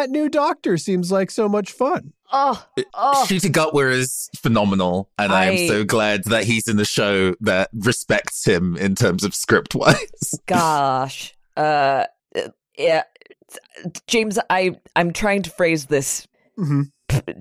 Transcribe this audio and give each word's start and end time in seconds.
that 0.00 0.10
new 0.10 0.28
doctor 0.28 0.76
seems 0.78 1.12
like 1.12 1.30
so 1.30 1.48
much 1.48 1.72
fun. 1.72 2.12
Oh, 2.32 2.64
oh. 2.94 3.26
Ncuti 3.28 3.50
Gatwa 3.50 3.92
is 3.92 4.30
phenomenal, 4.36 5.10
and 5.18 5.32
I, 5.32 5.42
I- 5.42 5.46
am 5.46 5.68
so 5.68 5.84
glad 5.84 6.24
that 6.24 6.44
he's 6.44 6.68
in 6.68 6.76
the 6.76 6.84
show 6.84 7.34
that 7.40 7.70
respects 7.74 8.44
him 8.44 8.76
in 8.76 8.94
terms 8.94 9.24
of 9.24 9.34
script 9.34 9.74
wise. 9.74 10.34
gosh. 10.46 11.34
Uh, 11.56 12.04
yeah. 12.78 13.02
James, 14.06 14.38
I 14.48 14.76
I'm 14.94 15.12
trying 15.12 15.42
to 15.42 15.50
phrase 15.50 15.86
this 15.86 16.26
hmm 16.56 16.82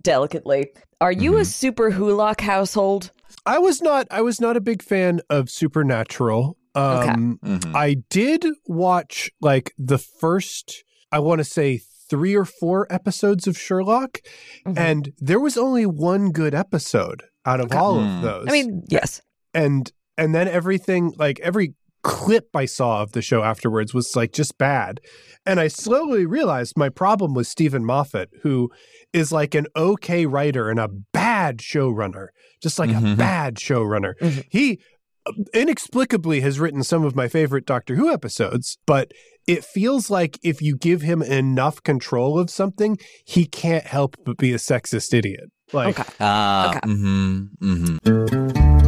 delicately. 0.02 0.68
Are 1.00 1.12
you 1.12 1.38
a 1.38 1.42
Mhm. 1.42 1.74
Superwholock 1.74 2.42
household? 2.42 3.12
I 3.46 3.60
was 3.60 3.82
not. 3.82 4.08
I 4.10 4.22
was 4.22 4.42
not 4.42 4.58
a 4.58 4.62
big 4.62 4.82
fan 4.82 5.22
of 5.30 5.50
Supernatural. 5.50 6.58
Okay. 6.76 7.10
Um, 7.10 7.40
Mhm. 7.46 7.76
I 7.76 7.98
did 8.10 8.44
watch 8.66 9.30
like 9.40 9.74
the 9.78 10.00
first. 10.00 10.84
I 11.12 11.20
want 11.20 11.40
to 11.40 11.46
say 11.46 11.82
three 12.10 12.36
or 12.36 12.46
four 12.46 12.88
episodes 12.92 13.48
of 13.48 13.58
Sherlock, 13.58 14.20
Mhm. 14.68 14.78
and 14.78 15.12
there 15.20 15.40
was 15.40 15.58
only 15.58 15.86
one 15.86 16.32
good 16.32 16.54
episode 16.56 17.24
out 17.46 17.60
of 17.60 17.68
Okay. 17.68 17.78
all 17.78 18.00
Hmm. 18.00 18.18
of 18.18 18.22
those. 18.24 18.46
I 18.50 18.52
mean, 18.52 18.84
yes. 18.90 19.22
and 19.54 19.92
and 20.18 20.36
then 20.36 20.48
everything 20.50 21.14
like 21.18 21.40
every 21.40 21.76
clip 22.04 22.50
I 22.56 22.66
saw 22.66 23.02
of 23.02 23.12
the 23.14 23.22
show 23.22 23.42
afterwards 23.44 23.94
was 23.94 24.16
like 24.16 24.32
just 24.34 24.58
bad. 24.58 25.00
And 25.46 25.60
I 25.60 25.68
slowly 25.70 26.26
realized 26.26 26.74
my 26.78 26.90
problem 26.90 27.34
was 27.34 27.48
Steven 27.48 27.86
Moffat, 27.86 28.30
who 28.44 28.70
is 29.14 29.32
like 29.32 29.54
an 29.56 29.68
okay 29.76 30.26
writer 30.26 30.70
and 30.70 30.80
a 30.80 30.90
bad 31.14 31.58
showrunner, 31.60 32.28
just 32.62 32.80
like 32.80 32.90
a 32.90 32.94
Mhm. 32.94 33.18
bad 33.18 33.56
showrunner. 33.56 34.14
Mhm. 34.22 34.46
He 34.50 34.80
uh, 35.26 35.32
inexplicably 35.54 36.40
has 36.42 36.60
written 36.60 36.84
some 36.84 37.04
of 37.04 37.16
my 37.16 37.28
favorite 37.28 37.66
Doctor 37.66 37.96
Who 37.96 38.12
episodes, 38.12 38.78
but 38.86 39.12
it 39.50 39.66
feels 39.66 40.12
like 40.12 40.38
if 40.44 40.62
you 40.62 40.78
give 40.78 41.02
him 41.02 41.22
enough 41.24 41.82
control 41.82 42.38
of 42.38 42.50
something, 42.52 42.98
he 43.26 43.46
can't 43.46 43.86
help 43.86 44.16
but 44.24 44.38
be 44.38 44.54
a 44.54 44.58
sexist 44.58 45.14
idiot. 45.14 45.50
Like, 45.74 46.00
Okay. 46.00 46.10
Ah, 46.20 46.70
Okay. 46.78 46.80
mhm, 46.88 47.50
mhm. 47.62 48.79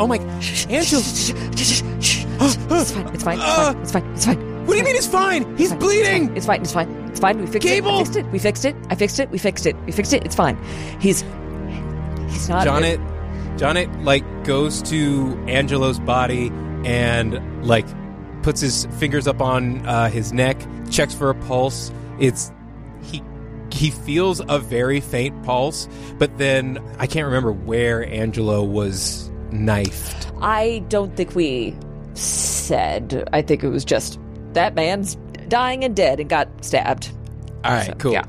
Oh 0.00 0.06
my 0.06 0.16
god. 0.16 0.26
My. 0.26 0.32
Angelo. 0.70 1.02
It's 1.04 2.92
fine. 2.92 3.06
It's 3.12 3.22
fine. 3.22 3.38
It's 3.38 3.52
fine. 3.52 3.76
It's 3.82 3.92
fine. 3.92 4.12
It's 4.14 4.24
fine. 4.24 4.66
What 4.66 4.72
do 4.72 4.78
you 4.78 4.84
mean 4.84 4.96
it's 4.96 5.06
fine? 5.06 5.56
He's 5.58 5.74
bleeding. 5.74 6.34
It's 6.34 6.46
fine. 6.46 6.62
It's 6.62 6.72
fine. 6.72 6.88
It's 7.10 7.20
fine. 7.20 7.38
We 7.38 7.46
fixed 7.46 7.68
it. 7.68 7.84
I 7.84 7.98
fixed 7.98 8.16
it. 8.16 8.26
We 8.32 8.38
fixed 8.38 8.64
it. 8.64 8.76
I 8.88 8.94
fixed 8.94 9.20
it. 9.20 9.30
We 9.30 9.38
fixed 9.38 9.66
it. 9.66 9.76
We 9.84 9.92
fixed 9.92 10.14
it. 10.14 10.24
It's 10.24 10.34
fine. 10.34 10.56
He's 11.00 11.20
he's 12.30 12.48
not. 12.48 12.66
Jonnit, 12.66 12.98
Jonnit, 13.58 14.04
like 14.04 14.24
goes 14.44 14.80
to 14.84 15.38
Angelo's 15.46 15.98
body 15.98 16.50
and 16.86 17.66
like 17.66 17.86
puts 18.42 18.62
his 18.62 18.86
fingers 18.98 19.28
up 19.28 19.42
on 19.42 19.84
uh, 19.86 20.08
his 20.08 20.32
neck, 20.32 20.56
checks 20.90 21.14
for 21.14 21.28
a 21.28 21.34
pulse. 21.34 21.92
It's 22.18 22.50
he 23.02 23.22
he 23.70 23.90
feels 23.90 24.40
a 24.48 24.58
very 24.58 25.00
faint 25.00 25.42
pulse, 25.42 25.88
but 26.18 26.38
then 26.38 26.82
I 26.98 27.06
can't 27.06 27.26
remember 27.26 27.52
where 27.52 28.06
Angelo 28.06 28.62
was 28.62 29.29
knifed. 29.52 30.30
I 30.40 30.84
don't 30.88 31.16
think 31.16 31.34
we 31.34 31.76
said. 32.14 33.28
I 33.32 33.42
think 33.42 33.62
it 33.64 33.68
was 33.68 33.84
just 33.84 34.18
that 34.52 34.74
man's 34.74 35.16
dying 35.48 35.84
and 35.84 35.94
dead 35.96 36.20
and 36.20 36.28
got 36.28 36.48
stabbed. 36.64 37.12
All 37.64 37.72
right, 37.72 37.86
So, 37.86 37.94
cool. 37.94 38.12
yeah. 38.12 38.24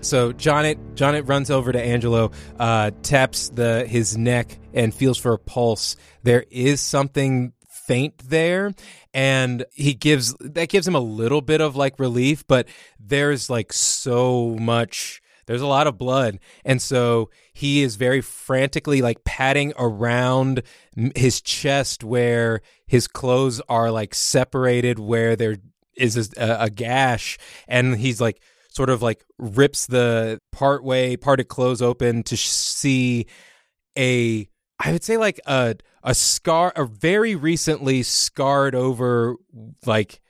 So 0.00 0.32
Jonnit 0.32 0.76
Jonnit 0.96 1.26
runs 1.28 1.50
over 1.50 1.72
to 1.72 1.80
Angelo, 1.80 2.30
uh, 2.58 2.90
taps 3.02 3.48
the 3.48 3.86
his 3.86 4.18
neck 4.18 4.58
and 4.74 4.92
feels 4.92 5.16
for 5.16 5.32
a 5.32 5.38
pulse. 5.38 5.96
There 6.22 6.44
is 6.50 6.80
something 6.82 7.52
faint 7.68 8.18
there, 8.18 8.72
and 9.14 9.64
he 9.72 9.94
gives 9.94 10.34
that 10.40 10.68
gives 10.68 10.86
him 10.86 10.94
a 10.94 11.00
little 11.00 11.40
bit 11.40 11.62
of 11.62 11.74
like 11.76 11.98
relief, 11.98 12.46
but 12.46 12.68
there's 13.00 13.48
like 13.48 13.72
so 13.72 14.56
much. 14.60 15.22
There's 15.46 15.62
a 15.62 15.66
lot 15.66 15.86
of 15.86 15.98
blood, 15.98 16.38
and 16.64 16.80
so 16.80 17.30
he 17.52 17.82
is 17.82 17.96
very 17.96 18.20
frantically 18.20 19.02
like 19.02 19.24
patting 19.24 19.72
around 19.78 20.62
his 21.14 21.40
chest 21.40 22.04
where 22.04 22.60
his 22.86 23.06
clothes 23.06 23.60
are 23.68 23.90
like 23.90 24.14
separated, 24.14 24.98
where 24.98 25.36
there 25.36 25.56
is 25.96 26.32
a, 26.36 26.56
a 26.60 26.70
gash, 26.70 27.38
and 27.68 27.96
he's 27.96 28.20
like 28.20 28.40
sort 28.74 28.90
of 28.90 29.02
like 29.02 29.24
rips 29.38 29.86
the 29.86 30.38
part 30.50 30.82
way 30.82 31.16
parted 31.16 31.48
clothes 31.48 31.80
open 31.80 32.22
to 32.24 32.36
see 32.36 33.26
a 33.96 34.48
I 34.80 34.92
would 34.92 35.04
say 35.04 35.16
like 35.16 35.40
a 35.46 35.76
a 36.02 36.14
scar 36.14 36.72
a 36.74 36.84
very 36.84 37.36
recently 37.36 38.02
scarred 38.02 38.74
over 38.74 39.36
like 39.86 40.20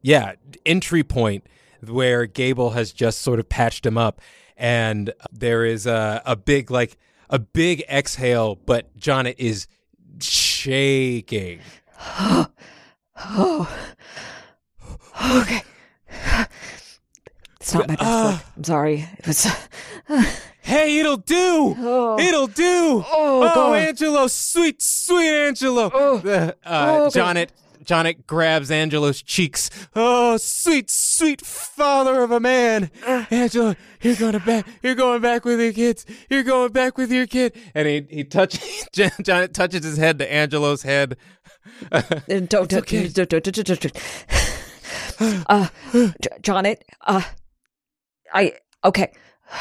yeah 0.00 0.34
entry 0.64 1.04
point 1.04 1.46
where 1.86 2.26
Gable 2.26 2.70
has 2.70 2.92
just 2.92 3.20
sort 3.20 3.38
of 3.38 3.48
patched 3.48 3.84
him 3.84 3.98
up 3.98 4.20
and 4.56 5.12
there 5.32 5.64
is 5.64 5.86
a 5.86 6.22
a 6.24 6.36
big 6.36 6.70
like 6.70 6.96
a 7.30 7.38
big 7.38 7.82
exhale 7.88 8.54
but 8.54 8.96
Jonnit 8.98 9.34
is 9.38 9.66
shaking 10.20 11.60
Oh. 13.18 13.68
Okay. 15.36 15.62
It's 17.60 17.74
not 17.74 17.86
my 17.86 17.94
best 17.94 18.24
look. 18.32 18.40
I'm 18.56 18.64
sorry. 18.64 19.08
It 19.18 19.26
was. 19.26 19.44
hey 20.62 20.98
it'll 20.98 21.16
do 21.18 21.76
Oh. 21.78 22.18
it'll 22.18 22.46
do 22.48 23.04
Oh, 23.10 23.42
God. 23.54 23.78
Angelo 23.78 24.26
sweet 24.26 24.82
sweet 24.82 25.28
Angelo 25.28 25.90
Oh. 25.94 26.18
uh, 26.18 26.52
Oh. 26.66 27.08
Jonnit 27.84 28.26
grabs 28.26 28.70
Angelo's 28.70 29.22
cheeks. 29.22 29.70
Oh, 29.94 30.36
sweet, 30.36 30.90
sweet 30.90 31.40
father 31.40 32.22
of 32.22 32.30
a 32.30 32.40
man, 32.40 32.90
Angelo, 33.06 33.74
you're 34.00 34.16
going 34.16 34.38
back. 34.38 34.66
You're 34.82 34.94
going 34.94 35.20
back 35.20 35.44
with 35.44 35.60
your 35.60 35.72
kids. 35.72 36.06
You're 36.28 36.42
going 36.42 36.72
back 36.72 36.98
with 36.98 37.12
your 37.12 37.26
kid. 37.26 37.56
And 37.74 37.86
he 37.86 38.06
he 38.10 38.24
touches 38.24 38.60
Jonnit 38.94 39.52
touches 39.52 39.84
his 39.84 39.96
head 39.98 40.18
to 40.18 40.32
Angelo's 40.32 40.82
head. 40.82 41.16
Don't, 42.26 42.50
don't, 42.50 42.72
okay. 42.72 43.08
don't, 43.08 43.28
don't, 43.28 43.44
don't, 43.44 43.64
don't, 43.64 43.80
don't. 43.80 43.92
Uh, 45.46 45.68
J- 45.92 46.38
John, 46.40 46.66
it, 46.66 46.84
uh, 47.02 47.22
I, 48.32 48.54
okay. 48.84 49.12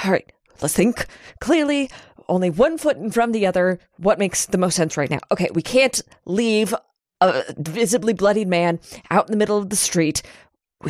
All 0.04 0.12
right. 0.12 0.32
Let's 0.62 0.74
think 0.74 1.06
clearly. 1.40 1.90
Only 2.28 2.50
one 2.50 2.78
foot 2.78 2.98
in 2.98 3.12
front 3.12 3.30
of 3.30 3.34
the 3.34 3.46
other. 3.46 3.80
What 3.98 4.18
makes 4.18 4.46
the 4.46 4.58
most 4.58 4.76
sense 4.76 4.98
right 4.98 5.10
now? 5.10 5.20
Okay. 5.32 5.50
We 5.54 5.62
can't 5.62 6.02
leave 6.26 6.74
a 7.22 7.44
visibly 7.58 8.14
bloodied 8.14 8.48
man 8.48 8.80
out 9.10 9.28
in 9.28 9.32
the 9.32 9.38
middle 9.38 9.58
of 9.58 9.70
the 9.70 9.76
street 9.76 10.22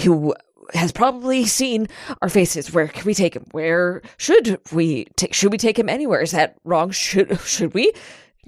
who 0.03 0.34
has 0.74 0.92
probably 0.92 1.46
seen 1.46 1.88
our 2.22 2.30
faces. 2.30 2.74
Where 2.74 2.88
can 2.88 3.03
we 3.06 3.14
take 3.14 3.36
him? 3.36 3.46
Where 3.52 4.02
should 4.18 4.59
we 4.72 5.06
take, 5.18 5.34
should 5.34 5.52
we 5.52 5.58
take 5.58 5.78
him 5.78 5.90
anywhere? 5.90 6.22
Is 6.22 6.31
that 6.31 6.56
wrong? 6.64 6.91
Should, 6.91 7.40
should 7.41 7.74
we? 7.74 7.91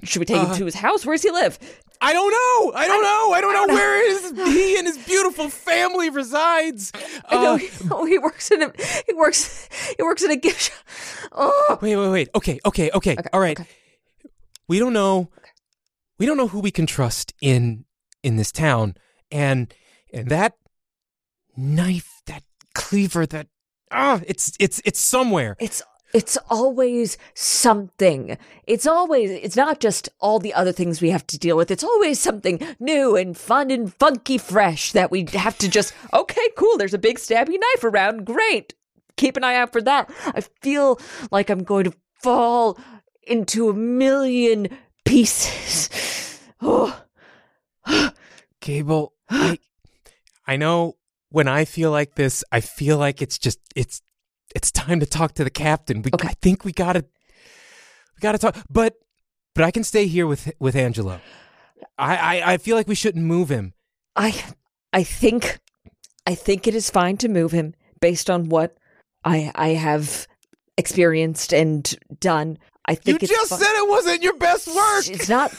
Should 0.02 0.20
we 0.20 0.26
take 0.26 0.40
him 0.40 0.54
to 0.56 0.64
his 0.64 0.74
house? 0.74 1.04
Where 1.06 1.14
does 1.14 1.22
he 1.22 1.30
live? 1.30 1.58
I 2.00 2.12
don't 2.12 2.30
know. 2.30 2.78
I 2.78 2.86
don't 2.88 3.02
know. 3.02 3.32
I 3.32 3.40
don't 3.40 3.52
know 3.52 3.58
don't 3.60 3.68
know. 3.68 3.74
where 3.74 4.10
his, 4.10 4.54
he 4.54 4.76
and 4.76 4.86
his 4.86 4.98
beautiful 4.98 5.48
family 5.48 6.10
resides. 6.10 6.92
I 7.28 7.36
know 7.42 7.54
Uh, 7.54 7.56
he, 7.56 7.68
oh, 7.90 8.04
he 8.04 8.18
works 8.18 8.50
in 8.50 8.62
a 8.62 8.72
he 9.06 9.14
works 9.14 9.68
he 9.96 10.02
works 10.02 10.22
in 10.22 10.30
a 10.30 10.36
gift 10.36 10.62
shop. 10.62 11.28
Oh, 11.32 11.78
Wait, 11.80 11.96
wait, 11.96 12.08
wait. 12.10 12.28
Okay, 12.34 12.58
okay, 12.66 12.90
okay. 12.92 13.16
All 13.32 13.40
right. 13.40 13.58
okay. 13.58 13.68
We 14.68 14.78
don't 14.78 14.92
know. 14.92 15.30
We 16.18 16.26
don't 16.26 16.36
know 16.36 16.48
who 16.48 16.60
we 16.60 16.70
can 16.70 16.86
trust 16.86 17.34
in 17.40 17.84
in 18.22 18.36
this 18.36 18.52
town, 18.52 18.96
and 19.30 19.72
and 20.12 20.28
that 20.28 20.54
knife, 21.56 22.22
that 22.26 22.42
cleaver, 22.74 23.26
that 23.26 23.48
ah, 23.90 24.20
it's 24.26 24.52
it's 24.58 24.80
it's 24.84 25.00
somewhere. 25.00 25.56
it's 25.58 25.82
it's 26.14 26.38
always 26.48 27.18
something. 27.34 28.38
It's 28.66 28.86
always 28.86 29.30
it's 29.30 29.56
not 29.56 29.80
just 29.80 30.08
all 30.20 30.38
the 30.38 30.54
other 30.54 30.70
things 30.70 31.02
we 31.02 31.10
have 31.10 31.26
to 31.26 31.38
deal 31.38 31.56
with. 31.56 31.72
It's 31.72 31.82
always 31.82 32.20
something 32.20 32.60
new 32.78 33.16
and 33.16 33.36
fun 33.36 33.72
and 33.72 33.92
funky 33.92 34.38
fresh 34.38 34.92
that 34.92 35.10
we 35.10 35.26
have 35.32 35.58
to 35.58 35.68
just 35.68 35.92
okay, 36.12 36.48
cool. 36.56 36.78
There's 36.78 36.94
a 36.94 36.98
big 36.98 37.18
stabby 37.18 37.58
knife 37.58 37.82
around. 37.84 38.24
Great. 38.24 38.74
Keep 39.16 39.36
an 39.36 39.44
eye 39.44 39.56
out 39.56 39.72
for 39.72 39.82
that. 39.82 40.10
I 40.26 40.40
feel 40.40 41.00
like 41.30 41.50
I'm 41.50 41.64
going 41.64 41.84
to 41.84 41.94
fall 42.22 42.78
into 43.26 43.68
a 43.68 43.74
million 43.74 44.68
pieces. 45.04 46.40
Oh. 46.60 47.00
Gable, 48.60 49.12
I, 49.28 49.58
I 50.46 50.56
know 50.56 50.96
when 51.28 51.48
I 51.48 51.64
feel 51.64 51.90
like 51.90 52.14
this, 52.14 52.42
I 52.50 52.60
feel 52.60 52.96
like 52.96 53.20
it's 53.20 53.38
just 53.38 53.58
it's 53.76 54.00
it's 54.54 54.70
time 54.70 55.00
to 55.00 55.06
talk 55.06 55.34
to 55.34 55.44
the 55.44 55.50
captain. 55.50 56.00
We, 56.02 56.10
Okay. 56.14 56.28
I 56.28 56.32
think 56.40 56.64
we 56.64 56.72
gotta 56.72 57.04
we 57.04 58.20
gotta 58.20 58.38
talk. 58.38 58.56
But 58.70 58.94
but 59.54 59.64
I 59.64 59.70
can 59.70 59.84
stay 59.84 60.06
here 60.06 60.26
with 60.26 60.52
with 60.58 60.76
Angelo. 60.76 61.20
I, 61.98 62.16
I 62.16 62.52
I 62.54 62.56
feel 62.58 62.76
like 62.76 62.88
we 62.88 62.94
shouldn't 62.94 63.24
move 63.24 63.50
him. 63.50 63.74
I 64.16 64.42
I 64.92 65.02
think 65.02 65.58
I 66.26 66.34
think 66.34 66.66
it 66.66 66.74
is 66.74 66.88
fine 66.88 67.18
to 67.18 67.28
move 67.28 67.52
him 67.52 67.74
based 68.00 68.30
on 68.30 68.48
what 68.48 68.76
I 69.24 69.52
I 69.54 69.68
have 69.70 70.26
experienced 70.78 71.52
and 71.52 71.94
done. 72.18 72.58
I 72.86 72.92
You 72.92 72.96
think 72.96 73.22
it's 73.22 73.32
just 73.32 73.50
said 73.50 73.78
it 73.78 73.88
wasn't 73.88 74.22
your 74.22 74.36
best 74.36 74.68
work. 74.68 75.08
It's 75.08 75.28
not 75.28 75.52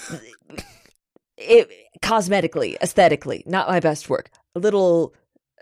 it, 1.38 1.70
cosmetically, 2.02 2.78
aesthetically, 2.82 3.44
not 3.46 3.68
my 3.68 3.80
best 3.80 4.10
work. 4.10 4.30
A 4.56 4.60
little 4.60 5.14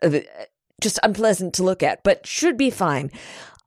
it, 0.01 0.27
just 0.81 0.99
unpleasant 1.03 1.53
to 1.55 1.63
look 1.63 1.81
at, 1.81 2.03
but 2.03 2.27
should 2.27 2.57
be 2.57 2.69
fine. 2.69 3.11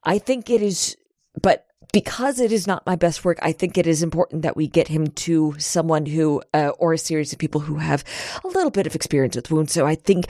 I 0.03 0.19
think 0.19 0.49
it 0.49 0.61
is, 0.61 0.95
but 1.41 1.65
because 1.91 2.39
it 2.39 2.51
is 2.51 2.67
not 2.67 2.85
my 2.85 2.95
best 2.95 3.25
work, 3.25 3.39
I 3.41 3.51
think 3.51 3.77
it 3.77 3.87
is 3.87 4.03
important 4.03 4.43
that 4.43 4.55
we 4.55 4.67
get 4.67 4.87
him 4.87 5.07
to 5.07 5.55
someone 5.57 6.05
who, 6.05 6.41
uh, 6.53 6.71
or 6.77 6.93
a 6.93 6.97
series 6.97 7.33
of 7.33 7.39
people 7.39 7.61
who 7.61 7.77
have 7.77 8.03
a 8.43 8.47
little 8.47 8.69
bit 8.69 8.85
of 8.85 8.95
experience 8.95 9.35
with 9.35 9.49
wounds. 9.49 9.73
So 9.73 9.87
I 9.87 9.95
think 9.95 10.27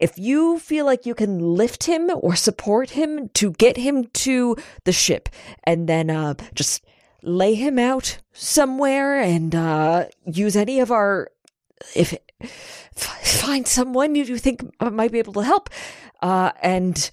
if 0.00 0.18
you 0.18 0.58
feel 0.58 0.86
like 0.86 1.06
you 1.06 1.14
can 1.14 1.38
lift 1.38 1.84
him 1.84 2.10
or 2.14 2.34
support 2.34 2.90
him 2.90 3.28
to 3.34 3.52
get 3.52 3.76
him 3.76 4.06
to 4.06 4.56
the 4.84 4.92
ship 4.92 5.28
and 5.64 5.88
then 5.88 6.10
uh, 6.10 6.34
just 6.54 6.84
lay 7.22 7.54
him 7.54 7.78
out 7.78 8.18
somewhere 8.32 9.20
and 9.20 9.54
uh, 9.54 10.06
use 10.24 10.56
any 10.56 10.80
of 10.80 10.90
our 10.90 11.30
if 11.94 12.14
find 12.94 13.66
someone 13.66 14.14
you 14.14 14.38
think 14.38 14.62
might 14.80 15.12
be 15.12 15.18
able 15.18 15.34
to 15.34 15.44
help 15.44 15.68
uh, 16.22 16.50
and 16.62 17.10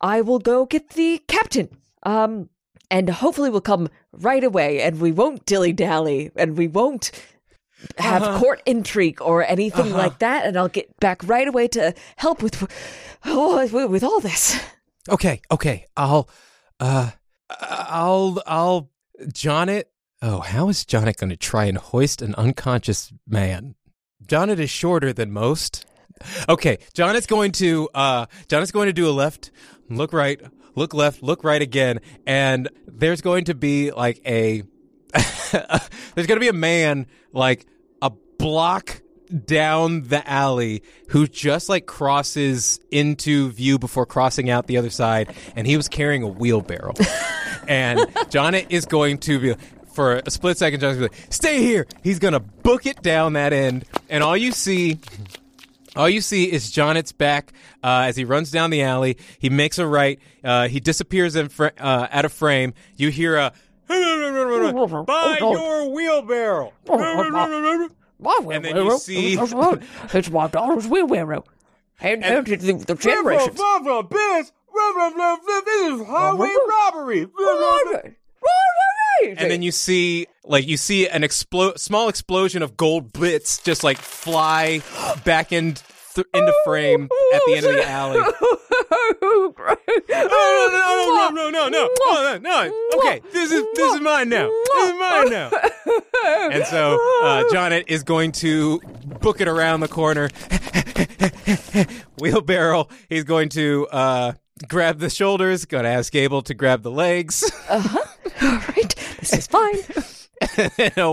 i 0.00 0.20
will 0.20 0.38
go 0.38 0.66
get 0.66 0.90
the 0.90 1.22
captain. 1.28 1.68
Um, 2.02 2.48
and 2.90 3.08
hopefully 3.10 3.50
we'll 3.50 3.60
come 3.60 3.88
right 4.12 4.44
away 4.44 4.80
and 4.80 5.00
we 5.00 5.10
won't 5.12 5.44
dilly-dally 5.44 6.30
and 6.36 6.56
we 6.56 6.68
won't 6.68 7.10
have 7.98 8.22
Uh-huh. 8.22 8.38
court 8.38 8.62
intrigue 8.66 9.20
or 9.22 9.44
anything 9.44 9.90
like 9.92 10.18
that 10.20 10.44
and 10.46 10.56
i'll 10.56 10.68
get 10.68 10.98
back 11.00 11.22
right 11.24 11.48
away 11.48 11.68
to 11.68 11.92
help 12.16 12.42
with 12.42 12.62
oh, 13.24 13.88
with- 13.88 14.04
all 14.04 14.20
this 14.20 14.58
Okay, 15.08 15.40
okay. 15.52 15.86
I'll 15.96 16.28
uh 16.80 17.10
I'll 17.60 18.42
I'll 18.44 18.90
Jonnit. 19.22 19.84
Oh, 20.20 20.40
how 20.40 20.68
is 20.68 20.84
Jonnit 20.84 21.16
going 21.18 21.30
to 21.30 21.36
try 21.36 21.66
and 21.66 21.78
hoist 21.78 22.22
an 22.22 22.34
unconscious 22.34 23.12
man? 23.24 23.76
Jonnit 24.26 24.58
is 24.58 24.68
shorter 24.68 25.12
than 25.12 25.30
most. 25.30 25.86
Okay, 26.48 26.78
Jonnit's 26.92 27.26
going 27.26 27.52
to 27.52 27.88
uh 27.94 28.26
Jonnit's 28.48 28.72
going 28.72 28.86
to 28.88 28.92
do 28.92 29.08
a 29.08 29.12
left, 29.14 29.52
look 29.88 30.12
right, 30.12 30.40
look 30.74 30.92
left, 30.92 31.22
look 31.22 31.44
right 31.44 31.62
again, 31.62 32.00
and 32.26 32.68
there's 32.88 33.20
going 33.20 33.44
to 33.44 33.54
be 33.54 33.92
like 33.92 34.20
a 34.26 34.64
there's 35.52 36.26
going 36.26 36.36
to 36.36 36.40
be 36.40 36.48
a 36.48 36.52
man 36.52 37.06
like 37.32 37.64
block 38.46 39.02
down 39.44 40.02
the 40.02 40.22
alley 40.30 40.84
who 41.08 41.26
just 41.26 41.68
like 41.68 41.84
crosses 41.84 42.78
into 42.92 43.50
view 43.50 43.76
before 43.76 44.06
crossing 44.06 44.48
out 44.48 44.68
the 44.68 44.76
other 44.76 44.88
side 44.88 45.34
and 45.56 45.66
he 45.66 45.76
was 45.76 45.88
carrying 45.88 46.22
a 46.22 46.28
wheelbarrow 46.28 46.92
and 47.68 47.98
Jonnit 48.30 48.66
is 48.70 48.86
going 48.86 49.18
to 49.18 49.40
be 49.40 49.54
for 49.94 50.22
a 50.24 50.30
split 50.30 50.58
second 50.58 50.78
be 50.78 50.86
like 50.86 51.12
stay 51.28 51.60
here 51.60 51.88
he's 52.04 52.20
gonna 52.20 52.38
book 52.38 52.86
it 52.86 53.02
down 53.02 53.32
that 53.32 53.52
end 53.52 53.84
and 54.08 54.22
all 54.22 54.36
you 54.36 54.52
see 54.52 55.00
all 55.96 56.08
you 56.08 56.20
see 56.20 56.44
is 56.44 56.70
Jonnit's 56.70 57.10
back 57.10 57.52
uh, 57.82 58.04
as 58.06 58.14
he 58.14 58.24
runs 58.24 58.50
down 58.50 58.68
the 58.68 58.82
alley. 58.82 59.16
He 59.38 59.48
makes 59.48 59.78
a 59.78 59.86
right. 59.86 60.20
Uh, 60.44 60.68
he 60.68 60.78
disappears 60.78 61.36
in 61.36 61.48
fr- 61.48 61.68
uh, 61.78 62.08
out 62.10 62.26
of 62.26 62.34
frame. 62.34 62.74
You 62.96 63.10
hear 63.10 63.36
a 63.36 63.54
by 63.88 65.38
your 65.40 65.90
wheelbarrow. 65.90 66.74
And 68.56 68.64
then 68.64 68.76
you 68.84 68.90
see- 68.98 69.32
it's 70.14 70.30
my 70.30 70.46
daughter's 70.48 70.86
wheelbarrow. 70.88 71.44
And, 72.00 72.22
and 72.24 72.46
the, 72.46 72.72
the 72.74 72.94
generations. 72.94 73.56
This 74.10 76.00
is 76.00 76.06
highway 76.06 76.48
robbery. 76.68 77.26
And 79.40 79.50
then 79.50 79.62
you 79.62 79.72
see, 79.72 80.26
like, 80.44 80.66
you 80.66 80.76
see 80.76 81.08
an 81.08 81.22
explo- 81.22 81.78
small 81.78 82.08
explosion 82.08 82.62
of 82.62 82.76
gold 82.76 83.12
bits 83.14 83.62
just 83.62 83.82
like 83.82 83.96
fly 83.98 84.82
back 85.24 85.52
in 85.52 85.76
th- 86.16 86.26
into 86.34 86.52
frame 86.64 87.04
at 87.34 87.40
the 87.46 87.54
end 87.56 87.66
of 87.66 87.72
the 87.76 87.88
alley. 87.88 88.18
Oh, 88.20 89.54
no, 90.08 91.28
no, 91.30 91.30
no, 91.30 91.30
no, 91.30 91.50
no, 91.50 91.68
no, 91.68 91.68
no, 91.68 92.38
no, 92.38 92.38
no. 92.38 92.98
Okay, 92.98 93.20
this 93.32 93.52
is 93.52 93.64
this 93.74 93.94
is 93.94 94.00
mine 94.00 94.28
now. 94.28 94.48
This 94.74 94.88
is 94.88 94.98
mine 94.98 95.30
now. 95.30 95.50
And 96.50 96.66
so 96.66 96.94
uh, 97.22 97.44
Jonnit 97.52 97.84
is 97.88 98.02
going 98.02 98.32
to 98.32 98.80
book 99.20 99.40
it 99.40 99.48
around 99.48 99.80
the 99.80 99.88
corner. 99.88 100.28
Wheelbarrow. 102.18 102.88
He's 103.08 103.24
going 103.24 103.48
to 103.50 103.86
uh, 103.88 104.32
grab 104.68 104.98
the 104.98 105.10
shoulders. 105.10 105.64
Going 105.64 105.84
to 105.84 105.90
ask 105.90 106.12
Gable 106.12 106.42
to 106.42 106.54
grab 106.54 106.82
the 106.82 106.90
legs. 106.90 107.44
Uh 107.68 107.80
huh. 107.80 107.98
All 108.42 108.58
right, 108.68 108.94
this 109.18 109.32
is 109.32 109.46
fine. 109.48 109.74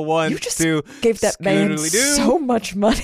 one, 0.05 0.31
You 0.31 0.37
just 0.37 0.57
two, 0.59 0.83
gave 1.01 1.19
that 1.21 1.39
man 1.41 1.77
so 1.79 2.37
much 2.37 2.75
money. 2.75 3.01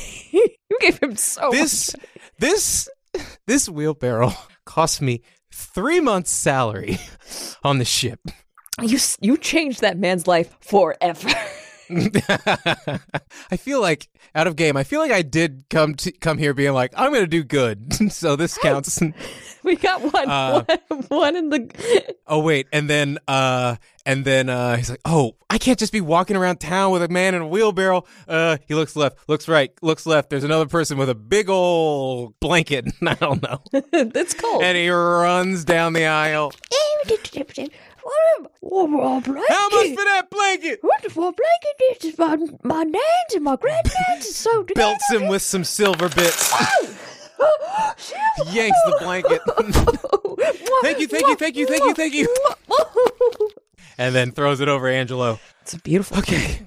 gave 0.81 0.99
him 0.99 1.15
so 1.15 1.49
this 1.51 1.95
this 2.39 2.89
this 3.47 3.67
wheelbarrow 3.69 4.31
cost 4.65 5.01
me 5.01 5.21
three 5.51 5.99
months' 5.99 6.31
salary 6.31 6.99
on 7.63 7.77
the 7.79 7.85
ship. 7.85 8.19
You 8.81 8.97
you 9.21 9.37
changed 9.37 9.81
that 9.81 9.97
man's 9.97 10.27
life 10.27 10.55
forever. 10.61 11.29
I 11.91 13.57
feel 13.57 13.81
like 13.81 14.07
out 14.35 14.45
of 14.47 14.55
game. 14.55 14.77
I 14.77 14.83
feel 14.83 14.99
like 14.99 15.11
I 15.11 15.21
did 15.23 15.65
come 15.69 15.95
to 15.95 16.11
come 16.11 16.37
here 16.37 16.53
being 16.53 16.73
like 16.73 16.93
I'm 16.95 17.11
going 17.11 17.23
to 17.23 17.27
do 17.27 17.43
good, 17.43 18.11
so 18.13 18.35
this 18.35 18.57
counts. 18.57 19.01
we 19.63 19.75
got 19.75 20.01
one, 20.13 20.29
Uh, 20.29 20.63
one, 20.87 21.01
one 21.07 21.35
in 21.35 21.49
the. 21.49 22.15
oh 22.27 22.39
wait, 22.39 22.67
and 22.71 22.89
then 22.89 23.17
uh, 23.27 23.75
and 24.09 24.25
then 24.25 24.49
uh, 24.49 24.75
he's 24.75 24.89
like, 24.89 25.01
oh, 25.05 25.35
I 25.51 25.59
can't 25.59 25.77
just 25.77 25.93
be 25.93 26.01
walking 26.01 26.35
around 26.35 26.59
town 26.59 26.91
with 26.91 27.03
a 27.03 27.07
man 27.09 27.35
in 27.35 27.43
a 27.43 27.47
wheelbarrow. 27.47 28.05
Uh, 28.27 28.57
he 28.67 28.73
looks 28.73 28.95
left, 28.95 29.19
looks 29.29 29.47
right, 29.47 29.71
looks 29.83 30.07
left. 30.07 30.31
There's 30.31 30.43
another 30.43 30.65
person 30.65 30.97
with 30.97 31.09
a 31.09 31.15
big 31.15 31.47
old 31.47 32.33
blanket. 32.39 32.87
I 33.05 33.13
don't 33.13 33.43
know, 33.43 33.61
it's 33.71 34.33
cold. 34.33 34.63
and 34.63 34.75
he 34.75 34.89
runs 34.89 35.63
down 35.63 35.93
the 35.93 36.07
aisle. 36.07 36.51
How 39.47 39.69
much 39.69 39.89
for 39.89 40.03
that 40.03 40.27
blanket? 40.31 40.79
What 40.81 41.03
Wonderful 41.03 41.21
blanket. 41.21 41.75
It's 41.79 42.05
is 42.05 42.17
my, 42.17 42.35
my 42.63 42.81
nan's 42.81 43.33
and 43.35 43.43
my 43.43 43.57
granddad's. 43.57 44.25
It's 44.25 44.35
so 44.35 44.63
Belts 44.73 45.07
him 45.11 45.27
with 45.27 45.43
some 45.43 45.63
silver 45.63 46.09
bits. 46.09 46.51
Yanks 48.47 48.79
the 48.85 48.97
blanket. 49.01 49.41
thank 50.81 50.99
you, 50.99 51.07
thank 51.07 51.27
you, 51.27 51.35
thank 51.35 51.55
you, 51.55 51.67
thank 51.67 51.83
you, 51.83 51.93
thank 51.93 52.13
you. 52.15 53.49
And 53.99 54.15
then 54.15 54.31
throws 54.31 54.59
it 54.61 54.67
over 54.67 54.87
Angelo. 54.87 55.39
It's 55.61 55.73
a 55.75 55.79
beautiful. 55.79 56.17
Okay. 56.17 56.61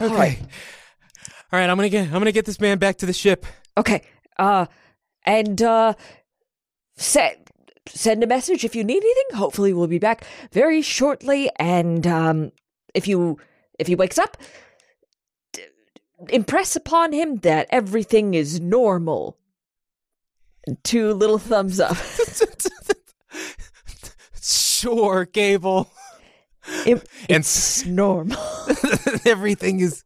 All 0.00 0.06
Okay. 0.06 0.14
right. 0.14 0.38
All 1.52 1.58
right, 1.58 1.70
I'm 1.70 1.76
gonna 1.76 1.88
get 1.88 2.06
I'm 2.06 2.12
gonna 2.18 2.32
get 2.32 2.44
this 2.46 2.60
man 2.60 2.78
back 2.78 2.96
to 2.98 3.06
the 3.06 3.12
ship. 3.12 3.46
Okay. 3.76 4.02
Uh, 4.38 4.66
and 5.24 5.60
uh, 5.62 5.94
send 6.96 7.36
send 7.86 8.22
a 8.22 8.26
message 8.26 8.64
if 8.64 8.74
you 8.76 8.84
need 8.84 9.02
anything. 9.02 9.36
Hopefully, 9.38 9.72
we'll 9.72 9.86
be 9.86 9.98
back 9.98 10.24
very 10.52 10.82
shortly. 10.82 11.50
And 11.56 12.06
um, 12.06 12.52
if 12.94 13.06
you 13.08 13.38
if 13.78 13.86
he 13.86 13.94
wakes 13.94 14.18
up, 14.18 14.36
d- 15.52 15.62
impress 16.28 16.76
upon 16.76 17.12
him 17.12 17.36
that 17.36 17.66
everything 17.70 18.34
is 18.34 18.60
normal. 18.60 19.36
Two 20.84 21.14
little 21.14 21.38
thumbs 21.38 21.80
up. 21.80 21.96
sure, 24.78 25.24
Gable. 25.26 25.90
It- 26.86 27.08
And 27.28 27.40
it's 27.40 27.84
normal. 27.86 28.36
everything 29.26 29.80
is 29.80 30.02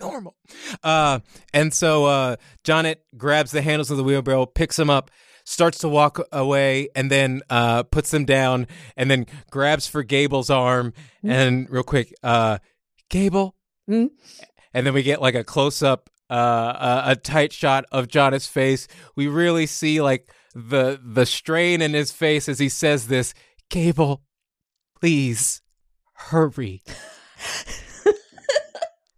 normal. 0.00 0.36
Uh, 0.82 1.20
and 1.52 1.72
so 1.74 2.04
uh, 2.04 2.36
Jonnit 2.64 2.96
grabs 3.16 3.50
the 3.50 3.62
handles 3.62 3.90
of 3.90 3.96
the 3.96 4.04
wheelbarrow, 4.04 4.46
picks 4.46 4.76
them 4.76 4.90
up, 4.90 5.10
starts 5.44 5.78
to 5.78 5.88
walk 5.88 6.20
away, 6.30 6.88
and 6.94 7.10
then 7.10 7.42
uh, 7.50 7.82
puts 7.84 8.10
them 8.10 8.24
down, 8.24 8.66
and 8.96 9.10
then 9.10 9.26
grabs 9.50 9.86
for 9.86 10.02
Gable's 10.02 10.50
arm. 10.50 10.92
And 11.24 11.68
real 11.70 11.82
quick, 11.82 12.12
uh, 12.22 12.58
Gable. 13.10 13.56
Hmm? 13.86 14.06
And 14.74 14.86
then 14.86 14.94
we 14.94 15.02
get 15.02 15.20
like 15.22 15.34
a 15.34 15.42
close 15.44 15.82
up, 15.82 16.10
uh, 16.30 17.02
a, 17.06 17.10
a 17.12 17.16
tight 17.16 17.52
shot 17.52 17.86
of 17.90 18.06
Jonnit's 18.06 18.46
face. 18.46 18.86
We 19.16 19.26
really 19.26 19.66
see 19.66 20.00
like 20.02 20.30
the 20.54 21.00
the 21.02 21.24
strain 21.26 21.80
in 21.82 21.92
his 21.94 22.12
face 22.12 22.48
as 22.48 22.58
he 22.58 22.68
says 22.68 23.06
this. 23.08 23.32
Gable, 23.70 24.22
please 25.00 25.62
hurry. 26.14 26.82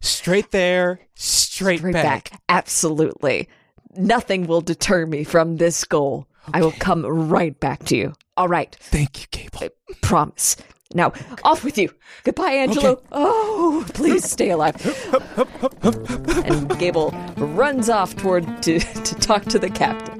straight 0.00 0.50
there, 0.50 1.00
straight, 1.14 1.78
Straight 1.78 1.92
back. 1.92 2.30
back. 2.30 2.40
Absolutely. 2.48 3.48
Nothing 3.96 4.46
will 4.46 4.60
deter 4.60 5.06
me 5.06 5.24
from 5.24 5.56
this 5.56 5.84
goal. 5.84 6.26
I 6.52 6.60
will 6.62 6.72
come 6.72 7.04
right 7.04 7.58
back 7.58 7.84
to 7.86 7.96
you. 7.96 8.14
All 8.36 8.48
right, 8.48 8.74
Thank 8.80 9.20
you, 9.20 9.26
Gable. 9.30 9.68
promise. 10.00 10.56
Now, 10.94 11.12
off 11.44 11.62
with 11.62 11.78
you. 11.78 11.90
Goodbye, 12.24 12.50
Angelo. 12.52 13.00
Oh, 13.12 13.84
please 13.94 14.28
stay 14.28 14.50
alive. 14.50 14.74
and 16.44 16.78
Gable 16.78 17.10
runs 17.36 17.88
off 17.88 18.16
toward 18.16 18.44
to, 18.64 18.80
to 18.80 19.14
talk 19.16 19.44
to 19.44 19.58
the 19.58 19.70
captain. 19.70 20.19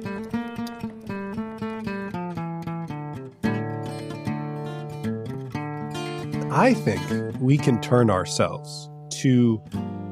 I 6.53 6.73
think 6.73 7.01
we 7.39 7.57
can 7.57 7.79
turn 7.79 8.09
ourselves 8.09 8.89
to 9.21 9.63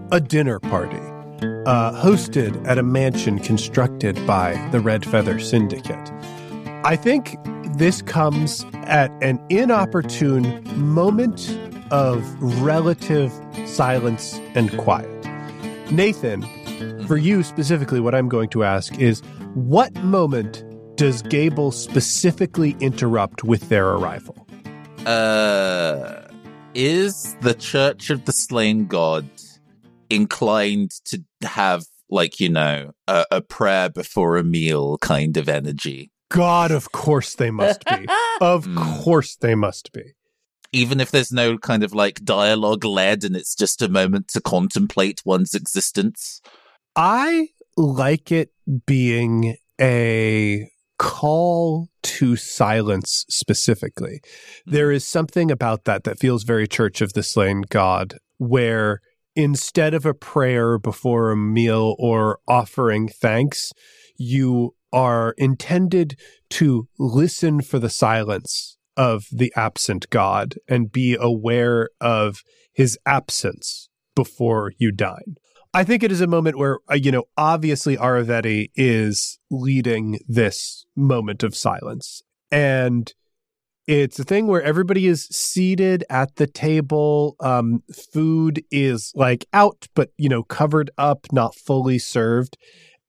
a 0.10 0.22
dinner 0.22 0.58
party 0.60 0.96
uh, 1.66 2.02
hosted 2.02 2.66
at 2.66 2.78
a 2.78 2.84
mansion 2.84 3.40
constructed 3.40 4.16
by 4.26 4.54
the 4.72 4.80
Red 4.80 5.06
Feather 5.06 5.38
Syndicate. 5.40 6.12
I 6.86 6.96
think 6.96 7.36
this 7.76 8.02
comes 8.02 8.66
at 8.84 9.12
an 9.22 9.38
inopportune 9.50 10.64
moment 10.76 11.58
of 11.92 12.24
relative 12.42 13.34
silence 13.66 14.40
and 14.56 14.76
quiet. 14.78 15.10
Nathan, 15.92 16.44
for 17.06 17.18
you 17.18 17.44
specifically, 17.44 18.00
what 18.00 18.16
I'm 18.16 18.30
going 18.30 18.48
to 18.52 18.64
ask 18.64 18.98
is 18.98 19.20
what 19.56 19.94
moment 19.96 20.64
does 20.96 21.22
Gable 21.22 21.74
specifically 21.74 22.78
interrupt 22.80 23.44
with 23.44 23.68
their 23.68 23.90
arrival? 23.90 24.48
Uh, 25.06 26.29
is 26.80 27.36
the 27.42 27.54
Church 27.54 28.10
of 28.10 28.24
the 28.24 28.32
Slain 28.32 28.86
God 28.88 29.28
inclined 30.10 30.92
to 31.06 31.22
have, 31.44 31.84
like, 32.10 32.40
you 32.40 32.48
know, 32.48 32.92
a, 33.06 33.26
a 33.32 33.42
prayer 33.42 33.90
before 33.90 34.38
a 34.38 34.44
meal 34.46 34.98
kind 35.00 35.36
of 35.36 35.50
energy? 35.50 36.10
God, 36.32 36.72
of 36.72 36.92
course 36.94 37.36
they 37.36 37.52
must 37.52 37.86
be. 37.86 38.08
Of 38.42 38.66
Mm. 38.66 39.04
course 39.04 39.36
they 39.36 39.54
must 39.56 39.92
be. 39.92 40.14
Even 40.72 41.02
if 41.02 41.12
there's 41.12 41.34
no 41.34 41.58
kind 41.58 41.84
of 41.84 41.94
like 41.94 42.24
dialogue 42.24 42.86
led 42.86 43.26
and 43.26 43.36
it's 43.36 43.54
just 43.54 43.82
a 43.82 43.90
moment 43.90 44.30
to 44.30 44.40
contemplate 44.40 45.22
one's 45.26 45.54
existence. 45.54 46.40
I 46.96 47.50
like 47.76 48.32
it 48.32 48.54
being 48.86 49.58
a 49.82 50.70
call 51.00 51.88
to 52.04 52.36
silence 52.36 53.26
specifically. 53.30 54.22
Hmm. 54.66 54.72
There 54.72 54.92
is 54.92 55.04
something 55.04 55.50
about 55.50 55.86
that 55.86 56.04
that 56.04 56.20
feels 56.20 56.44
very 56.44 56.68
Church 56.68 57.02
of 57.02 57.14
the 57.14 57.24
Slain 57.24 57.64
God, 57.70 58.18
where 58.38 59.00
instead 59.36 59.96
of 59.96 60.06
a 60.06 60.14
prayer 60.14 60.78
before 60.78 61.32
a 61.32 61.38
meal 61.38 61.96
or 61.98 62.40
offering 62.48 63.08
thanks, 63.08 63.72
you 64.18 64.76
are 64.92 65.34
intended 65.38 66.20
to 66.50 66.88
listen 67.00 67.62
for 67.62 67.80
the 67.80 67.90
silence 67.90 68.78
of 68.98 69.26
the 69.32 69.54
absent 69.56 70.10
God 70.10 70.56
and 70.68 70.92
be 70.92 71.16
aware 71.20 71.90
of 72.02 72.42
his 72.74 72.98
absence 73.06 73.88
before 74.16 74.74
you 74.78 74.92
dine. 74.92 75.36
I 75.74 75.84
think 75.84 76.02
it 76.02 76.12
is 76.12 76.22
a 76.22 76.28
moment 76.28 76.58
where, 76.58 76.80
uh, 76.90 76.96
you 76.96 77.12
know, 77.12 77.26
obviously 77.38 77.96
Aravetti 77.96 78.72
is 78.76 79.40
leading 79.52 80.20
this 80.28 80.86
moment 80.96 81.44
of 81.44 81.56
silence. 81.56 82.24
And 82.52 83.14
it's 83.86 84.18
a 84.20 84.24
thing 84.24 84.48
where 84.48 84.64
everybody 84.64 85.06
is 85.06 85.26
seated 85.26 86.04
at 86.10 86.36
the 86.38 86.48
table. 86.48 87.36
Um, 87.40 87.84
food 88.14 88.64
is 88.72 89.12
like 89.16 89.46
out, 89.54 89.88
but, 89.94 90.10
you 90.18 90.30
know, 90.30 90.44
covered 90.44 90.90
up, 90.98 91.28
not 91.32 91.56
fully 91.56 92.00
served. 92.00 92.58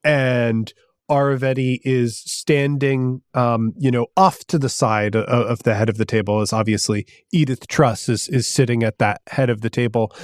And 0.05 0.73
Aravetti 1.11 1.79
is 1.83 2.19
standing, 2.19 3.23
um, 3.35 3.73
you 3.79 3.91
know, 3.91 4.07
off 4.17 4.45
to 4.47 4.59
the 4.59 4.69
side 4.69 5.17
of, 5.17 5.25
of 5.25 5.63
the 5.63 5.75
head 5.75 5.89
of 5.89 5.97
the 5.97 6.05
table, 6.05 6.41
as 6.41 6.53
obviously 6.53 7.07
Edith 7.33 7.69
Truss 7.69 8.09
is, 8.09 8.29
is 8.29 8.47
sitting 8.47 8.83
at 8.83 8.99
that 8.99 9.23
head 9.29 9.49
of 9.49 9.63
the 9.63 9.71
table. 9.71 10.15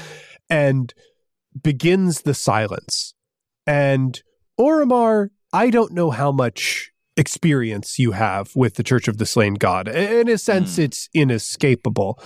And 0.48 0.92
begins 1.62 2.22
the 2.22 2.34
silence. 2.34 3.14
And 3.66 4.20
Orimar, 4.58 5.28
I 5.52 5.70
don't 5.70 5.92
know 5.92 6.10
how 6.10 6.32
much 6.32 6.90
experience 7.16 7.98
you 7.98 8.12
have 8.12 8.54
with 8.54 8.74
the 8.74 8.82
Church 8.82 9.08
of 9.08 9.18
the 9.18 9.26
Slain 9.26 9.54
God. 9.54 9.88
In 9.88 10.28
a 10.28 10.38
sense, 10.38 10.76
Hmm. 10.76 10.82
it's 10.82 11.08
inescapable. 11.14 12.20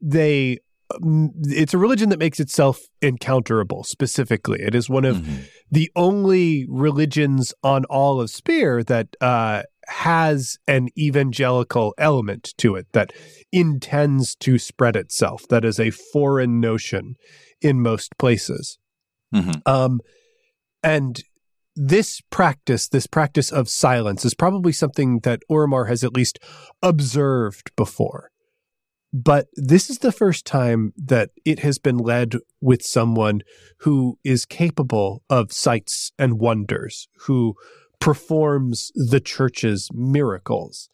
They 0.00 0.58
um, 1.02 1.32
it's 1.42 1.74
a 1.74 1.78
religion 1.78 2.10
that 2.10 2.18
makes 2.20 2.38
itself 2.38 2.80
encounterable 3.02 3.84
specifically. 3.84 4.60
It 4.62 4.72
is 4.72 4.88
one 4.88 5.04
of 5.04 5.16
Mhm. 5.16 5.48
the 5.68 5.90
only 5.96 6.64
religions 6.68 7.52
on 7.64 7.84
all 7.86 8.20
of 8.20 8.30
Spear 8.30 8.84
that 8.84 9.08
uh, 9.20 9.64
has 9.88 10.58
an 10.68 10.90
evangelical 10.96 11.92
element 11.98 12.54
to 12.58 12.76
it 12.76 12.86
that 12.92 13.12
intends 13.50 14.36
to 14.36 14.58
spread 14.58 14.94
itself. 14.94 15.42
That 15.48 15.64
is 15.64 15.80
a 15.80 15.90
foreign 15.90 16.60
notion 16.60 17.16
in 17.60 17.80
most 17.80 18.16
places. 18.18 18.78
Mhm. 19.34 19.62
Um, 19.66 20.00
and 20.82 21.22
this 21.74 22.22
practice, 22.30 22.88
this 22.88 23.06
practice 23.06 23.52
of 23.52 23.68
silence, 23.68 24.24
is 24.24 24.34
probably 24.34 24.72
something 24.72 25.20
that 25.20 25.42
Orimar 25.50 25.88
has 25.88 26.02
at 26.02 26.14
least 26.14 26.38
observed 26.82 27.70
before. 27.76 28.30
But 29.12 29.48
this 29.54 29.88
is 29.88 29.98
the 29.98 30.12
first 30.12 30.44
time 30.44 30.92
that 30.96 31.30
it 31.44 31.60
has 31.60 31.78
been 31.78 31.98
led 31.98 32.34
with 32.60 32.82
someone 32.82 33.42
who 33.80 34.18
is 34.24 34.44
capable 34.44 35.22
of 35.30 35.52
sights 35.52 36.12
and 36.18 36.38
wonders, 36.38 37.08
who 37.20 37.54
performs 38.00 38.90
the 38.94 39.20
church's 39.20 39.88
miracles. 39.92 40.88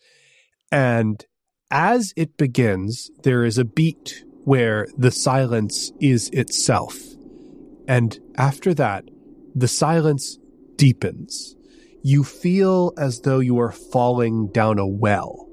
And 0.70 1.24
as 1.70 2.12
it 2.16 2.36
begins, 2.36 3.10
there 3.22 3.44
is 3.44 3.58
a 3.58 3.64
beat 3.64 4.24
where 4.44 4.86
the 4.96 5.10
silence 5.10 5.92
is 6.00 6.28
itself. 6.30 6.98
And 7.88 8.18
after 8.36 8.74
that, 8.74 9.04
the 9.54 9.68
silence 9.68 10.38
deepens. 10.76 11.54
You 12.02 12.24
feel 12.24 12.92
as 12.98 13.20
though 13.20 13.38
you 13.40 13.58
are 13.60 13.72
falling 13.72 14.48
down 14.52 14.78
a 14.78 14.86
well. 14.86 15.48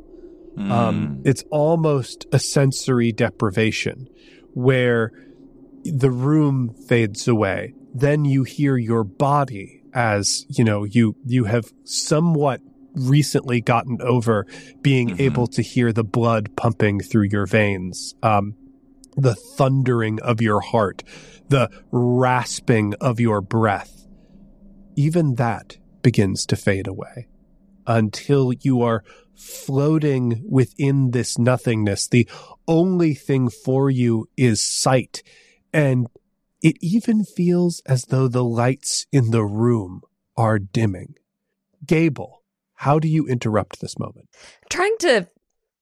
Um, 0.57 0.69
Mm. 0.69 1.21
it's 1.25 1.43
almost 1.51 2.25
a 2.33 2.39
sensory 2.39 3.11
deprivation 3.11 4.07
where 4.53 5.11
the 5.85 6.11
room 6.11 6.73
fades 6.87 7.27
away. 7.27 7.73
Then 7.93 8.25
you 8.25 8.43
hear 8.43 8.75
your 8.77 9.03
body 9.03 9.81
as, 9.93 10.45
you 10.49 10.63
know, 10.63 10.83
you, 10.83 11.15
you 11.25 11.45
have 11.45 11.71
somewhat 11.83 12.61
recently 12.93 13.61
gotten 13.61 13.97
over 14.01 14.45
being 14.81 15.09
Mhm. 15.09 15.19
able 15.21 15.47
to 15.47 15.61
hear 15.61 15.93
the 15.93 16.03
blood 16.03 16.49
pumping 16.57 16.99
through 16.99 17.27
your 17.31 17.45
veins. 17.45 18.15
Um, 18.21 18.55
the 19.21 19.35
thundering 19.35 20.19
of 20.21 20.41
your 20.41 20.61
heart, 20.61 21.03
the 21.47 21.69
rasping 21.91 22.93
of 23.01 23.19
your 23.19 23.41
breath. 23.41 24.07
Even 24.95 25.35
that 25.35 25.77
begins 26.01 26.45
to 26.47 26.55
fade 26.55 26.87
away 26.87 27.27
until 27.87 28.53
you 28.53 28.81
are 28.81 29.03
floating 29.35 30.43
within 30.47 31.11
this 31.11 31.37
nothingness. 31.37 32.07
The 32.07 32.27
only 32.67 33.13
thing 33.13 33.49
for 33.49 33.89
you 33.89 34.27
is 34.35 34.61
sight. 34.61 35.23
And 35.73 36.07
it 36.61 36.75
even 36.81 37.23
feels 37.23 37.81
as 37.85 38.05
though 38.05 38.27
the 38.27 38.43
lights 38.43 39.07
in 39.11 39.31
the 39.31 39.45
room 39.45 40.01
are 40.35 40.59
dimming. 40.59 41.15
Gable, 41.85 42.43
how 42.75 42.99
do 42.99 43.07
you 43.07 43.25
interrupt 43.27 43.79
this 43.79 43.97
moment? 43.97 44.27
trying 44.69 44.95
to 44.99 45.27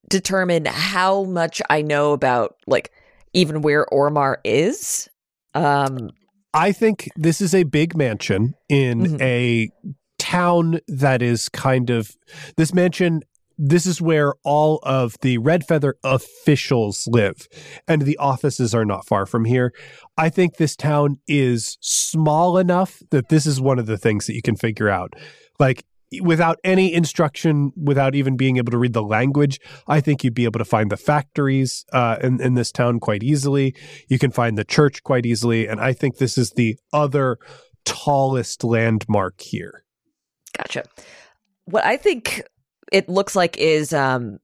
determine 0.10 0.66
how 0.66 1.24
much 1.24 1.62
I 1.70 1.82
know 1.82 2.14
about 2.14 2.56
like 2.66 2.92
even 3.34 3.62
where 3.62 3.86
Orimar 3.92 4.38
is. 4.44 5.08
Um 5.54 6.10
I 6.54 6.72
think 6.72 7.10
this 7.16 7.42
is 7.42 7.54
a 7.54 7.64
big 7.64 7.96
mansion 7.96 8.54
in 8.70 9.02
Mhm. 9.02 9.22
a 9.22 9.70
town 10.18 10.80
that 10.88 11.22
is 11.22 11.50
kind 11.50 11.90
of 11.90 12.12
this 12.56 12.74
mansion. 12.74 13.22
This 13.60 13.86
is 13.86 14.02
where 14.02 14.34
all 14.44 14.80
of 14.84 15.16
the 15.22 15.38
Red 15.40 15.66
Feather 15.68 15.96
officials 16.04 17.08
live, 17.12 17.48
and 17.88 18.04
the 18.04 18.18
offices 18.18 18.74
are 18.76 18.86
not 18.86 19.06
far 19.08 19.26
from 19.26 19.46
here. 19.46 19.72
I 20.18 20.30
think 20.30 20.58
this 20.58 20.76
town 20.76 21.18
is 21.28 21.78
small 21.82 22.58
enough 22.58 23.02
that 23.12 23.30
this 23.30 23.46
is 23.46 23.60
one 23.60 23.80
of 23.80 23.86
the 23.88 23.98
things 23.98 24.26
that 24.28 24.34
you 24.36 24.42
can 24.44 24.56
figure 24.56 24.90
out. 24.90 25.14
Like, 25.60 25.84
without 26.22 26.60
any 26.64 26.94
instruction, 26.94 27.72
without 27.76 28.16
even 28.16 28.38
being 28.38 28.58
able 28.58 28.72
to 28.72 28.78
read 28.78 28.94
the 28.94 29.04
language, 29.04 29.60
I 29.88 30.02
think 30.02 30.24
you'd 30.24 30.34
be 30.34 30.46
able 30.46 30.60
to 30.60 30.66
find 30.66 30.92
the 30.92 30.98
factories 30.98 31.86
uh, 31.92 32.18
in, 32.22 32.42
in 32.42 32.54
this 32.54 32.72
town 32.72 33.00
quite 33.00 33.24
easily. 33.24 33.76
You 34.08 34.20
can 34.20 34.32
find 34.32 34.58
the 34.58 34.64
church 34.64 35.04
quite 35.04 35.26
easily. 35.26 35.68
And 35.68 35.80
I 35.80 35.94
think 35.94 36.18
this 36.18 36.38
is 36.38 36.52
the 36.52 36.78
other 36.94 37.38
tallest 37.86 38.64
landmark 38.64 39.42
here. 39.42 39.84
gotcha. 40.58 40.84
What 41.66 41.86
I 41.86 41.98
think 41.98 42.44
it 42.92 43.10
looks 43.10 43.36
like 43.36 43.58
is 43.58 43.94
um 43.94 44.40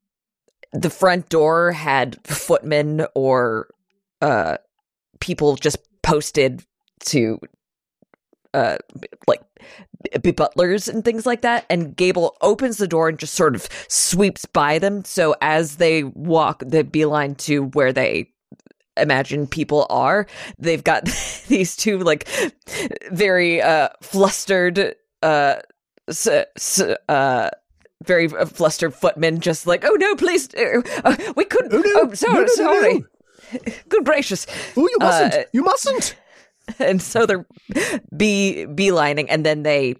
the 0.72 0.90
front 0.90 1.30
door 1.30 1.72
had 1.72 2.20
footmen 2.26 3.06
or 3.16 3.68
uh 4.22 4.58
people 5.20 5.56
just 5.56 5.78
posted 6.02 6.64
to 7.06 7.40
uh 8.54 8.78
like 9.28 9.42
be 10.22 10.32
butlers 10.32 10.88
and 10.88 11.04
things 11.06 11.26
like 11.26 11.42
that. 11.42 11.66
And 11.70 11.96
Gable 11.96 12.36
opens 12.42 12.78
the 12.78 12.88
door 12.88 13.10
and 13.10 13.18
just 13.20 13.34
sort 13.34 13.56
of 13.56 13.68
sweeps 13.88 14.46
by 14.46 14.80
them. 14.80 15.04
So 15.06 15.36
as 15.42 15.78
they 15.78 16.04
walk 16.04 16.64
the 16.66 16.84
beeline 16.84 17.36
to 17.36 17.66
where 17.70 17.94
they 17.94 18.30
imagine 18.98 19.48
people 19.48 19.88
are, 19.90 20.28
they've 20.60 20.84
got 20.84 21.06
these 21.48 21.76
two 21.76 22.00
like 22.00 22.28
very 23.12 23.62
uh 23.62 23.90
flustered 24.02 24.96
uh 25.22 25.56
s- 26.08 26.28
s- 26.28 26.82
uh 27.10 27.50
very 28.04 28.28
uh, 28.28 28.46
flustered 28.46 28.94
footmen 28.94 29.40
just 29.40 29.66
like 29.66 29.84
oh 29.86 29.96
no 29.98 30.14
please 30.16 30.54
uh, 30.56 30.82
we 31.38 31.46
couldn't 31.46 31.74
Oh, 31.74 31.78
no. 31.78 31.92
oh 32.10 32.14
sorry 32.14 32.34
No, 32.34 32.42
no, 32.42 32.48
sorry 32.48 33.04
good 33.90 34.04
gracious 34.04 34.46
Oh, 34.76 34.82
you 34.90 34.98
mustn't. 35.00 35.34
Uh, 35.34 35.44
you 35.54 35.64
mustn't. 35.64 36.16
and 36.80 37.02
so 37.02 37.26
they're 37.26 37.46
bee 38.16 38.66
beelining 38.70 39.26
and 39.30 39.46
then 39.46 39.64
they 39.64 39.96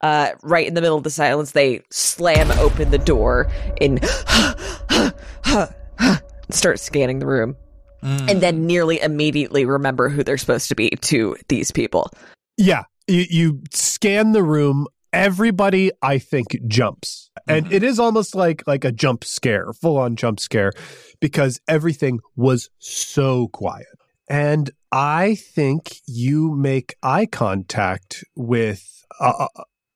uh 0.00 0.30
right 0.42 0.66
in 0.66 0.74
the 0.74 0.80
middle 0.80 0.96
of 0.96 1.04
the 1.04 1.10
silence 1.10 1.52
they 1.52 1.80
slam 1.90 2.50
open 2.58 2.90
the 2.90 2.98
door 2.98 3.48
and 3.80 4.04
start 6.50 6.78
scanning 6.80 7.18
the 7.18 7.26
room 7.26 7.56
Mm. 8.02 8.30
and 8.30 8.42
then 8.42 8.66
nearly 8.66 9.00
immediately 9.00 9.64
remember 9.64 10.10
who 10.10 10.22
they're 10.22 10.36
supposed 10.36 10.68
to 10.68 10.74
be 10.74 10.90
to 10.90 11.36
these 11.48 11.70
people 11.70 12.10
Yeah, 12.58 12.82
you, 13.08 13.24
you 13.30 13.62
scan 13.72 14.32
the 14.32 14.42
room. 14.42 14.86
Everybody, 15.14 15.90
I 16.02 16.18
think, 16.18 16.48
jumps, 16.66 17.30
and 17.48 17.64
Mhm. 17.64 17.72
it 17.72 17.82
is 17.82 17.98
almost 17.98 18.34
like 18.34 18.62
like 18.66 18.84
a 18.84 18.92
jump 18.92 19.24
scare, 19.24 19.72
full 19.72 19.96
on 19.96 20.16
jump 20.16 20.38
scare, 20.38 20.72
because 21.20 21.58
everything 21.66 22.20
was 22.36 22.68
so 22.78 23.48
quiet. 23.54 23.86
And 24.28 24.70
I 24.94 25.34
think 25.34 25.96
you 26.06 26.54
make 26.54 26.94
eye 27.02 27.26
contact 27.26 28.22
with 28.36 29.04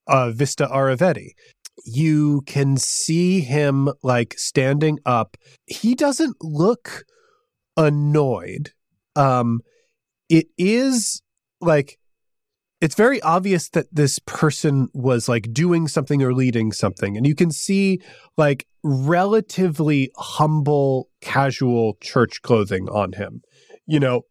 Vista 0.08 0.66
Aravetti. 0.66 1.34
You 1.86 2.42
can 2.46 2.76
see 2.76 3.40
him 3.40 3.90
like 4.02 4.34
standing 4.36 4.98
up. 5.06 5.36
He 5.66 5.94
doesn't 5.94 6.34
look 6.42 7.04
annoyed. 7.76 8.72
Um, 9.14 9.60
it 10.28 10.48
is 10.58 11.22
like 11.60 12.00
it's 12.80 12.96
very 12.96 13.22
obvious 13.22 13.68
that 13.68 13.86
this 13.92 14.18
person 14.26 14.88
was 14.94 15.28
like 15.28 15.52
doing 15.52 15.86
something 15.86 16.24
or 16.24 16.34
leading 16.34 16.72
something 16.72 17.16
and 17.16 17.26
you 17.26 17.34
can 17.34 17.50
see 17.50 18.00
like 18.36 18.66
relatively 18.84 20.10
humble 20.16 21.08
casual 21.20 21.96
church 22.00 22.40
clothing 22.42 22.88
on 22.88 23.14
him 23.14 23.42
you 23.86 23.98
know 23.98 24.22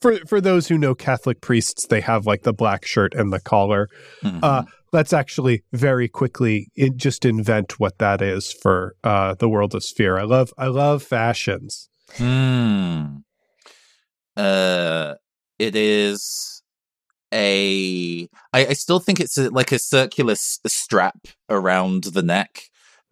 for 0.00 0.16
for 0.26 0.40
those 0.40 0.68
who 0.68 0.78
know 0.78 0.94
catholic 0.94 1.40
priests 1.40 1.86
they 1.88 2.00
have 2.00 2.26
like 2.26 2.42
the 2.42 2.52
black 2.52 2.84
shirt 2.86 3.14
and 3.14 3.32
the 3.32 3.40
collar 3.40 3.88
Mhm. 4.24 4.40
uh 4.42 4.62
let's 4.92 5.12
actually 5.12 5.62
very 5.72 6.08
quickly 6.08 6.68
in, 6.74 6.96
just 6.98 7.24
invent 7.24 7.78
what 7.78 7.98
that 7.98 8.20
is 8.22 8.52
for 8.52 8.94
uh 9.04 9.34
the 9.34 9.48
world 9.48 9.74
of 9.74 9.84
sphere 9.84 10.18
i 10.18 10.22
love 10.24 10.52
i 10.58 10.66
love 10.66 11.02
fashions 11.02 11.88
Hmm. 12.16 13.18
Uh, 14.36 15.14
it 15.58 15.76
is 15.76 16.62
a. 17.32 18.28
I, 18.52 18.66
I 18.66 18.72
still 18.72 18.98
think 19.00 19.20
it's 19.20 19.36
a, 19.38 19.50
like 19.50 19.70
a 19.72 19.78
circular 19.78 20.32
s- 20.32 20.58
strap 20.66 21.18
around 21.48 22.04
the 22.04 22.22
neck, 22.22 22.62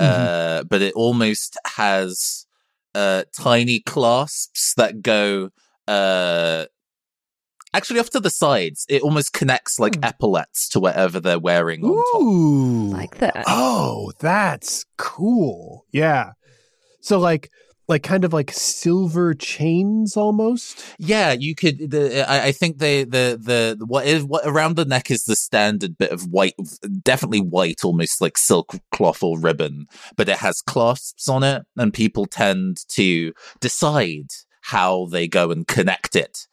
uh, 0.01 0.65
but 0.65 0.83
it 0.83 0.95
almost 0.95 1.57
has 1.77 2.47
uh 2.95 3.23
tiny 3.39 3.81
clasps 3.81 4.75
that 4.77 5.03
go 5.03 5.51
uh 5.87 6.65
actually 7.75 8.01
off 8.01 8.11
to 8.11 8.21
the 8.21 8.31
sides. 8.31 8.87
It 8.89 9.03
almost 9.03 9.33
connects 9.33 9.79
like 9.79 9.97
Hmm. 9.97 10.05
epaulets 10.05 10.69
to 10.71 10.81
whatever 10.81 11.21
they're 11.21 11.39
wearing 11.39 11.85
on 11.85 11.95
top. 12.13 12.23
Ooh. 12.23 12.91
like 12.91 13.19
that 13.19 13.45
Oh, 13.47 14.13
that's 14.21 14.85
cool. 14.97 15.85
Yeah. 15.93 16.33
So 17.01 17.19
like 17.19 17.51
like 17.91 18.03
kind 18.03 18.23
of 18.23 18.35
like 18.35 18.51
silver 18.53 19.33
chains 19.33 20.15
almost. 20.15 20.85
Yeah, 20.99 21.33
you 21.33 21.55
could. 21.55 21.91
The, 21.91 22.23
I, 22.31 22.49
I 22.49 22.53
think 22.53 22.77
they 22.79 23.05
the 23.05 23.39
the 23.43 23.83
what 23.87 24.05
is 24.07 24.25
what 24.25 24.43
around 24.45 24.77
the 24.77 24.85
neck 24.85 25.11
is 25.11 25.25
the 25.25 25.35
standard 25.35 25.97
bit 25.97 26.11
of 26.11 26.27
white, 26.31 26.53
definitely 27.03 27.41
white, 27.41 27.85
almost 27.85 28.21
like 28.21 28.37
silk 28.37 28.75
cloth 28.93 29.23
or 29.23 29.41
ribbon, 29.41 29.87
but 30.17 30.29
it 30.29 30.37
has 30.37 30.61
clasps 30.61 31.31
on 31.31 31.43
it, 31.43 31.63
and 31.79 31.95
people 31.95 32.27
tend 32.27 32.77
to 32.89 33.33
decide 33.59 34.27
how 34.61 35.07
they 35.07 35.27
go 35.27 35.51
and 35.51 35.67
connect 35.67 36.15
it, 36.15 36.47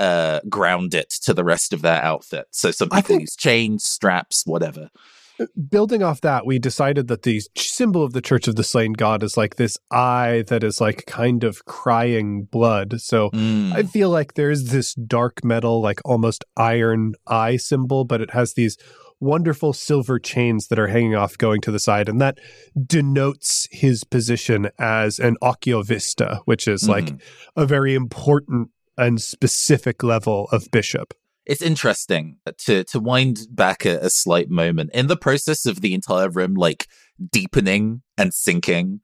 uh, 0.00 0.40
ground 0.48 0.94
it 0.94 1.10
to 1.24 1.34
the 1.34 1.44
rest 1.44 1.72
of 1.72 1.82
their 1.82 2.02
outfit. 2.02 2.46
So 2.50 2.70
some 2.70 2.88
people 2.88 3.02
think- 3.02 3.20
use 3.22 3.36
chains, 3.36 3.84
straps, 3.84 4.42
whatever. 4.46 4.88
Building 5.70 6.02
off 6.02 6.20
that, 6.20 6.44
we 6.44 6.58
decided 6.58 7.08
that 7.08 7.22
the 7.22 7.40
symbol 7.56 8.02
of 8.04 8.12
the 8.12 8.20
Church 8.20 8.46
of 8.46 8.56
the 8.56 8.62
Slain 8.64 8.92
God 8.92 9.22
is 9.22 9.38
like 9.38 9.56
this 9.56 9.78
eye 9.90 10.44
that 10.48 10.62
is 10.62 10.82
like 10.82 11.04
kind 11.06 11.44
of 11.44 11.64
crying 11.64 12.44
blood. 12.50 13.00
So 13.00 13.30
Mm. 13.30 13.72
I 13.72 13.84
feel 13.84 14.10
like 14.10 14.34
there's 14.34 14.64
this 14.64 14.92
dark 14.94 15.42
metal, 15.42 15.80
like 15.80 16.00
almost 16.04 16.44
iron 16.58 17.14
eye 17.26 17.56
symbol, 17.56 18.04
but 18.04 18.20
it 18.20 18.32
has 18.32 18.52
these 18.52 18.76
wonderful 19.18 19.72
silver 19.72 20.18
chains 20.18 20.68
that 20.68 20.78
are 20.78 20.88
hanging 20.88 21.14
off 21.14 21.38
going 21.38 21.62
to 21.62 21.70
the 21.70 21.78
side. 21.78 22.08
And 22.10 22.20
that 22.20 22.36
denotes 22.86 23.66
his 23.70 24.04
position 24.04 24.68
as 24.78 25.18
an 25.18 25.36
oculovista, 25.42 26.40
which 26.44 26.68
is 26.68 26.86
like 26.88 27.06
Mhm. 27.06 27.20
a 27.56 27.64
very 27.66 27.94
important 27.94 28.68
and 29.00 29.20
specific 29.20 30.02
level 30.02 30.48
of 30.52 30.70
bishop. 30.70 31.14
it's 31.46 31.62
interesting 31.62 32.36
to 32.58 32.84
to 32.84 33.00
wind 33.00 33.46
back 33.50 33.84
a, 33.84 33.98
a 33.98 34.10
slight 34.10 34.50
moment 34.50 34.90
in 34.92 35.06
the 35.06 35.16
process 35.16 35.66
of 35.66 35.80
the 35.80 35.94
entire 35.94 36.28
room 36.28 36.54
like 36.54 36.86
deepening 37.32 38.02
and 38.16 38.32
sinking 38.34 39.00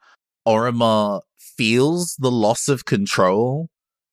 Orimar 0.47 1.23
feels 1.39 2.15
the 2.19 2.31
loss 2.31 2.69
of 2.69 2.85
control 2.85 3.69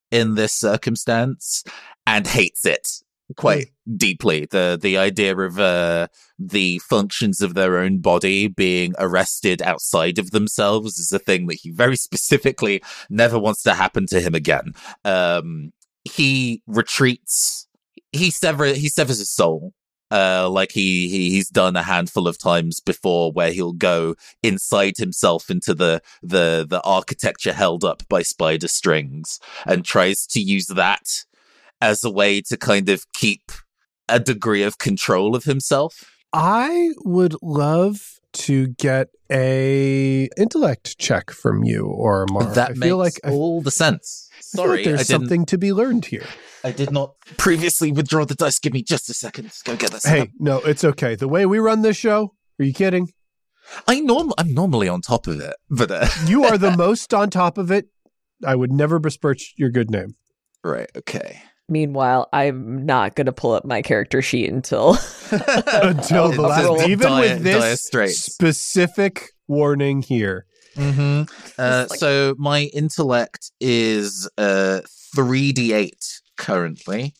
in 0.09 0.35
this 0.35 0.53
circumstance 0.53 1.63
and 2.07 2.25
hates 2.25 2.65
it 2.65 3.02
quite 3.35 3.67
deeply 3.97 4.45
the 4.51 4.77
the 4.81 4.97
idea 4.97 5.35
of 5.35 5.59
uh 5.59 6.07
the 6.37 6.79
functions 6.79 7.41
of 7.41 7.53
their 7.53 7.77
own 7.77 7.99
body 7.99 8.47
being 8.47 8.93
arrested 8.99 9.61
outside 9.61 10.19
of 10.19 10.31
themselves 10.31 10.99
is 10.99 11.11
a 11.11 11.19
thing 11.19 11.47
that 11.47 11.59
he 11.61 11.71
very 11.71 11.95
specifically 12.07 12.81
never 13.09 13.39
wants 13.39 13.63
to 13.63 13.73
happen 13.73 14.05
to 14.07 14.19
him 14.19 14.35
again. 14.35 14.73
Um 15.05 15.71
he 16.03 16.61
retreats 16.67 17.67
he 18.11 18.29
sever 18.29 18.65
he 18.65 18.89
severs 18.89 19.19
his 19.19 19.29
soul 19.29 19.73
uh 20.11 20.49
like 20.49 20.71
he, 20.71 21.09
he 21.09 21.29
he's 21.31 21.49
done 21.49 21.75
a 21.75 21.83
handful 21.83 22.27
of 22.27 22.37
times 22.37 22.81
before 22.81 23.31
where 23.31 23.51
he'll 23.51 23.73
go 23.73 24.15
inside 24.43 24.97
himself 24.97 25.49
into 25.49 25.73
the 25.73 26.01
the 26.21 26.65
the 26.69 26.81
architecture 26.83 27.53
held 27.53 27.85
up 27.85 28.03
by 28.09 28.21
spider 28.21 28.67
strings 28.67 29.39
and 29.65 29.85
tries 29.85 30.27
to 30.27 30.41
use 30.41 30.67
that 30.67 31.23
as 31.81 32.03
a 32.03 32.09
way 32.09 32.41
to 32.41 32.57
kind 32.57 32.89
of 32.89 33.05
keep 33.13 33.51
a 34.09 34.19
degree 34.19 34.63
of 34.63 34.77
control 34.77 35.35
of 35.35 35.43
himself 35.45 36.09
I 36.33 36.91
would 37.05 37.35
love 37.43 38.19
to 38.33 38.67
get 38.69 39.09
a 39.31 40.27
intellect 40.35 40.97
check 40.97 41.29
from 41.29 41.63
you, 41.63 41.85
Orimar. 41.85 42.53
that 42.55 42.71
I 42.71 42.73
makes 42.73 42.79
feel 42.81 42.97
like 42.97 43.19
I 43.23 43.29
all 43.29 43.61
the 43.61 43.69
sense 43.69 44.29
feel 44.31 44.63
like 44.63 44.67
sorry 44.69 44.83
there's 44.85 44.99
I 45.01 45.03
something 45.03 45.45
to 45.45 45.57
be 45.59 45.71
learned 45.71 46.05
here. 46.05 46.25
I 46.63 46.71
did 46.71 46.89
not 46.91 47.13
previously 47.37 47.91
withdraw 47.91 48.25
the 48.25 48.33
dice 48.33 48.57
give 48.57 48.73
me 48.73 48.81
just 48.81 49.09
a 49.09 49.13
second 49.13 49.51
go 49.63 49.75
get 49.75 49.91
that 49.91 50.01
set 50.01 50.11
Hey, 50.15 50.21
up. 50.21 50.27
no, 50.39 50.57
it's 50.59 50.83
okay. 50.83 51.13
The 51.15 51.27
way 51.27 51.45
we 51.45 51.59
run 51.59 51.83
this 51.83 51.97
show, 51.97 52.33
are 52.59 52.65
you 52.65 52.73
kidding? 52.73 53.09
I 53.87 53.99
norm 53.99 54.33
I'm 54.39 54.53
normally 54.55 54.87
on 54.89 55.01
top 55.01 55.27
of 55.27 55.39
it 55.39 55.55
but 55.69 55.91
uh, 55.91 56.07
You 56.25 56.45
are 56.45 56.57
the 56.57 56.75
most 56.75 57.13
on 57.13 57.29
top 57.29 57.57
of 57.59 57.69
it. 57.71 57.89
I 58.45 58.55
would 58.55 58.71
never 58.71 58.97
besmirch 58.97 59.53
your 59.57 59.69
good 59.69 59.91
name. 59.91 60.15
right 60.63 60.89
okay 60.97 61.43
Meanwhile, 61.69 62.27
I'm 62.33 62.85
not 62.85 63.15
going 63.15 63.25
to 63.25 63.31
pull 63.31 63.53
up 63.53 63.63
my 63.65 63.81
character 63.81 64.21
sheet 64.21 64.49
until 64.49 64.91
Until 65.31 66.31
the 66.31 66.41
last, 66.41 66.65
roll 66.65 66.81
even 66.81 67.07
dire- 67.07 67.21
with 67.21 67.43
this 67.43 67.89
specific 68.17 69.29
warning 69.47 70.01
here. 70.01 70.45
Mm-hmm. 70.75 71.23
Uh, 71.57 71.87
like- 71.89 71.99
so 71.99 72.35
my 72.37 72.63
intellect 72.73 73.51
is 73.59 74.29
uh 74.37 74.81
three 75.15 75.51
d 75.51 75.71
eight 75.73 76.03
currently. 76.37 77.13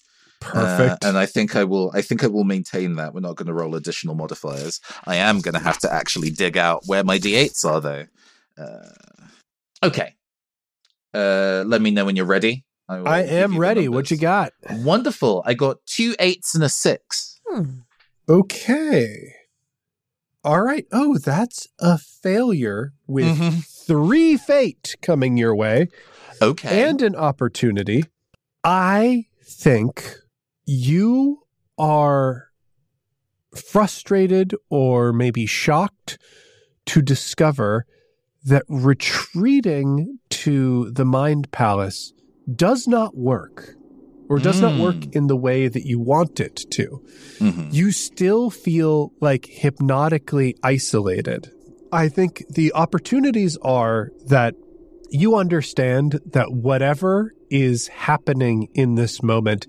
Uh, 0.46 0.52
Perfect. 0.52 1.06
and 1.06 1.18
I 1.18 1.26
think 1.26 1.56
I 1.56 1.64
will. 1.64 1.92
I 1.94 2.02
think 2.02 2.22
I 2.24 2.28
will 2.28 2.44
maintain 2.44 2.96
that. 2.96 3.14
We're 3.14 3.22
not 3.22 3.38
going 3.38 3.48
to 3.48 3.54
roll 3.54 3.76
additional 3.76 4.14
modifiers. 4.14 4.82
I 5.06 5.16
am 5.16 5.40
going 5.40 5.54
to 5.54 5.60
have 5.62 5.80
to 5.80 5.94
actually 5.94 6.32
dig 6.32 6.58
out 6.58 6.84
where 6.86 7.04
my 7.04 7.18
d8s 7.18 7.64
are, 7.64 7.80
though. 7.80 8.06
Uh, 8.58 8.90
okay. 9.84 10.16
Uh, 11.14 11.64
let 11.66 11.82
me 11.82 11.92
know 11.92 12.04
when 12.04 12.18
you're 12.18 12.26
ready. 12.26 12.66
Will 13.00 13.08
I 13.08 13.22
am 13.22 13.58
ready. 13.58 13.88
What 13.88 14.10
you 14.12 14.18
got? 14.18 14.54
Wonderful. 14.70 15.44
I 15.46 15.54
got 15.54 15.78
two 15.86 16.16
eights 16.20 16.56
and 16.56 16.64
a 16.64 16.70
six. 16.70 17.40
Hmm. 17.48 17.64
Okay. 18.30 19.34
All 20.44 20.62
right. 20.62 20.86
Oh, 20.92 21.18
that's 21.18 21.68
a 21.80 21.98
failure 21.98 22.94
with 23.08 23.38
Mhm. 23.38 23.66
three 23.88 24.36
fate 24.38 24.96
coming 25.02 25.38
your 25.38 25.56
way 25.56 25.88
Okay. 26.42 26.84
and 26.88 27.02
an 27.02 27.16
opportunity. 27.16 28.06
I 28.64 29.26
think 29.46 30.16
you 30.66 31.44
are 31.78 32.50
frustrated 33.56 34.56
or 34.70 35.14
maybe 35.14 35.46
shocked 35.46 36.18
to 36.88 37.02
discover 37.02 37.86
that 38.44 38.64
retreating 38.68 40.20
to 40.30 40.90
the 40.92 41.06
Mind 41.06 41.52
Palace 41.52 42.14
does 42.54 42.88
not 42.88 43.16
work 43.18 43.76
or 44.30 44.40
does 44.40 44.62
not 44.62 44.80
work 44.80 44.96
Mm. 44.96 45.16
in 45.16 45.28
the 45.28 45.36
way 45.36 45.68
that 45.68 45.86
you 45.86 46.00
want 46.00 46.40
it 46.40 46.56
to. 46.72 47.02
Mhm. 47.40 47.74
You 47.74 47.92
still 47.92 48.50
feel 48.50 49.12
like 49.22 49.46
hypnotically 49.50 50.56
isolated. 50.64 51.50
I 51.92 52.10
think 52.10 52.44
the 52.50 52.74
opportunities 52.74 53.58
are 53.62 54.10
that 54.28 54.56
you 55.12 55.36
understand 55.36 56.20
that 56.32 56.52
whatever 56.52 57.34
is 57.52 57.88
happening 57.90 58.68
in 58.74 58.96
this 58.96 59.22
moment 59.22 59.68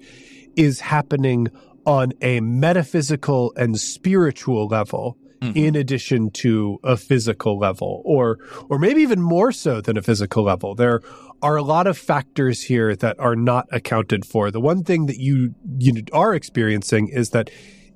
is 0.56 0.80
happening 0.80 1.48
on 1.84 2.12
a 2.22 2.40
metaphysical 2.40 3.52
and 3.56 3.78
spiritual 3.78 4.66
level 4.68 5.18
Mhm. 5.42 5.56
in 5.56 5.76
addition 5.76 6.30
to 6.30 6.78
a 6.82 6.96
physical 6.96 7.58
level 7.58 8.00
or 8.06 8.38
or 8.70 8.78
maybe 8.78 9.02
even 9.02 9.20
more 9.20 9.52
so 9.52 9.82
than 9.82 9.98
a 9.98 10.02
physical 10.02 10.44
level 10.44 10.74
there 10.74 11.00
are 11.44 11.56
a 11.56 11.62
lot 11.62 11.86
of 11.86 11.98
factors 11.98 12.62
here 12.62 12.96
that 12.96 13.20
are 13.20 13.36
not 13.36 13.66
accounted 13.70 14.24
for. 14.24 14.50
The 14.50 14.62
one 14.62 14.82
thing 14.82 15.04
that 15.06 15.18
you 15.18 15.54
you 15.76 16.02
are 16.10 16.34
experiencing 16.34 17.08
is 17.08 17.30
that 17.30 17.50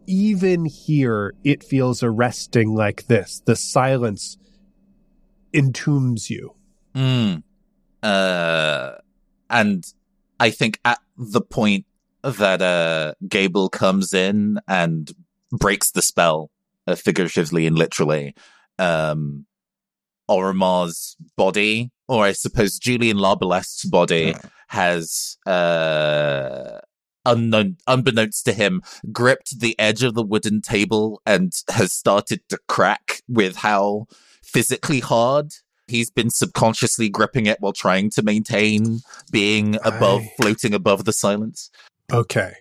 even 0.07 0.67
here 0.67 1.33
it 1.45 1.65
feels 1.65 2.03
arresting 2.03 2.75
like 2.75 3.07
this. 3.07 3.41
The 3.47 3.57
silence 3.57 4.37
entombs 5.55 6.29
you. 6.29 6.57
Mm. 6.95 7.43
Uh, 8.03 8.93
and 9.49 9.83
I 10.39 10.51
think 10.51 10.79
at 10.85 10.99
the 11.17 11.41
point 11.41 11.87
that 12.23 12.61
uh, 12.61 13.15
Gable 13.27 13.71
comes 13.71 14.13
in 14.13 14.59
and 14.69 15.11
breaks 15.53 15.91
the 15.91 16.03
spell, 16.03 16.51
uh, 16.87 16.97
figuratively 16.97 17.67
and 17.67 17.79
literally, 17.79 18.35
um, 18.79 19.47
Orimar's 20.29 21.17
body, 21.35 21.91
or 22.09 22.25
I 22.25 22.33
suppose 22.33 22.79
Julian 22.79 23.19
Larbalest's 23.19 23.85
body, 23.85 24.35
has 24.69 25.37
uh, 25.47 26.79
unknown, 27.25 27.77
unbeknownst 27.87 28.45
to 28.47 28.53
him, 28.53 28.83
gripped 29.13 29.61
the 29.61 29.79
edge 29.79 30.03
of 30.03 30.15
the 30.15 30.23
wooden 30.23 30.61
table 30.61 31.21
and 31.27 31.53
has 31.71 31.93
started 31.93 32.41
to 32.49 32.59
crack 32.69 33.23
with 33.29 33.57
how 33.57 34.07
physically 34.43 35.01
hard 35.01 35.53
he's 35.87 36.11
been 36.11 36.29
subconsciously 36.31 37.09
gripping 37.09 37.47
it 37.47 37.59
while 37.61 37.73
trying 37.73 38.11
to 38.11 38.23
maintain 38.23 39.01
being 39.33 39.77
above, 39.85 40.21
Right. 40.21 40.31
floating 40.41 40.75
above 40.75 41.05
the 41.07 41.13
silence. 41.15 41.71
Okay. 42.13 42.53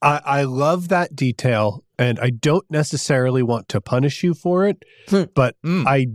I, 0.00 0.20
I 0.24 0.42
love 0.42 0.88
that 0.88 1.14
detail, 1.14 1.84
and 1.96 2.18
I 2.18 2.30
don't 2.30 2.68
necessarily 2.68 3.40
want 3.44 3.68
to 3.68 3.80
punish 3.80 4.24
you 4.24 4.34
for 4.34 4.66
it, 4.66 4.82
Hmm. 5.08 5.24
but 5.34 5.54
Mm. 5.64 5.86
I 5.86 6.06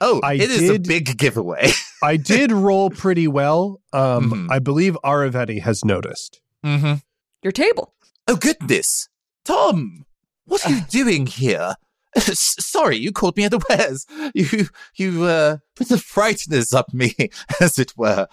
Oh, 0.00 0.20
I 0.22 0.34
it 0.34 0.50
is 0.50 0.70
a 0.70 0.78
big 0.78 1.18
giveaway. 1.18 1.68
I 2.04 2.16
did 2.16 2.52
roll 2.52 2.90
pretty 2.90 3.26
well. 3.28 3.80
Um, 3.92 4.30
Mhm. 4.30 4.50
I 4.50 4.58
believe 4.58 4.96
Aravetti 5.04 5.60
has 5.62 5.84
noticed. 5.84 6.40
mm-hmm. 6.64 6.94
Your 7.42 7.52
table. 7.52 7.94
Oh 8.28 8.36
goodness, 8.36 9.08
Tom, 9.44 10.04
what 10.46 10.64
are 10.66 10.70
you 10.72 10.80
doing 10.90 11.26
here? 11.26 11.74
Sorry, 12.16 12.96
you 12.96 13.10
caught 13.12 13.36
me 13.36 13.44
unawares. 13.44 14.06
You, 14.34 14.68
you, 14.96 15.24
uh, 15.24 15.58
put 15.76 15.88
the 15.88 15.96
frighteners 15.96 16.72
up 16.74 16.92
me, 16.94 17.12
as 17.60 17.78
it 17.78 17.92
were. 17.96 18.28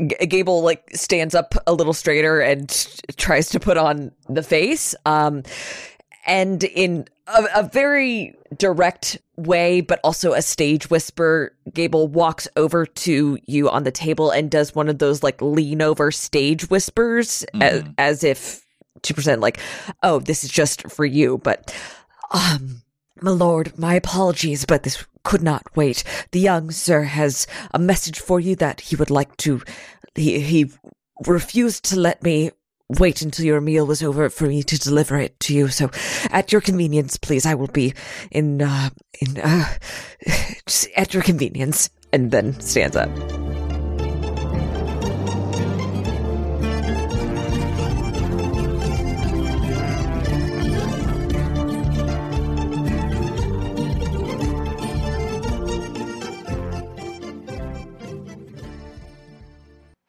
G- 0.00 0.26
Gable 0.26 0.62
like 0.62 0.90
stands 0.94 1.34
up 1.34 1.54
a 1.66 1.72
little 1.72 1.92
straighter 1.92 2.40
and 2.40 2.68
tries 3.16 3.48
to 3.50 3.60
put 3.60 3.76
on 3.76 4.12
the 4.28 4.42
face. 4.42 4.94
Um, 5.06 5.42
and 6.26 6.62
in 6.64 7.06
a, 7.26 7.44
a 7.56 7.62
very 7.62 8.34
direct 8.56 9.18
way, 9.36 9.80
but 9.80 10.00
also 10.04 10.32
a 10.32 10.42
stage 10.42 10.90
whisper, 10.90 11.54
Gable 11.72 12.06
walks 12.08 12.46
over 12.56 12.86
to 12.86 13.38
you 13.46 13.68
on 13.68 13.84
the 13.84 13.90
table 13.90 14.30
and 14.30 14.50
does 14.50 14.74
one 14.74 14.88
of 14.88 14.98
those 14.98 15.22
like 15.22 15.40
lean 15.42 15.82
over 15.82 16.10
stage 16.12 16.68
whispers 16.70 17.44
as, 17.60 17.82
Mhm. 17.82 17.94
as 17.98 18.24
if 18.24 18.64
to 19.02 19.14
present 19.14 19.40
like, 19.40 19.58
oh, 20.02 20.20
this 20.20 20.44
is 20.44 20.50
just 20.50 20.90
for 20.90 21.04
you. 21.04 21.38
But, 21.42 21.74
um, 22.30 22.82
my 23.20 23.30
lord, 23.30 23.78
my 23.78 23.94
apologies, 23.94 24.64
but 24.66 24.82
this 24.82 25.04
could 25.24 25.42
not 25.42 25.64
wait. 25.76 26.04
The 26.32 26.40
young 26.40 26.70
sir 26.70 27.02
has 27.02 27.46
a 27.72 27.78
message 27.78 28.20
for 28.20 28.38
you 28.40 28.54
that 28.56 28.80
he 28.82 28.96
would 28.96 29.10
like 29.10 29.36
to. 29.38 29.62
He 30.14 30.40
he 30.40 30.70
refused 31.26 31.84
to 31.86 31.98
let 31.98 32.22
me 32.22 32.50
wait 32.88 33.22
until 33.22 33.44
your 33.44 33.60
meal 33.60 33.86
was 33.86 34.02
over 34.02 34.30
for 34.30 34.46
me 34.46 34.62
to 34.62 34.78
deliver 34.78 35.16
it 35.18 35.38
to 35.40 35.54
you. 35.54 35.68
So, 35.68 35.90
at 36.30 36.52
your 36.52 36.60
convenience, 36.60 37.16
please. 37.16 37.46
I 37.46 37.54
will 37.54 37.68
be 37.68 37.94
in 38.30 38.62
uh, 38.62 38.90
in 39.20 39.38
uh, 39.38 39.74
at 40.96 41.14
your 41.14 41.22
convenience. 41.22 41.90
And 42.12 42.30
then 42.30 42.60
stands 42.60 42.96
up. 42.96 43.10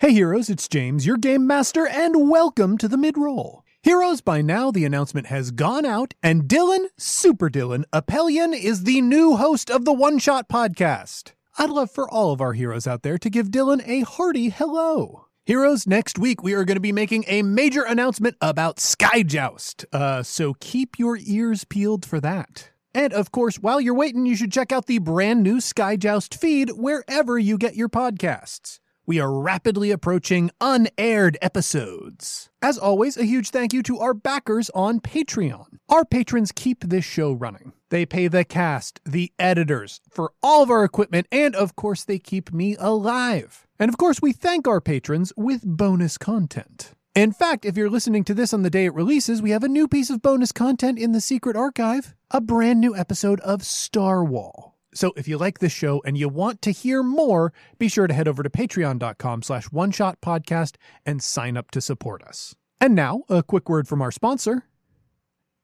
Hey 0.05 0.13
heroes, 0.13 0.51
it's 0.51 0.67
James, 0.67 1.07
your 1.07 1.17
game 1.17 1.47
master, 1.47 1.87
and 1.87 2.29
welcome 2.29 2.77
to 2.77 2.87
the 2.87 2.95
mid-roll. 2.95 3.63
Heroes, 3.81 4.21
by 4.21 4.39
now 4.39 4.69
the 4.69 4.85
announcement 4.85 5.25
has 5.25 5.49
gone 5.49 5.83
out, 5.83 6.13
and 6.21 6.43
Dylan, 6.43 6.85
Super 6.95 7.49
Dylan, 7.49 7.85
Apellion 7.91 8.53
is 8.53 8.83
the 8.83 9.01
new 9.01 9.35
host 9.35 9.71
of 9.71 9.83
the 9.83 9.93
One 9.93 10.19
Shot 10.19 10.47
podcast. 10.47 11.31
I'd 11.57 11.71
love 11.71 11.89
for 11.89 12.07
all 12.07 12.31
of 12.31 12.39
our 12.39 12.53
heroes 12.53 12.85
out 12.85 13.01
there 13.01 13.17
to 13.17 13.31
give 13.31 13.47
Dylan 13.47 13.81
a 13.87 14.01
hearty 14.01 14.49
hello. 14.49 15.25
Heroes, 15.43 15.87
next 15.87 16.19
week 16.19 16.43
we 16.43 16.53
are 16.53 16.65
going 16.65 16.75
to 16.75 16.79
be 16.79 16.91
making 16.91 17.25
a 17.27 17.41
major 17.41 17.81
announcement 17.81 18.37
about 18.41 18.77
Skyjacks, 18.77 19.85
uh, 19.91 20.21
so 20.21 20.53
keep 20.59 20.99
your 20.99 21.17
ears 21.25 21.63
peeled 21.63 22.05
for 22.05 22.19
that. 22.19 22.69
And 22.93 23.11
of 23.11 23.31
course, 23.31 23.55
while 23.55 23.81
you're 23.81 23.95
waiting, 23.95 24.27
you 24.27 24.35
should 24.35 24.51
check 24.51 24.71
out 24.71 24.85
the 24.85 24.99
brand 24.99 25.41
new 25.41 25.57
Skyjacks 25.57 26.31
feed 26.31 26.73
wherever 26.73 27.39
you 27.39 27.57
get 27.57 27.75
your 27.75 27.89
podcasts. 27.89 28.77
We 29.07 29.19
are 29.19 29.31
rapidly 29.31 29.91
approaching 29.91 30.49
unaired 30.59 31.37
episodes. 31.39 32.49
As 32.59 32.79
always, 32.79 33.17
a 33.17 33.25
huge 33.25 33.51
thank 33.51 33.71
you 33.71 33.83
to 33.83 33.99
our 33.99 34.15
backers 34.15 34.71
on 34.71 34.99
Patreon. 34.99 35.77
Our 35.89 36.05
patrons 36.05 36.51
keep 36.51 36.83
this 36.83 37.05
show 37.05 37.31
running. 37.31 37.73
They 37.91 38.07
pay 38.07 38.27
the 38.27 38.43
cast, 38.43 38.99
the 39.05 39.31
editors, 39.37 40.01
for 40.09 40.31
all 40.41 40.63
of 40.63 40.71
our 40.71 40.83
equipment, 40.83 41.27
and 41.31 41.55
of 41.55 41.75
course, 41.75 42.03
they 42.03 42.17
keep 42.17 42.51
me 42.51 42.75
alive. 42.79 43.67
And 43.77 43.89
of 43.89 43.97
course, 43.97 44.23
we 44.23 44.31
thank 44.31 44.67
our 44.67 44.81
patrons 44.81 45.31
with 45.37 45.61
bonus 45.63 46.17
content. 46.17 46.93
In 47.13 47.31
fact, 47.31 47.63
if 47.63 47.77
you're 47.77 47.91
listening 47.91 48.23
to 48.23 48.33
this 48.33 48.53
on 48.53 48.63
the 48.63 48.71
day 48.71 48.85
it 48.85 48.93
releases, 48.95 49.39
we 49.39 49.51
have 49.51 49.63
a 49.63 49.69
new 49.69 49.87
piece 49.87 50.09
of 50.09 50.23
bonus 50.23 50.51
content 50.51 50.97
in 50.97 51.11
the 51.11 51.21
secret 51.21 51.55
archive 51.55 52.15
a 52.31 52.41
brand 52.41 52.81
new 52.81 52.95
episode 52.95 53.39
of 53.41 53.63
Star 53.63 54.23
Wall. 54.23 54.74
So 54.95 55.13
if 55.15 55.27
you 55.27 55.37
like 55.37 55.59
this 55.59 55.73
show 55.73 56.01
and 56.05 56.17
you 56.17 56.29
want 56.29 56.61
to 56.63 56.71
hear 56.71 57.03
more, 57.03 57.53
be 57.77 57.87
sure 57.87 58.07
to 58.07 58.13
head 58.13 58.27
over 58.27 58.41
to 58.41 58.49
patreon.com 58.49 59.43
slash 59.43 59.65
one 59.65 59.91
shot 59.91 60.21
podcast 60.21 60.77
and 61.05 61.21
sign 61.21 61.57
up 61.57 61.69
to 61.71 61.81
support 61.81 62.23
us. 62.23 62.55
And 62.81 62.95
now, 62.95 63.23
a 63.29 63.43
quick 63.43 63.69
word 63.69 63.87
from 63.87 64.01
our 64.01 64.11
sponsor. 64.11 64.63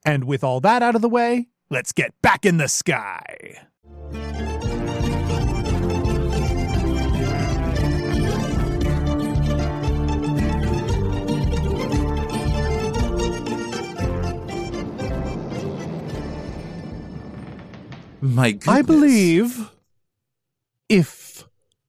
And 0.05 0.25
with 0.25 0.43
all 0.43 0.59
that 0.61 0.83
out 0.83 0.95
of 0.95 1.01
the 1.01 1.09
way, 1.09 1.47
let's 1.69 1.91
get 1.93 2.13
back 2.21 2.45
in 2.45 2.57
the 2.57 2.67
sky. 2.67 3.67
My 18.21 18.51
goodness. 18.51 18.67
I 18.67 18.81
believe 18.81 19.71
if 20.89 21.45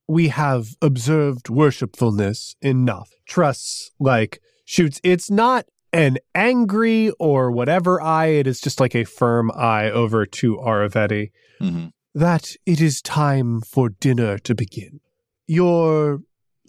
we 0.09 0.29
have 0.29 0.69
observed 0.81 1.49
worshipfulness 1.49 2.55
enough, 2.61 3.11
trusts 3.27 3.91
like 3.99 4.41
shoots, 4.65 5.01
it's 5.05 5.31
not 5.31 5.67
an 5.93 6.19
angry 6.35 7.11
or 7.19 7.51
whatever 7.51 8.01
eye, 8.01 8.27
it 8.29 8.47
is 8.47 8.61
just 8.61 8.81
like 8.81 8.95
a 8.95 9.05
firm 9.05 9.51
eye 9.55 9.91
over 9.91 10.25
to 10.25 10.57
Aravetti, 10.57 11.31
Mhm. 11.61 11.93
that 12.15 12.57
it 12.65 12.81
is 12.81 13.03
time 13.03 13.61
for 13.61 13.91
dinner 13.91 14.39
to 14.39 14.55
begin. 14.55 15.01
Your 15.47 16.21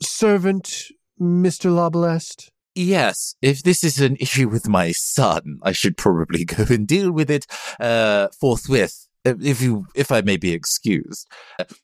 servant, 0.02 0.86
Mr. 1.22 1.72
Larbalest? 1.72 2.50
Yes, 2.76 3.36
if 3.42 3.62
this 3.64 3.84
is 3.84 4.02
an 4.02 4.18
issue 4.20 4.50
with 4.50 4.68
my 4.68 4.92
son, 4.92 5.60
I 5.64 5.72
should 5.72 5.96
probably 5.96 6.44
go 6.46 6.66
and 6.70 6.88
deal 6.88 7.12
with 7.12 7.30
it 7.32 7.46
uh, 7.80 8.28
forthwith. 8.40 9.08
If 9.26 9.62
you, 9.62 9.88
if 9.96 10.12
I 10.12 10.22
may 10.22 10.38
be 10.38 10.52
excused, 10.52 11.30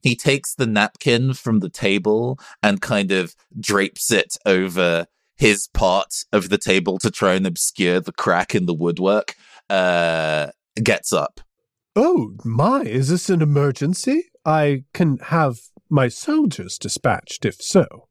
he 0.01 0.15
takes 0.15 0.55
the 0.55 0.67
napkin 0.67 1.33
from 1.33 1.59
the 1.59 1.69
table 1.69 2.37
and 2.61 2.81
kind 2.81 3.11
of 3.11 3.33
drapes 3.59 4.11
it 4.11 4.35
over 4.45 5.05
his 5.37 5.69
part 5.73 6.25
of 6.33 6.49
the 6.49 6.57
table 6.57 6.99
to 6.99 7.09
try 7.09 7.35
and 7.35 7.47
obscure 7.47 8.01
the 8.01 8.11
crack 8.11 8.53
in 8.53 8.65
the 8.65 8.73
woodwork. 8.73 9.35
Uh, 9.69 10.47
gets 10.83 11.13
up. 11.13 11.39
Oh, 11.95 12.35
my, 12.43 12.81
is 12.81 13.09
this 13.09 13.29
an 13.29 13.41
emergency? 13.41 14.25
I 14.45 14.83
can 14.93 15.17
have 15.17 15.59
my 15.89 16.07
soldiers 16.07 16.77
dispatched 16.77 17.45
if 17.45 17.55
so. 17.55 18.08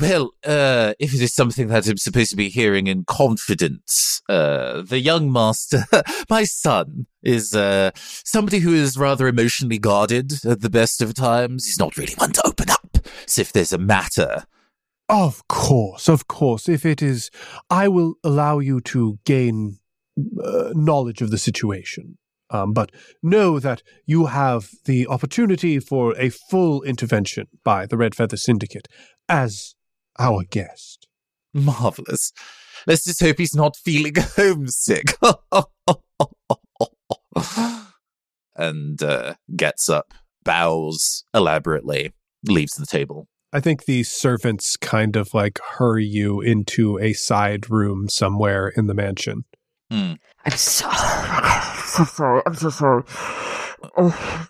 Well, 0.00 0.32
uh, 0.44 0.94
if 0.98 1.14
it 1.14 1.20
is 1.20 1.32
something 1.32 1.68
that 1.68 1.86
I'm 1.86 1.98
supposed 1.98 2.30
to 2.30 2.36
be 2.36 2.48
hearing 2.48 2.88
in 2.88 3.04
confidence, 3.04 4.20
uh, 4.28 4.82
the 4.82 4.98
young 4.98 5.30
master, 5.30 5.84
my 6.30 6.42
son, 6.42 7.06
is 7.22 7.54
uh, 7.54 7.92
somebody 7.94 8.58
who 8.58 8.74
is 8.74 8.98
rather 8.98 9.28
emotionally 9.28 9.78
guarded 9.78 10.44
at 10.44 10.62
the 10.62 10.70
best 10.70 11.00
of 11.00 11.14
times. 11.14 11.66
He's 11.66 11.78
not 11.78 11.96
really 11.96 12.14
one 12.14 12.32
to 12.32 12.42
open 12.44 12.70
up. 12.70 12.98
So 13.26 13.42
if 13.42 13.52
there's 13.52 13.72
a 13.72 13.78
matter, 13.78 14.44
Of 15.08 15.46
course, 15.48 16.08
of 16.08 16.26
course. 16.26 16.68
If 16.68 16.84
it 16.84 17.00
is, 17.00 17.30
I 17.70 17.86
will 17.86 18.14
allow 18.24 18.58
you 18.58 18.80
to 18.80 19.18
gain 19.24 19.78
uh, 20.42 20.70
knowledge 20.74 21.22
of 21.22 21.30
the 21.30 21.38
situation. 21.38 22.18
Um, 22.50 22.72
but 22.72 22.90
know 23.22 23.58
that 23.58 23.82
you 24.06 24.26
have 24.26 24.70
the 24.84 25.06
opportunity 25.06 25.78
for 25.78 26.14
a 26.18 26.30
full 26.30 26.82
intervention 26.82 27.46
by 27.64 27.86
the 27.86 27.96
Red 27.96 28.14
Feather 28.14 28.36
Syndicate 28.36 28.88
as 29.28 29.74
our 30.18 30.44
guest. 30.50 31.06
marvelous. 31.52 32.32
Let's 32.86 33.04
just 33.04 33.22
hope 33.22 33.38
he's 33.38 33.54
not 33.54 33.76
feeling 33.76 34.14
homesick. 34.18 35.16
and 38.56 39.02
uh, 39.02 39.34
gets 39.56 39.88
up, 39.88 40.14
bows 40.44 41.24
elaborately, 41.32 42.12
leaves 42.46 42.74
the 42.74 42.86
table. 42.86 43.28
I 43.52 43.60
think 43.60 43.84
the 43.84 44.02
servants 44.02 44.76
kind 44.76 45.14
of 45.14 45.32
like 45.32 45.60
hurry 45.78 46.04
you 46.04 46.40
into 46.40 46.98
a 46.98 47.12
side 47.12 47.70
room 47.70 48.08
somewhere 48.08 48.68
in 48.68 48.88
the 48.88 48.94
mansion. 48.94 49.44
Hmm. 49.90 50.14
I'm 50.44 50.56
so, 50.56 50.90
so 51.86 52.04
sorry. 52.04 52.42
I'm 52.44 52.54
so 52.54 52.70
sorry. 52.70 53.04
Oh, 53.96 54.48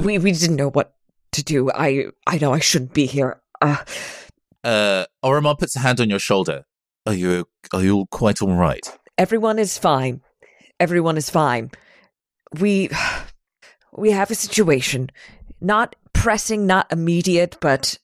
we 0.00 0.18
we 0.18 0.32
didn't 0.32 0.56
know 0.56 0.70
what 0.70 0.94
to 1.32 1.44
do. 1.44 1.70
I 1.70 2.06
I 2.26 2.38
know 2.38 2.52
I 2.52 2.58
shouldn't 2.58 2.92
be 2.92 3.06
here. 3.06 3.40
Uh, 3.62 3.76
Uh, 4.62 5.04
Orimar 5.24 5.58
puts 5.58 5.76
a 5.76 5.80
hand 5.80 6.00
on 6.00 6.10
your 6.10 6.18
shoulder. 6.18 6.64
Are 7.06 7.14
you 7.14 7.46
are 7.72 7.82
you 7.82 7.96
all 7.96 8.06
quite 8.06 8.42
all 8.42 8.54
right? 8.54 8.86
everyone 9.18 9.58
is 9.58 9.76
fine. 9.78 10.22
Everyone 10.78 11.16
is 11.16 11.28
fine. 11.30 11.70
We 12.58 12.90
we 13.92 14.10
have 14.10 14.30
a 14.30 14.34
situation, 14.34 15.10
not 15.60 15.96
pressing, 16.12 16.66
not 16.66 16.90
immediate, 16.92 17.56
but 17.60 17.98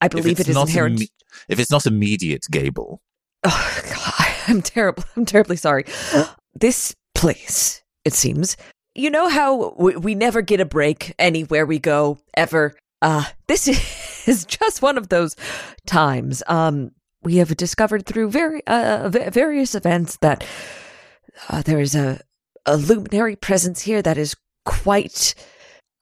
I 0.00 0.08
believe 0.08 0.40
it 0.40 0.48
is 0.48 0.54
not 0.54 0.68
inherent. 0.68 1.00
imme- 1.00 1.10
if 1.48 1.58
it's 1.58 1.70
not 1.70 1.86
immediate, 1.86 2.46
Gable, 2.50 3.00
Oh, 3.44 3.80
God, 3.88 4.28
I'm 4.48 4.62
terrible. 4.62 5.04
I'm 5.16 5.24
terribly 5.24 5.56
sorry. 5.56 5.84
This 6.54 6.94
place, 7.14 7.82
it 8.04 8.12
seems. 8.14 8.56
You 8.94 9.10
know 9.10 9.28
how 9.28 9.74
we, 9.78 9.96
we 9.96 10.14
never 10.14 10.42
get 10.42 10.60
a 10.60 10.64
break 10.64 11.14
anywhere 11.18 11.64
we 11.64 11.78
go 11.78 12.18
ever. 12.36 12.76
Uh, 13.02 13.24
this 13.46 13.68
is 14.28 14.44
just 14.44 14.82
one 14.82 14.98
of 14.98 15.08
those 15.08 15.36
times. 15.86 16.42
Um, 16.46 16.92
we 17.22 17.36
have 17.36 17.56
discovered 17.56 18.06
through 18.06 18.30
very 18.30 18.66
uh, 18.66 19.08
various 19.08 19.74
events 19.74 20.16
that 20.18 20.44
uh, 21.48 21.62
there 21.62 21.80
is 21.80 21.94
a 21.94 22.20
a 22.66 22.76
luminary 22.76 23.36
presence 23.36 23.82
here 23.82 24.02
that 24.02 24.18
is 24.18 24.36
quite 24.64 25.34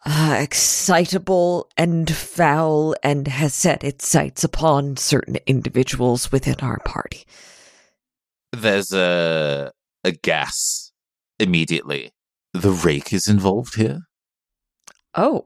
uh, 0.05 0.37
excitable 0.41 1.69
and 1.77 2.11
foul 2.11 2.95
and 3.03 3.29
has 3.29 3.55
set 3.55 3.85
its 3.85 4.07
sights 4.09 4.43
upon 4.45 4.97
certain 4.97 5.37
individuals 5.47 6.33
within 6.33 6.57
our 6.61 6.79
party. 6.81 7.25
there's 8.53 8.93
a 8.93 9.73
a 10.05 10.13
gas 10.13 10.93
immediately. 11.39 12.11
The 12.55 12.71
rake 12.71 13.13
is 13.13 13.29
involved 13.29 13.75
here. 13.75 14.01
Oh, 15.15 15.45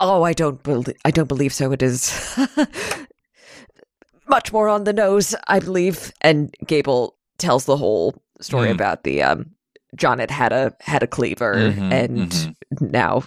oh, 0.00 0.22
I 0.22 0.32
don't 0.32 0.62
believe 0.62 0.96
I 1.04 1.10
don't 1.10 1.28
believe 1.28 1.52
so. 1.54 1.72
It 1.72 1.82
is 1.82 2.12
much 4.28 4.52
more 4.52 4.68
on 4.68 4.84
the 4.84 4.92
nose, 4.92 5.34
I 5.48 5.60
believe. 5.60 6.12
And 6.20 6.54
Gable 6.66 7.16
tells 7.38 7.64
the 7.64 7.76
whole 7.76 8.14
story 8.40 8.68
Mm. 8.68 8.72
about 8.74 9.04
the 9.04 9.22
um, 9.22 9.50
John 9.96 10.18
had 10.18 10.30
had 10.30 10.52
a 10.52 10.74
had 10.80 11.02
a 11.02 11.06
cleaver, 11.06 11.54
Mhm, 11.54 11.92
and 11.92 12.30
mhm. 12.30 12.54
now 12.80 13.22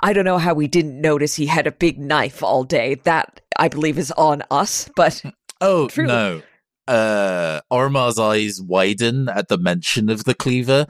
I 0.00 0.12
don't 0.12 0.24
know 0.24 0.38
how 0.38 0.54
we 0.54 0.66
didn't 0.68 1.00
notice 1.00 1.34
he 1.34 1.46
had 1.46 1.66
a 1.66 1.72
big 1.72 1.98
knife 1.98 2.42
all 2.42 2.64
day. 2.64 2.94
That 3.04 3.40
I 3.58 3.68
believe 3.68 3.98
is 3.98 4.12
on 4.12 4.42
us, 4.50 4.88
but 4.96 5.22
Oh 5.60 5.88
True. 5.88 6.06
no! 6.06 6.42
Uh, 6.88 7.60
Orimar's 7.70 8.18
eyes 8.18 8.60
widen 8.60 9.28
at 9.28 9.48
the 9.48 9.58
mention 9.58 10.08
of 10.08 10.24
the 10.24 10.34
cleaver, 10.34 10.86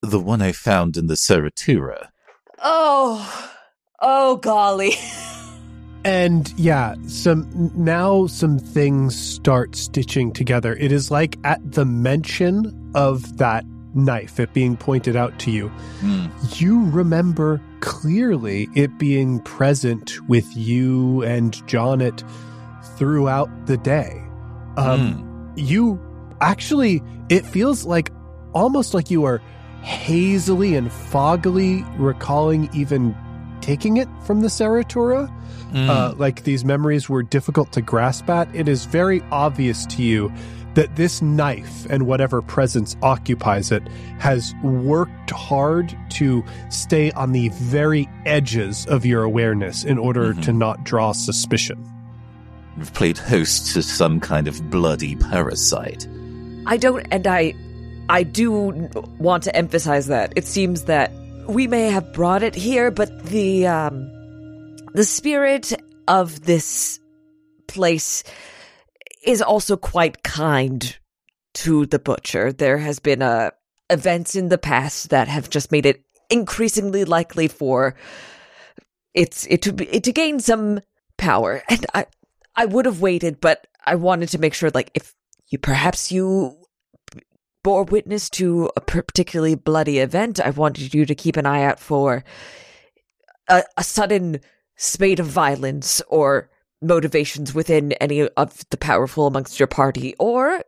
the 0.00 0.20
one 0.20 0.40
I 0.42 0.52
found 0.52 0.96
in 0.96 1.06
the 1.08 1.14
Seratura. 1.14 2.08
oh, 2.62 3.51
oh, 4.02 4.36
golly. 4.36 4.92
And 6.04 6.52
yeah, 6.56 6.96
some 7.06 7.46
now 7.76 8.26
some 8.26 8.58
things 8.58 9.16
start 9.16 9.76
stitching 9.76 10.32
together. 10.32 10.74
It 10.74 10.90
is 10.90 11.12
like 11.12 11.38
at 11.44 11.60
the 11.62 11.84
mention 11.84 12.90
of 12.96 13.38
that 13.38 13.64
knife, 13.94 14.40
it 14.40 14.52
being 14.52 14.76
pointed 14.76 15.14
out 15.14 15.38
to 15.38 15.52
you, 15.52 15.68
Hmm. 16.00 16.26
you 16.56 16.86
remember 16.90 17.60
clearly 17.78 18.68
it 18.74 18.98
being 18.98 19.38
present 19.42 20.14
with 20.28 20.56
you 20.56 21.22
and 21.22 21.52
Jonnit 21.68 22.28
throughout 22.98 23.48
the 23.66 23.76
day. 23.76 24.20
Um, 24.76 25.52
You 25.54 26.00
actually, 26.40 27.00
it 27.28 27.46
feels 27.46 27.84
like 27.84 28.10
almost 28.54 28.92
like 28.92 29.08
you 29.08 29.22
are 29.24 29.40
hazily 29.82 30.74
and 30.74 30.90
foggily 30.90 31.84
recalling 31.96 32.68
even 32.74 33.14
taking 33.62 33.96
it 33.96 34.08
from 34.24 34.42
the 34.42 34.48
Seratura. 34.48 35.28
Hmm. 35.70 35.88
Uh, 35.88 36.12
like 36.18 36.44
these 36.44 36.64
memories 36.64 37.08
were 37.08 37.22
difficult 37.22 37.72
to 37.72 37.80
grasp 37.80 38.28
at. 38.28 38.54
It 38.54 38.68
is 38.68 38.84
very 38.84 39.22
obvious 39.32 39.86
to 39.86 40.02
you 40.02 40.30
that 40.74 40.96
this 40.96 41.20
knife 41.22 41.86
and 41.90 42.06
whatever 42.06 42.40
presence 42.42 42.96
occupies 43.02 43.70
it 43.70 43.82
has 44.18 44.54
worked 44.62 45.30
hard 45.30 45.96
to 46.10 46.42
stay 46.70 47.10
on 47.12 47.32
the 47.32 47.48
very 47.50 48.08
edges 48.24 48.86
of 48.86 49.04
your 49.04 49.22
awareness 49.22 49.84
in 49.84 49.98
order 49.98 50.32
Mhm. 50.34 50.42
to 50.44 50.52
not 50.52 50.82
draw 50.84 51.12
suspicion. 51.12 51.78
We've 52.78 52.92
played 52.94 53.18
host 53.18 53.74
to 53.74 53.82
some 53.82 54.18
kind 54.18 54.48
of 54.48 54.70
bloody 54.70 55.14
parasite. 55.14 56.06
I 56.66 56.78
don't, 56.78 57.06
and 57.10 57.26
I, 57.26 57.54
I 58.08 58.22
do 58.22 58.50
want 59.18 59.42
to 59.44 59.54
emphasize 59.54 60.06
that 60.06 60.32
it 60.36 60.46
seems 60.46 60.84
that 60.84 61.12
we 61.46 61.66
may 61.66 61.90
have 61.90 62.12
brought 62.12 62.42
it 62.42 62.54
here, 62.54 62.90
but 62.90 63.24
the 63.24 63.66
um, 63.66 64.10
the 64.94 65.04
spirit 65.04 65.72
of 66.08 66.44
this 66.44 67.00
place 67.66 68.24
is 69.24 69.42
also 69.42 69.76
quite 69.76 70.22
kind 70.22 70.96
to 71.54 71.86
the 71.86 71.98
butcher. 71.98 72.52
There 72.52 72.78
has 72.78 72.98
been 72.98 73.22
uh, 73.22 73.50
events 73.90 74.34
in 74.34 74.48
the 74.48 74.58
past 74.58 75.10
that 75.10 75.28
have 75.28 75.50
just 75.50 75.72
made 75.72 75.86
it 75.86 76.04
increasingly 76.30 77.04
likely 77.04 77.46
for 77.46 77.94
it's 79.14 79.46
it 79.46 79.62
to 79.62 79.72
be 79.72 79.86
it 79.86 80.04
to 80.04 80.12
gain 80.12 80.40
some 80.40 80.80
power, 81.18 81.62
and 81.68 81.86
I 81.94 82.06
I 82.56 82.66
would 82.66 82.86
have 82.86 83.00
waited, 83.00 83.40
but 83.40 83.66
I 83.84 83.96
wanted 83.96 84.28
to 84.30 84.38
make 84.38 84.54
sure, 84.54 84.70
like, 84.70 84.90
if 84.94 85.14
you 85.48 85.58
perhaps 85.58 86.12
you 86.12 86.56
bore 87.62 87.84
witness 87.84 88.28
to 88.30 88.70
a 88.76 88.80
particularly 88.80 89.54
bloody 89.54 89.98
event, 89.98 90.40
I 90.40 90.50
wanted 90.50 90.94
you 90.94 91.06
to 91.06 91.14
keep 91.14 91.36
an 91.36 91.46
eye 91.46 91.62
out 91.62 91.78
for 91.78 92.24
a, 93.48 93.62
a 93.76 93.84
sudden 93.84 94.40
spate 94.76 95.20
of 95.20 95.26
violence 95.26 96.02
or 96.08 96.50
motivations 96.80 97.54
within 97.54 97.92
any 97.92 98.22
of 98.28 98.68
the 98.70 98.76
powerful 98.76 99.26
amongst 99.26 99.60
your 99.60 99.68
party, 99.68 100.14
or 100.18 100.62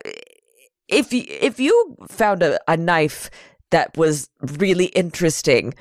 if 0.89 1.13
you, 1.13 1.25
if 1.29 1.59
you 1.59 1.97
found 2.09 2.43
a, 2.43 2.61
a 2.71 2.77
knife 2.77 3.31
that 3.71 3.97
was 3.97 4.31
really 4.41 4.87
interesting 4.87 5.75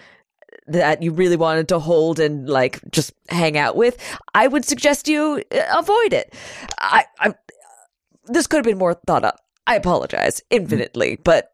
that 0.65 1.03
you 1.03 1.11
really 1.11 1.35
wanted 1.35 1.67
to 1.67 1.77
hold 1.77 2.19
and 2.19 2.47
like 2.49 2.79
just 2.89 3.13
hang 3.29 3.57
out 3.57 3.75
with, 3.75 3.97
I 4.33 4.47
would 4.47 4.65
suggest 4.65 5.07
you 5.07 5.43
uh, 5.51 5.61
avoid 5.77 6.13
it. 6.13 6.33
I, 6.79 7.05
I 7.19 7.33
this 8.25 8.47
could 8.47 8.57
have 8.57 8.65
been 8.65 8.77
more 8.77 8.93
thought 8.93 9.25
up. 9.25 9.41
I 9.65 9.75
apologize 9.75 10.41
infinitely, 10.49 11.19
but 11.23 11.51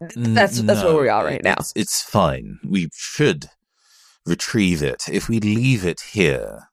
that's 0.00 0.60
that's 0.62 0.82
where 0.82 1.00
we 1.00 1.08
are 1.08 1.24
right 1.24 1.42
now. 1.42 1.56
It's, 1.58 1.72
it's 1.76 2.02
fine. 2.02 2.58
We 2.64 2.88
should 2.94 3.46
retrieve 4.26 4.82
it. 4.82 5.04
If 5.10 5.28
we 5.28 5.40
leave 5.40 5.84
it 5.84 6.00
here, 6.12 6.68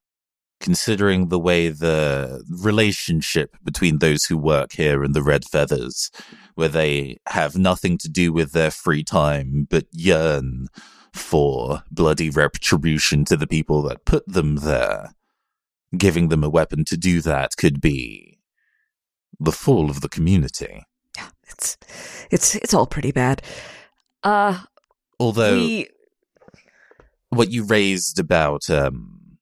considering 0.60 1.28
the 1.28 1.40
way 1.40 1.70
the 1.70 2.44
relationship 2.50 3.58
between 3.64 4.00
those 4.00 4.26
who 4.26 4.38
work 4.38 4.74
here 4.74 5.04
and 5.04 5.14
the 5.14 5.24
Red 5.24 5.44
Feathers, 5.46 6.10
where 6.56 6.70
they 6.70 7.18
have 7.28 7.58
nothing 7.58 7.98
to 8.00 8.10
do 8.10 8.32
with 8.32 8.54
their 8.54 8.72
free 8.72 9.04
time 9.04 9.68
but 9.70 9.86
yearn 9.92 10.68
for 11.14 11.84
bloody 11.92 12.30
retribution 12.30 13.26
to 13.26 13.36
the 13.36 13.48
people 13.48 13.82
that 13.82 14.06
put 14.06 14.26
them 14.26 14.58
there, 14.58 15.14
giving 15.98 16.30
them 16.30 16.44
a 16.44 16.50
weapon 16.50 16.86
to 16.86 16.98
do 16.98 17.22
that 17.22 17.58
could 17.58 17.82
be 17.82 18.38
the 19.42 19.52
fall 19.52 19.90
of 19.90 20.02
the 20.02 20.10
community. 20.10 20.84
Yeah, 21.18 21.30
It's 21.50 21.78
it's 22.30 22.56
it's 22.56 22.74
all 22.74 22.88
pretty 22.88 23.12
bad. 23.12 23.42
Uh 24.24 24.60
Although 25.20 25.54
we 25.56 25.88
what 27.30 27.52
you 27.52 27.64
raised 27.64 28.20
about 28.20 28.70
um, 28.70 29.38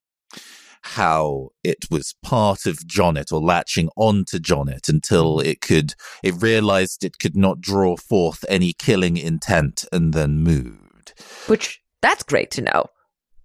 how 0.82 1.50
it 1.64 1.86
was 1.90 2.16
part 2.24 2.66
of 2.66 2.78
Jonnit 2.80 3.32
or 3.32 3.42
latching 3.42 3.90
onto 3.96 4.40
Jonnit 4.40 4.88
until 4.88 5.40
it 5.40 5.62
could, 5.62 5.96
it 6.24 6.42
realized 6.42 7.04
it 7.04 7.20
could 7.20 7.36
not 7.36 7.62
draw 7.62 7.98
forth 7.98 8.46
any 8.48 8.74
killing 8.74 9.18
intent 9.18 9.86
and 9.92 10.14
then 10.14 10.38
moved. 10.40 11.14
which 11.48 11.82
that's 12.02 12.24
great 12.24 12.52
to 12.52 12.62
know. 12.62 12.86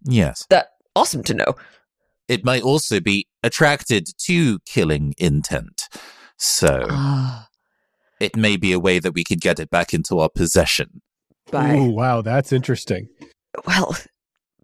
Yes. 0.05 0.45
That 0.51 0.69
awesome 0.95 1.23
to 1.25 1.35
know. 1.35 1.57
It 2.29 2.45
might 2.45 2.63
also 2.63 3.01
be 3.01 3.27
attracted 3.43 4.07
to 4.27 4.59
killing 4.61 5.15
intent. 5.19 5.89
So 6.37 6.87
Ah, 6.91 7.49
it 8.21 8.37
may 8.37 8.57
be 8.57 8.73
a 8.73 8.81
way 8.81 8.99
that 8.99 9.15
we 9.15 9.25
could 9.25 9.41
get 9.41 9.59
it 9.61 9.71
back 9.71 9.95
into 9.95 10.19
our 10.19 10.29
possession. 10.29 11.01
by 11.51 11.77
Ooh, 11.77 11.91
wow, 11.91 12.23
that's 12.23 12.53
interesting. 12.53 13.09
well, 13.67 13.97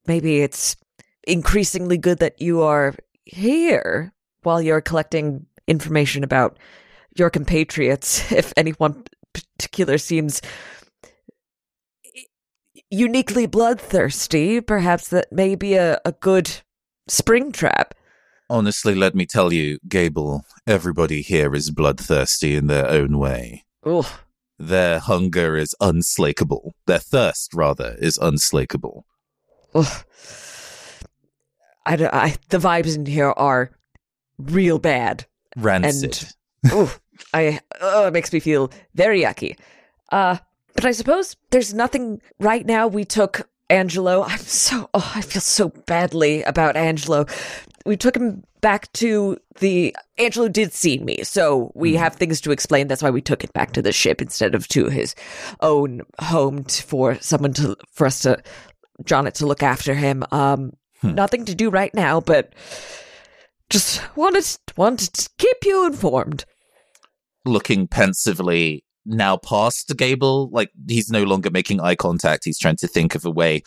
maybe 0.07 0.41
it's 0.41 0.77
increasingly 1.25 1.99
good 1.99 2.19
that 2.19 2.41
you 2.41 2.63
are 2.63 2.95
here 3.25 4.13
while 4.43 4.61
you're 4.63 4.81
collecting 4.81 5.47
information 5.69 6.25
about 6.25 6.59
your 7.17 7.31
compatriots. 7.31 8.31
If 8.41 8.53
anyone 8.57 9.05
particular 9.33 9.99
seems 9.99 10.41
uniquely 12.91 13.47
bloodthirsty, 13.47 14.61
perhaps 14.61 15.09
that 15.09 15.31
may 15.33 15.55
be 15.55 15.75
a, 15.75 16.01
a 16.05 16.13
good 16.13 16.51
spring 17.09 17.53
trap. 17.53 17.95
Honestly, 18.51 18.97
let 18.97 19.15
me 19.15 19.27
tell 19.27 19.53
you, 19.53 19.79
Gable, 19.89 20.45
everybody 20.67 21.23
here 21.23 21.55
is 21.55 21.71
bloodthirsty 21.71 22.57
in 22.57 22.67
their 22.67 22.89
own 22.91 23.17
way. 23.17 23.65
Ooh, 23.87 24.03
Their 24.59 24.99
hunger 24.99 25.57
is 25.57 25.73
unslakable. 25.81 26.75
Their 26.87 26.99
thirst, 26.99 27.55
rather, 27.55 27.97
is 28.01 28.19
unslakable. 28.19 29.07
ooh. 29.77 29.85
I, 31.87 31.95
I, 32.13 32.37
the 32.49 32.59
vibes 32.59 32.97
in 32.97 33.07
here 33.07 33.31
are 33.31 33.71
real 34.37 34.81
bad. 34.81 35.27
Rancid. 35.57 36.29
Ooh, 36.73 36.91
I 37.33 37.61
oh, 37.81 38.09
it 38.09 38.13
makes 38.13 38.33
me 38.33 38.41
feel 38.41 38.71
very 38.95 39.23
yucky. 39.23 39.57
Uh, 40.11 40.39
but 40.75 40.85
I 40.85 40.93
suppose 40.93 41.37
there's 41.51 41.73
nothing 41.73 42.21
right 42.39 42.67
now. 42.67 42.87
We 42.89 43.05
took 43.05 43.49
Angelo. 43.71 44.23
I'm 44.25 44.39
so 44.39 44.91
oh, 44.93 45.13
I 45.15 45.23
feel 45.23 45.41
so 45.41 45.69
badly 45.87 46.43
about 46.43 46.77
Angelo. 46.77 47.27
We 47.87 47.97
took 47.97 48.17
him 48.17 48.45
back 48.61 48.93
to 48.95 49.39
the 49.59 49.97
Angelo 50.19 50.49
did 50.49 50.73
see 50.73 50.99
me, 50.99 51.23
so 51.23 51.73
we 51.75 51.95
have 51.95 52.15
things 52.15 52.41
to 52.43 52.51
explain. 52.51 52.89
That's 52.89 53.03
why 53.03 53.11
we 53.11 53.23
took 53.23 53.43
it 53.43 53.53
back 53.53 53.73
to 53.73 53.83
the 53.83 53.93
ship 53.93 54.21
instead 54.21 54.55
of 54.55 54.69
to 54.69 54.87
his 54.87 55.15
own 55.61 56.03
home 56.21 56.65
t- 56.65 56.83
for 56.83 57.19
someone 57.21 57.55
to 57.55 57.77
for 57.93 58.07
us 58.07 58.21
to 58.21 58.43
Jonnit 59.05 59.35
to 59.35 59.47
look 59.47 59.63
after 59.63 59.95
him. 59.95 60.25
Um, 60.31 60.73
nothing 61.03 61.47
to 61.47 61.55
do 61.55 61.71
right 61.71 61.95
now, 61.95 62.21
but 62.21 62.55
just 63.71 64.03
wanted 64.17 64.45
wanted 64.77 65.13
to 65.15 65.29
keep 65.39 65.57
you 65.65 65.87
informed. 65.87 66.45
Looking 67.47 67.89
pensively 67.89 68.85
now 69.11 69.37
past 69.37 69.95
Gable, 69.97 70.49
like 70.51 70.71
he's 70.89 71.11
no 71.11 71.25
longer 71.25 71.51
making 71.51 71.81
eye 71.81 71.97
contact. 71.97 72.45
He's 72.45 72.59
trying 72.59 72.77
to 72.77 72.89
think 72.89 73.15
of 73.15 73.25
a 73.25 73.31
way 73.31 73.63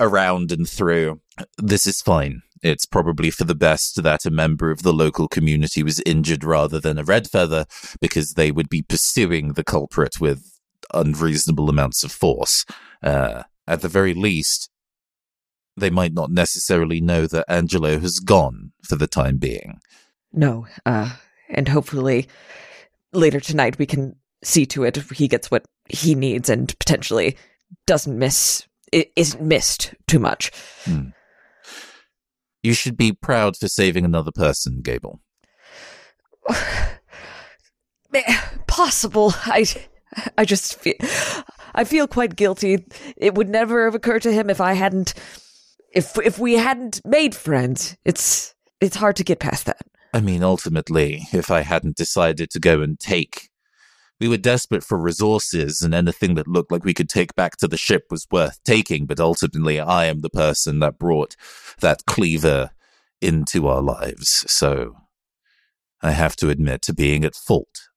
around 0.00 0.52
and 0.52 0.68
through. 0.68 1.20
This 1.58 1.86
is 1.86 2.00
fine. 2.00 2.42
It's 2.62 2.86
probably 2.86 3.30
for 3.30 3.44
the 3.44 3.54
best 3.54 4.02
that 4.02 4.24
a 4.24 4.30
member 4.30 4.70
of 4.70 4.82
the 4.82 4.92
local 4.92 5.28
community 5.28 5.82
was 5.82 6.00
injured 6.06 6.44
rather 6.44 6.80
than 6.80 6.98
a 6.98 7.04
red 7.04 7.28
feather, 7.28 7.66
because 8.00 8.32
they 8.32 8.50
would 8.50 8.70
be 8.70 8.82
pursuing 8.82 9.52
the 9.52 9.64
culprit 9.64 10.20
with 10.20 10.58
unreasonable 10.94 11.68
amounts 11.68 12.04
of 12.04 12.12
force. 12.12 12.64
Uh, 13.02 13.42
at 13.66 13.82
the 13.82 13.88
very 13.88 14.14
least, 14.14 14.70
they 15.76 15.90
might 15.90 16.14
not 16.14 16.30
necessarily 16.30 17.00
know 17.00 17.26
that 17.26 17.44
Angelo 17.48 17.98
has 17.98 18.18
gone 18.18 18.72
for 18.82 18.96
the 18.96 19.08
time 19.08 19.38
being. 19.38 19.80
No, 20.32 20.66
uh, 20.86 21.16
and 21.50 21.68
hopefully 21.68 22.28
later 23.12 23.40
tonight 23.40 23.78
we 23.78 23.86
can 23.86 24.16
see 24.44 24.66
to 24.66 24.84
it 24.84 24.96
he 25.12 25.26
gets 25.26 25.50
what 25.50 25.64
he 25.88 26.14
needs 26.14 26.48
and 26.48 26.78
potentially 26.78 27.36
doesn't 27.86 28.18
miss 28.18 28.66
isn't 28.92 29.42
missed 29.42 29.94
too 30.06 30.18
much. 30.18 30.52
You 32.62 32.72
should 32.72 32.96
be 32.96 33.12
proud 33.12 33.56
for 33.56 33.68
saving 33.68 34.04
another 34.04 34.32
person, 34.32 34.80
Gable. 34.82 35.20
Eh, 38.16 38.40
Possible. 38.68 39.34
I 39.46 39.66
I 40.38 40.44
just 40.44 40.78
feel 40.78 40.94
I 41.74 41.82
feel 41.82 42.06
quite 42.06 42.36
guilty. 42.36 42.86
It 43.16 43.34
would 43.34 43.48
never 43.48 43.86
have 43.86 43.96
occurred 43.96 44.22
to 44.22 44.32
him 44.32 44.48
if 44.50 44.60
I 44.60 44.74
hadn't 44.74 45.14
if 45.92 46.16
if 46.18 46.38
we 46.38 46.54
hadn't 46.54 47.00
made 47.04 47.34
friends. 47.34 47.96
It's 48.04 48.54
it's 48.80 48.94
hard 48.96 49.16
to 49.16 49.24
get 49.24 49.40
past 49.40 49.66
that. 49.66 49.82
I 50.12 50.20
mean, 50.20 50.44
ultimately, 50.44 51.26
if 51.32 51.50
I 51.50 51.62
hadn't 51.62 51.96
decided 51.96 52.50
to 52.50 52.60
go 52.60 52.82
and 52.82 53.00
take, 53.00 53.48
we 54.20 54.28
were 54.28 54.36
desperate 54.36 54.84
for 54.84 54.98
resources, 54.98 55.82
and 55.82 55.94
anything 55.94 56.34
that 56.34 56.48
looked 56.48 56.70
like 56.70 56.84
we 56.84 56.94
could 56.94 57.08
take 57.08 57.34
back 57.34 57.56
to 57.58 57.68
the 57.68 57.76
ship 57.76 58.04
was 58.10 58.26
worth 58.30 58.62
taking. 58.64 59.06
But 59.06 59.20
ultimately, 59.20 59.80
I 59.80 60.06
am 60.06 60.20
the 60.20 60.30
person 60.30 60.78
that 60.80 60.98
brought 60.98 61.36
that 61.80 62.06
cleaver 62.06 62.70
into 63.20 63.66
our 63.66 63.82
lives. 63.82 64.44
So 64.46 64.96
I 66.02 66.12
have 66.12 66.36
to 66.36 66.50
admit 66.50 66.82
to 66.82 66.92
being 66.92 67.24
at 67.24 67.34
fault. 67.34 67.88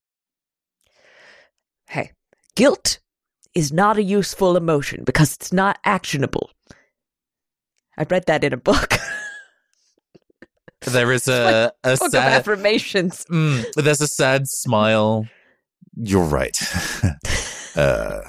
Hey, 1.87 2.13
guilt 2.55 2.99
is 3.53 3.71
not 3.71 3.97
a 3.97 4.03
useful 4.03 4.57
emotion 4.57 5.03
because 5.03 5.33
it's 5.33 5.53
not 5.53 5.79
actionable. 5.83 6.51
I 7.97 8.05
read 8.09 8.25
that 8.27 8.43
in 8.43 8.53
a 8.53 8.57
book. 8.57 8.93
There 10.81 11.11
is 11.11 11.27
a, 11.27 11.73
a 11.83 11.95
book 11.97 12.01
of 12.05 12.11
sad. 12.11 12.33
affirmations. 12.33 13.25
Mm, 13.31 13.65
there's 13.75 14.01
a 14.01 14.07
sad 14.07 14.47
smile. 14.47 15.27
You're 15.99 16.23
right. 16.23 16.57
uh, 17.75 18.21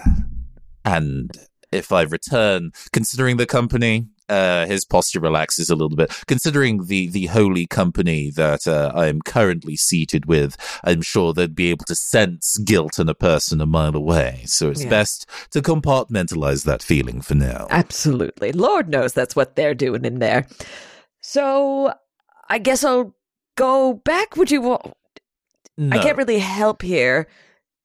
and 0.85 1.31
if 1.71 1.93
I 1.93 2.03
return, 2.03 2.73
considering 2.93 3.37
the 3.37 3.47
company, 3.47 4.07
uh, 4.29 4.67
his 4.67 4.85
posture 4.85 5.21
relaxes 5.21 5.71
a 5.71 5.75
little 5.75 5.97
bit. 5.97 6.13
Considering 6.27 6.85
the 6.87 7.09
the 7.09 7.27
holy 7.27 7.67
company 7.67 8.31
that 8.31 8.67
uh, 8.67 8.93
I 8.95 9.07
am 9.07 9.23
currently 9.23 9.77
seated 9.77 10.27
with, 10.27 10.57
I'm 10.85 11.01
sure 11.03 11.33
they'd 11.33 11.55
be 11.55 11.71
able 11.71 11.87
to 11.87 11.95
sense 11.95 12.59
guilt 12.59 12.99
in 12.99 13.09
a 13.09 13.15
person 13.15 13.61
a 13.61 13.67
mile 13.67 13.97
away. 13.97 14.43
So 14.47 14.71
it's 14.71 14.85
Yeah. 14.85 14.91
best 14.91 15.27
to 15.53 15.63
compartmentalize 15.63 16.65
that 16.65 16.83
feeling 16.83 17.23
for 17.23 17.35
now. 17.35 17.67
Absolutely. 17.71 18.53
Lord 18.53 18.89
knows 18.89 19.13
that's 19.15 19.35
what 19.37 19.57
they're 19.57 19.75
doing 19.75 20.05
in 20.05 20.19
there. 20.19 20.47
So 21.21 21.95
I 22.49 22.59
guess 22.59 22.85
I'll 22.85 23.15
go 23.57 23.95
back. 23.95 24.37
Would 24.37 24.51
you 24.51 24.61
want? 24.61 24.93
I 25.91 25.99
can't 25.99 26.19
really 26.19 26.41
help 26.41 26.83
here. 26.83 27.29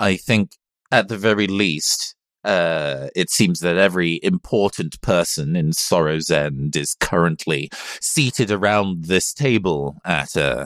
I 0.04 0.18
think 0.18 0.58
at 0.92 1.08
the 1.08 1.18
very 1.18 1.48
least, 1.48 2.16
uh, 2.44 3.08
it 3.16 3.30
seems 3.30 3.62
that 3.62 3.78
every 3.78 4.20
important 4.22 5.00
person 5.00 5.56
in 5.56 5.72
Sorrow's 5.72 6.30
End 6.30 6.76
is 6.76 6.94
currently 7.00 7.70
seated 8.02 8.52
around 8.52 9.06
this 9.06 9.34
table 9.34 9.96
at 10.04 10.36
uh, 10.36 10.66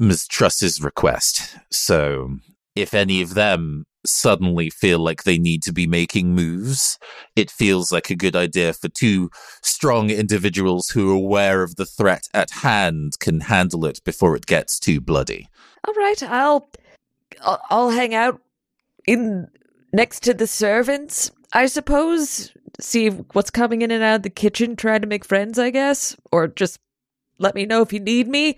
Ms. 0.00 0.26
Truss's 0.26 0.82
request. 0.82 1.56
So 1.70 2.38
if 2.74 2.94
any 2.94 3.22
of 3.22 3.34
them 3.34 3.84
suddenly 4.04 4.70
feel 4.70 4.98
like 4.98 5.22
they 5.22 5.38
need 5.38 5.62
to 5.62 5.72
be 5.72 5.86
making 5.86 6.34
moves, 6.34 6.98
it 7.36 7.52
feels 7.52 7.92
like 7.92 8.10
a 8.10 8.16
good 8.16 8.34
idea 8.34 8.72
for 8.72 8.88
two 8.88 9.30
strong 9.62 10.10
individuals 10.10 10.88
who 10.88 11.12
are 11.12 11.14
aware 11.14 11.62
of 11.62 11.76
the 11.76 11.86
threat 11.86 12.24
at 12.34 12.50
hand 12.50 13.20
can 13.20 13.38
handle 13.38 13.86
it 13.86 14.00
before 14.04 14.34
it 14.34 14.46
gets 14.46 14.80
too 14.80 15.00
bloody. 15.00 15.46
All 15.86 15.94
right, 15.94 16.20
I'll 16.24 16.68
I'll, 17.42 17.62
I'll 17.70 17.90
hang 17.90 18.16
out 18.16 18.40
in 19.06 19.48
next 19.92 20.22
to 20.24 20.34
the 20.34 20.46
servants, 20.46 21.30
I 21.52 21.66
suppose. 21.66 22.52
See 22.80 23.08
what's 23.08 23.50
coming 23.50 23.82
in 23.82 23.90
and 23.90 24.02
out 24.04 24.16
of 24.16 24.22
the 24.22 24.30
kitchen, 24.30 24.76
try 24.76 24.98
to 24.98 25.06
make 25.06 25.24
friends, 25.24 25.58
I 25.58 25.70
guess, 25.70 26.14
or 26.30 26.46
just 26.46 26.78
let 27.38 27.54
me 27.54 27.66
know 27.66 27.82
if 27.82 27.92
you 27.92 28.00
need 28.00 28.28
me. 28.28 28.56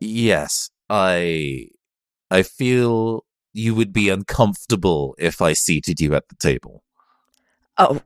Yes, 0.00 0.70
I 0.90 1.68
I 2.30 2.42
feel 2.42 3.24
you 3.52 3.74
would 3.74 3.92
be 3.92 4.08
uncomfortable 4.08 5.14
if 5.18 5.40
I 5.40 5.52
seated 5.52 6.00
you 6.00 6.14
at 6.14 6.28
the 6.28 6.36
table. 6.36 6.84
Oh, 7.76 8.02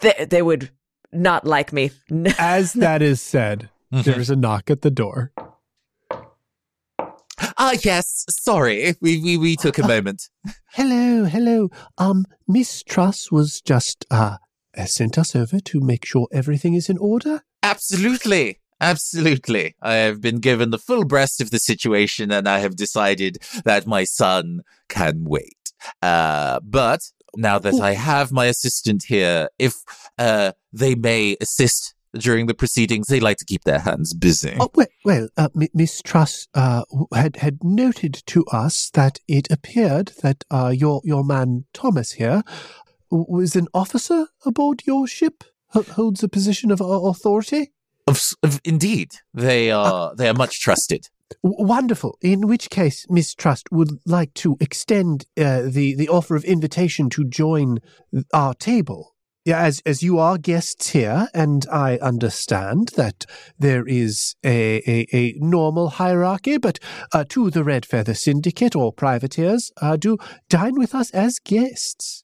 they 0.00 0.26
they 0.28 0.42
would 0.42 0.70
not 1.12 1.46
like 1.46 1.72
me. 1.72 1.90
As 2.38 2.72
that 2.74 3.02
is 3.02 3.20
said, 3.20 3.70
mm-hmm. 3.92 4.02
there's 4.02 4.30
a 4.30 4.36
knock 4.36 4.70
at 4.70 4.82
the 4.82 4.90
door. 4.90 5.32
Ah, 7.62 7.76
yes. 7.84 8.24
Sorry, 8.30 8.94
we 9.02 9.20
we, 9.20 9.36
we 9.36 9.54
took 9.54 9.76
a 9.76 9.86
moment. 9.86 10.30
Hello, 10.72 11.24
hello. 11.24 11.68
Um, 11.98 12.24
Miss 12.48 12.82
Truss 12.82 13.30
was 13.30 13.60
just 13.60 14.06
uh 14.10 14.38
sent 14.86 15.18
us 15.18 15.36
over 15.36 15.60
to 15.60 15.80
make 15.80 16.06
sure 16.06 16.26
everything 16.32 16.72
is 16.72 16.88
in 16.88 16.96
order. 16.96 17.42
Absolutely. 17.62 18.60
Absolutely. 18.80 19.74
I 19.82 19.96
have 19.96 20.22
been 20.22 20.38
given 20.38 20.70
the 20.70 20.78
full 20.78 21.04
breast 21.04 21.42
of 21.42 21.50
the 21.50 21.58
situation 21.58 22.32
and 22.32 22.48
I 22.48 22.60
have 22.60 22.76
decided 22.76 23.36
that 23.66 23.86
my 23.86 24.04
son 24.04 24.62
can 24.88 25.24
wait. 25.24 25.72
Uh, 26.00 26.60
but 26.62 27.00
now 27.36 27.58
that 27.58 27.78
I 27.78 27.92
have 27.92 28.32
my 28.32 28.46
assistant 28.46 29.04
here, 29.06 29.50
if 29.58 29.74
uh, 30.16 30.52
they 30.72 30.94
may 30.94 31.36
assist 31.42 31.94
during 32.18 32.46
the 32.46 32.54
proceedings, 32.54 33.06
they 33.06 33.20
like 33.20 33.36
to 33.38 33.44
keep 33.44 33.64
their 33.64 33.80
hands 33.80 34.14
busy. 34.14 34.56
Oh, 34.58 34.70
well, 34.74 34.86
well 35.04 35.28
uh, 35.36 35.48
Miss 35.74 36.02
Truss 36.02 36.48
uh, 36.54 36.82
had 37.14 37.36
had 37.36 37.58
noted 37.62 38.22
to 38.26 38.44
us 38.46 38.90
that 38.90 39.18
it 39.28 39.50
appeared 39.50 40.12
that 40.22 40.44
uh, 40.50 40.72
your 40.74 41.00
your 41.04 41.24
man 41.24 41.64
Thomas 41.72 42.12
here 42.12 42.42
was 43.10 43.56
an 43.56 43.66
officer 43.74 44.26
aboard 44.44 44.82
your 44.86 45.06
ship, 45.06 45.44
H- 45.74 45.88
holds 45.88 46.22
a 46.22 46.28
position 46.28 46.70
of 46.70 46.80
uh, 46.80 46.84
authority. 46.84 47.72
Of, 48.06 48.20
of, 48.42 48.60
indeed, 48.64 49.12
they 49.34 49.70
are 49.70 50.14
they 50.16 50.28
are 50.28 50.34
much 50.34 50.60
trusted. 50.60 51.08
Wonderful. 51.42 52.18
In 52.20 52.48
which 52.48 52.70
case, 52.70 53.06
Miss 53.08 53.34
Truss 53.34 53.62
would 53.70 54.00
like 54.04 54.34
to 54.34 54.56
extend 54.60 55.26
uh, 55.38 55.62
the 55.62 55.94
the 55.94 56.08
offer 56.08 56.34
of 56.34 56.44
invitation 56.44 57.08
to 57.10 57.24
join 57.24 57.78
our 58.32 58.54
table. 58.54 59.14
Yeah, 59.50 59.62
as 59.62 59.82
as 59.84 60.00
you 60.00 60.20
are 60.20 60.38
guests 60.38 60.90
here, 60.90 61.26
and 61.34 61.66
I 61.72 61.98
understand 61.98 62.92
that 62.94 63.26
there 63.58 63.84
is 63.84 64.36
a 64.44 64.76
a, 64.86 65.08
a 65.12 65.34
normal 65.38 65.88
hierarchy, 65.88 66.56
but 66.56 66.78
uh, 67.12 67.24
to 67.30 67.50
the 67.50 67.64
Red 67.64 67.84
Feather 67.84 68.14
Syndicate 68.14 68.76
or 68.76 68.92
privateers, 68.92 69.72
uh, 69.82 69.96
do 69.96 70.18
dine 70.48 70.78
with 70.78 70.94
us 70.94 71.10
as 71.10 71.40
guests. 71.40 72.22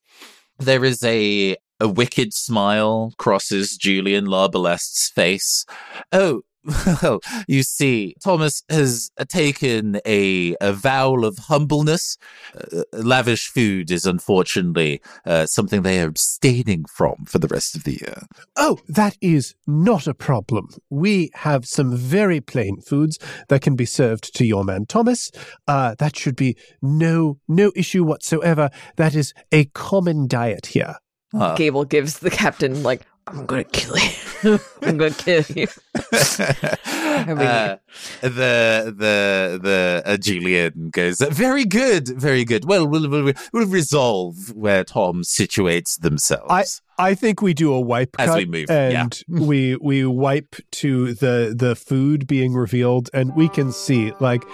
There 0.61 0.85
is 0.85 1.03
a 1.03 1.57
a 1.81 1.89
wicked 1.89 2.33
smile 2.33 3.13
crosses 3.19 3.77
Julian 3.77 4.27
Larbalest's 4.27 5.11
face. 5.11 5.67
Oh, 6.13 6.43
you 7.49 7.63
see, 7.63 8.15
Thomas 8.23 8.63
has 8.69 9.11
taken 9.29 10.01
a, 10.07 10.57
a 10.61 10.73
vow 10.73 11.15
of 11.17 11.39
humbleness. 11.39 12.19
Uh, 12.55 12.83
lavish 12.93 13.49
food 13.49 13.91
is 13.91 14.07
unfortunately 14.07 15.01
uh, 15.25 15.47
something 15.47 15.83
they 15.83 16.01
are 16.01 16.09
abstaining 16.09 16.85
from 16.85 17.25
for 17.27 17.39
the 17.39 17.49
rest 17.49 17.77
of 17.77 17.85
the 17.85 17.93
year. 17.93 18.23
Oh, 18.57 18.79
that 18.89 19.17
is 19.21 19.55
not 19.67 20.07
a 20.07 20.15
problem. 20.15 20.69
We 20.91 21.31
have 21.35 21.67
some 21.67 21.97
very 21.97 22.41
plain 22.41 22.81
foods 22.81 23.19
that 23.49 23.63
can 23.63 23.77
be 23.77 23.87
served 23.87 24.35
to 24.37 24.47
your 24.47 24.65
man 24.65 24.87
Thomas. 24.87 25.31
Uh, 25.67 25.95
that 25.99 26.17
should 26.17 26.37
be 26.37 26.57
no 26.83 27.39
no 27.49 27.73
issue 27.75 28.05
whatsoever. 28.05 28.71
That 28.97 29.15
is 29.15 29.33
a 29.53 29.67
common 29.67 30.27
diet 30.27 30.67
here. 30.67 30.97
Ah. 31.35 31.55
Gable 31.55 31.85
gives 31.85 32.21
the 32.21 32.31
captain 32.31 32.83
like, 32.83 33.03
"I'm 33.27 33.47
gonna 33.47 33.65
kill 33.65 33.97
you. 33.99 34.61
I'm 34.83 34.99
gonna 34.99 35.11
kill 35.11 35.45
you." 35.55 35.69
Uh, 37.47 37.77
the 38.23 38.95
the 38.97 39.61
the 39.63 40.03
uh, 40.05 40.17
Julian 40.17 40.91
goes 40.91 41.21
very 41.21 41.65
good, 41.65 42.09
very 42.09 42.45
good. 42.45 42.65
Well, 42.65 42.87
we'll 42.87 43.09
we'll, 43.09 43.33
we'll 43.53 43.67
resolve 43.67 44.55
where 44.55 44.85
Tom 44.85 45.23
situates 45.23 46.01
themselves. 46.01 46.83
I 46.99 47.11
I 47.11 47.15
think 47.15 47.43
we 47.43 47.55
do 47.55 47.73
a 47.73 47.81
wipe 47.81 48.17
As 48.19 48.35
we 48.35 48.47
move, 48.47 48.67
yeah. 48.69 49.03
and 49.03 49.23
we 49.29 49.77
we 49.77 50.07
wipe 50.07 50.57
to 50.73 51.15
the 51.15 51.55
the 51.57 51.77
food 51.77 52.27
being 52.27 52.55
revealed 52.55 53.11
and 53.13 53.35
we 53.37 53.49
can 53.49 53.73
see 53.73 54.13
like 54.21 54.45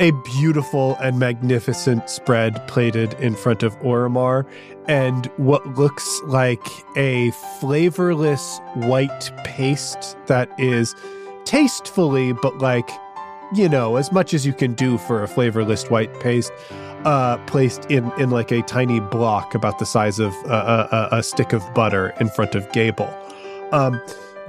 a 0.00 0.10
beautiful 0.24 0.96
and 1.00 1.18
magnificent 1.18 2.08
spread 2.08 2.66
plated 2.66 3.14
in 3.14 3.36
front 3.36 3.62
of 3.62 3.78
Orimar 3.80 4.46
and 4.88 5.26
what 5.36 5.64
looks 5.78 6.20
like 6.24 6.66
a 6.96 7.30
flavorless 7.60 8.58
white 8.74 9.30
paste 9.44 10.16
that 10.26 10.50
is 10.58 10.94
tastefully 11.44 12.32
but 12.32 12.58
like 12.58 12.88
you 13.54 13.68
know 13.68 13.96
as 13.96 14.12
much 14.12 14.34
as 14.34 14.46
you 14.46 14.52
can 14.52 14.74
do 14.74 14.98
for 14.98 15.22
a 15.22 15.28
flavorless 15.28 15.90
white 15.90 16.12
paste 16.20 16.52
uh, 17.04 17.36
placed 17.46 17.84
in, 17.86 18.10
in 18.18 18.30
like 18.30 18.50
a 18.50 18.62
tiny 18.62 19.00
block 19.00 19.54
about 19.54 19.78
the 19.78 19.86
size 19.86 20.18
of 20.18 20.32
uh, 20.46 20.88
a, 20.90 20.96
a, 20.96 21.18
a 21.18 21.22
stick 21.22 21.52
of 21.52 21.62
butter 21.74 22.14
in 22.20 22.28
front 22.28 22.54
of 22.54 22.70
Gable. 22.72 23.12
Um, 23.72 24.00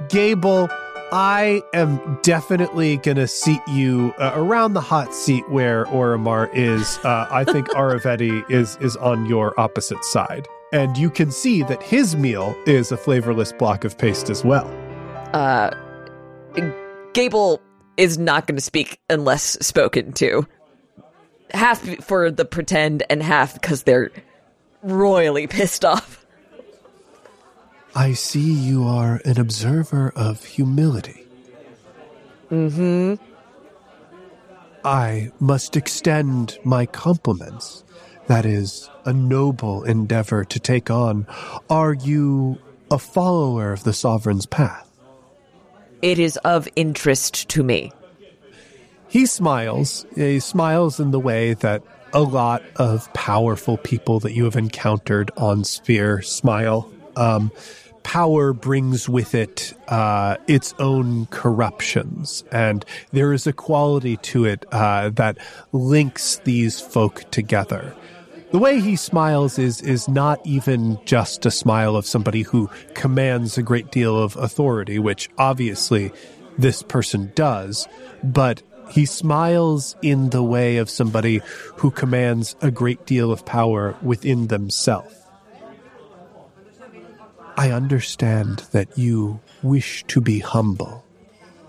Gable, 0.08 0.68
I 1.12 1.62
am 1.72 2.18
definitely 2.22 2.98
going 2.98 3.16
to 3.16 3.28
seat 3.28 3.60
you 3.68 4.14
uh, 4.18 4.32
around 4.34 4.74
the 4.74 4.80
hot 4.80 5.14
seat 5.14 5.48
where 5.48 5.86
Orimar 5.86 6.50
is. 6.54 6.98
Uh, 7.04 7.26
I 7.30 7.44
think 7.44 7.68
Aravetti 7.70 8.48
is, 8.50 8.76
is 8.80 8.96
on 8.96 9.26
your 9.26 9.58
opposite 9.58 10.04
side. 10.04 10.46
And 10.72 10.96
you 10.96 11.10
can 11.10 11.30
see 11.30 11.62
that 11.64 11.82
his 11.82 12.16
meal 12.16 12.56
is 12.66 12.90
a 12.90 12.96
flavorless 12.96 13.52
block 13.52 13.84
of 13.84 13.96
paste 13.96 14.28
as 14.28 14.44
well. 14.44 14.66
Uh, 15.32 15.70
Gable 17.14 17.62
is 17.96 18.18
not 18.18 18.46
going 18.46 18.56
to 18.56 18.62
speak 18.62 19.00
unless 19.08 19.56
spoken 19.64 20.12
to. 20.14 20.46
Half 21.52 22.04
for 22.04 22.30
the 22.30 22.44
pretend 22.44 23.04
and 23.08 23.22
half 23.22 23.54
because 23.54 23.84
they're 23.84 24.10
royally 24.82 25.46
pissed 25.48 25.84
off. 25.84 26.26
I 27.94 28.14
see 28.14 28.52
you 28.52 28.84
are 28.84 29.20
an 29.24 29.38
observer 29.38 30.12
of 30.16 30.44
humility. 30.44 31.24
Mm-hmm. 32.50 33.22
I 34.84 35.30
must 35.38 35.76
extend 35.76 36.58
my 36.64 36.84
compliments. 36.84 37.84
That 38.26 38.44
is 38.44 38.90
a 39.04 39.12
noble 39.12 39.84
endeavor 39.84 40.44
to 40.44 40.58
take 40.58 40.90
on. 40.90 41.28
Are 41.70 41.94
you 41.94 42.58
a 42.90 42.98
follower 42.98 43.72
of 43.72 43.84
the 43.84 43.92
sovereign's 43.92 44.46
path? 44.46 44.90
It 46.04 46.18
is 46.18 46.36
of 46.44 46.68
interest 46.76 47.48
to 47.48 47.62
me. 47.62 47.90
He 49.08 49.24
smiles. 49.24 50.04
He 50.14 50.38
smiles 50.38 51.00
in 51.00 51.12
the 51.12 51.18
way 51.18 51.54
that 51.54 51.82
a 52.12 52.20
lot 52.20 52.62
of 52.76 53.10
powerful 53.14 53.78
people 53.78 54.20
that 54.20 54.34
you 54.34 54.44
have 54.44 54.54
encountered 54.54 55.30
on 55.38 55.64
Sphere 55.64 56.20
smile. 56.20 56.92
Um, 57.16 57.50
power 58.02 58.52
brings 58.52 59.08
with 59.08 59.34
it 59.34 59.72
uh, 59.88 60.36
its 60.46 60.74
own 60.78 61.24
corruptions, 61.30 62.44
and 62.52 62.84
there 63.12 63.32
is 63.32 63.46
a 63.46 63.54
quality 63.54 64.18
to 64.18 64.44
it 64.44 64.66
uh, 64.72 65.08
that 65.08 65.38
links 65.72 66.36
these 66.44 66.82
folk 66.82 67.24
together. 67.30 67.96
The 68.54 68.60
way 68.60 68.78
he 68.78 68.94
smiles 68.94 69.58
is 69.58 69.82
is 69.82 70.06
not 70.06 70.38
even 70.46 71.00
just 71.04 71.44
a 71.44 71.50
smile 71.50 71.96
of 71.96 72.06
somebody 72.06 72.42
who 72.42 72.70
commands 72.94 73.58
a 73.58 73.64
great 73.64 73.90
deal 73.90 74.16
of 74.16 74.36
authority, 74.36 75.00
which 75.00 75.28
obviously 75.36 76.12
this 76.56 76.80
person 76.80 77.32
does, 77.34 77.88
but 78.22 78.62
he 78.90 79.06
smiles 79.06 79.96
in 80.02 80.30
the 80.30 80.44
way 80.44 80.76
of 80.76 80.88
somebody 80.88 81.40
who 81.78 81.90
commands 81.90 82.54
a 82.62 82.70
great 82.70 83.04
deal 83.06 83.32
of 83.32 83.44
power 83.44 83.96
within 84.02 84.46
themselves. 84.46 85.16
I 87.56 87.72
understand 87.72 88.58
that 88.70 88.96
you 88.96 89.40
wish 89.64 90.04
to 90.04 90.20
be 90.20 90.38
humble, 90.38 91.04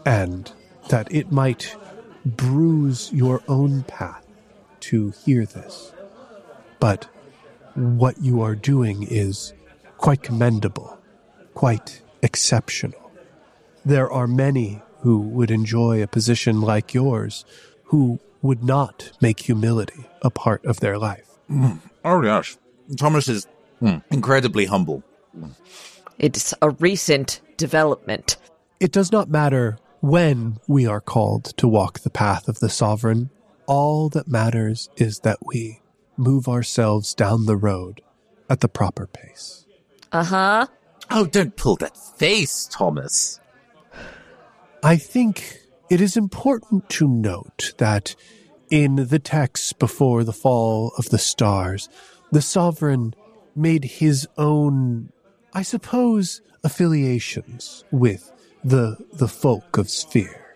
and 0.06 0.52
that 0.90 1.12
it 1.12 1.32
might 1.32 1.76
bruise 2.24 3.12
your 3.12 3.42
own 3.48 3.82
path 3.88 4.24
to 4.82 5.16
hear 5.26 5.48
this. 5.48 5.92
But 6.80 7.08
what 7.76 8.22
you 8.22 8.42
are 8.42 8.56
doing 8.56 9.04
is 9.04 9.54
quite 9.98 10.24
commendable, 10.24 10.98
quite 11.54 12.02
exceptional. 12.22 13.12
There 13.84 14.12
are 14.12 14.28
many 14.28 14.82
who 15.02 15.20
would 15.20 15.52
enjoy 15.52 16.02
a 16.02 16.08
position 16.08 16.62
like 16.62 16.94
yours 16.94 17.46
who 17.86 18.20
would 18.42 18.64
not 18.64 19.12
make 19.22 19.42
humility 19.42 20.06
a 20.22 20.30
part 20.30 20.66
of 20.66 20.80
their 20.80 20.98
life. 20.98 21.30
oh 22.04 22.22
yes, 22.24 22.58
Thomas 22.98 23.28
is 23.28 23.48
hmm, 23.80 23.98
incredibly 24.12 24.66
humble. 24.66 25.04
It's 26.18 26.54
a 26.62 26.70
recent 26.70 27.42
development. 27.58 28.38
It 28.80 28.92
does 28.92 29.12
not 29.12 29.30
matter 29.30 29.78
when 30.02 30.60
we 30.68 30.86
are 30.86 31.02
called 31.02 31.46
to 31.58 31.68
walk 31.68 32.00
the 32.00 32.10
path 32.10 32.48
of 32.48 32.60
the 32.60 32.70
sovereign. 32.70 33.30
All 33.68 34.10
that 34.10 34.28
matters 34.28 34.90
is 34.98 35.20
that 35.20 35.40
we 35.44 35.82
move 36.18 36.48
ourselves 36.48 37.14
down 37.14 37.46
the 37.46 37.58
road 37.58 38.02
at 38.50 38.62
the 38.62 38.68
proper 38.68 39.08
pace. 39.08 39.66
Uh 40.12 40.24
huh. 40.24 40.68
Oh, 41.12 41.26
don't 41.26 41.56
pull 41.56 41.76
that 41.78 41.98
face, 42.18 42.68
Thomas. 42.72 43.40
I 44.84 44.98
think 44.98 45.60
it 45.90 46.02
is 46.02 46.18
important 46.18 46.90
to 46.90 47.08
note 47.08 47.74
that 47.78 48.16
in 48.70 48.96
the 48.96 49.20
texts 49.20 49.74
before 49.74 50.24
the 50.24 50.34
fall 50.34 50.92
of 50.98 51.10
the 51.10 51.18
stars, 51.18 51.90
the 52.32 52.42
sovereign 52.42 53.14
made 53.56 53.86
his 53.86 54.28
own, 54.38 55.12
I 55.54 55.62
suppose, 55.62 56.42
affiliations 56.64 57.84
with 57.92 58.32
the 58.64 58.98
the 59.14 59.28
folk 59.28 59.78
of 59.78 59.90
Sphere. 59.90 60.56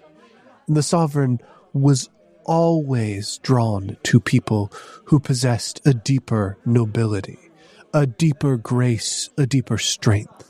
And 0.67 0.75
the 0.75 0.83
sovereign 0.83 1.39
was 1.73 2.09
always 2.49 3.37
drawn 3.37 3.95
to 4.01 4.19
people 4.19 4.73
who 5.05 5.19
possessed 5.19 5.79
a 5.85 5.93
deeper 5.93 6.57
nobility, 6.65 7.37
a 7.93 8.07
deeper 8.07 8.57
grace, 8.57 9.29
a 9.37 9.45
deeper 9.45 9.77
strength. 9.77 10.49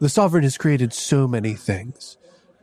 The 0.00 0.08
sovereign 0.08 0.42
has 0.42 0.58
created 0.58 0.92
so 0.92 1.28
many 1.28 1.54
things, 1.54 2.18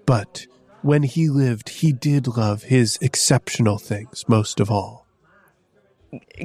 but 0.06 0.46
when 0.82 1.04
he 1.04 1.30
lived, 1.30 1.70
he 1.70 1.94
did 1.94 2.28
love 2.28 2.64
his 2.64 2.98
exceptional 3.02 3.78
things 3.78 4.26
most 4.28 4.60
of 4.60 4.70
all. 4.70 5.08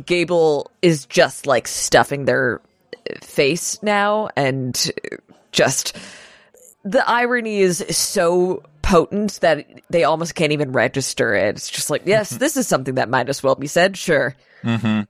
Gable 0.06 0.70
is 0.80 1.04
just 1.04 1.48
like 1.48 1.66
stuffing 1.66 2.26
their 2.26 2.60
face 3.20 3.82
now, 3.82 4.28
and 4.36 4.92
just 5.50 5.96
the 6.84 7.06
irony 7.10 7.58
is 7.58 7.84
so 7.90 8.62
potent 8.88 9.38
that 9.40 9.66
they 9.90 10.04
almost 10.04 10.34
can't 10.34 10.52
even 10.52 10.72
register 10.72 11.34
it. 11.34 11.56
It's 11.56 11.68
just 11.68 11.90
like, 11.90 12.02
yes, 12.06 12.30
this 12.30 12.56
is 12.56 12.66
something 12.66 12.94
that 12.94 13.10
might 13.10 13.28
as 13.28 13.42
well 13.42 13.54
be 13.54 13.66
said. 13.66 13.96
Sure. 13.96 14.34
hmm 14.62 15.02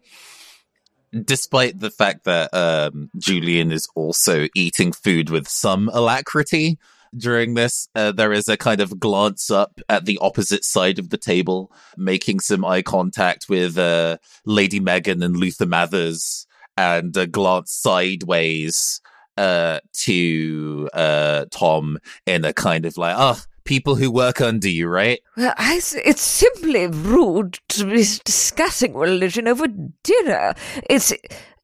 Despite 1.25 1.79
the 1.81 1.91
fact 1.91 2.25
that 2.25 2.53
um, 2.53 3.09
Julian 3.17 3.73
is 3.73 3.89
also 3.95 4.49
eating 4.55 4.93
food 4.93 5.31
with 5.31 5.49
some 5.49 5.89
alacrity 5.95 6.79
during 7.17 7.55
this, 7.55 7.89
uh, 7.95 8.13
there 8.13 8.33
is 8.33 8.47
a 8.49 8.59
kind 8.59 8.83
of 8.83 9.01
glance 9.01 9.51
up 9.51 9.81
at 9.89 10.05
the 10.05 10.19
opposite 10.21 10.65
side 10.65 10.99
of 10.99 11.09
the 11.09 11.17
table, 11.17 11.73
making 11.97 12.41
some 12.41 12.63
eye 12.63 12.83
contact 12.83 13.47
with 13.49 13.79
uh, 13.79 14.19
Lady 14.45 14.81
Megan 14.81 15.23
and 15.23 15.37
Luther 15.37 15.65
Mathers, 15.65 16.47
and 16.77 17.17
a 17.17 17.27
glance 17.27 17.73
sideways 17.73 19.01
uh, 19.39 19.81
to 19.93 20.91
uh, 20.93 21.47
Tom 21.51 21.99
in 22.27 22.45
a 22.45 22.53
kind 22.53 22.85
of 22.85 22.99
like, 22.99 23.17
ah, 23.17 23.41
people 23.69 23.97
who 23.97 24.11
work 24.11 24.41
under 24.41 24.69
you, 24.69 24.89
right? 24.89 25.21
Well, 25.37 25.55
I 25.59 25.77
s 25.77 25.95
it's 26.11 26.23
simply 26.23 26.87
rude 26.87 27.61
to 27.75 27.85
be 27.85 28.05
discussing 28.25 28.95
religion 28.95 29.47
over 29.47 29.67
dinner. 30.03 30.55
It's 30.89 31.13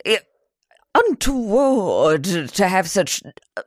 it, 0.05 0.23
untoward 0.95 2.25
to 2.59 2.69
have 2.69 2.87
such 2.89 3.23
uh, 3.57 3.63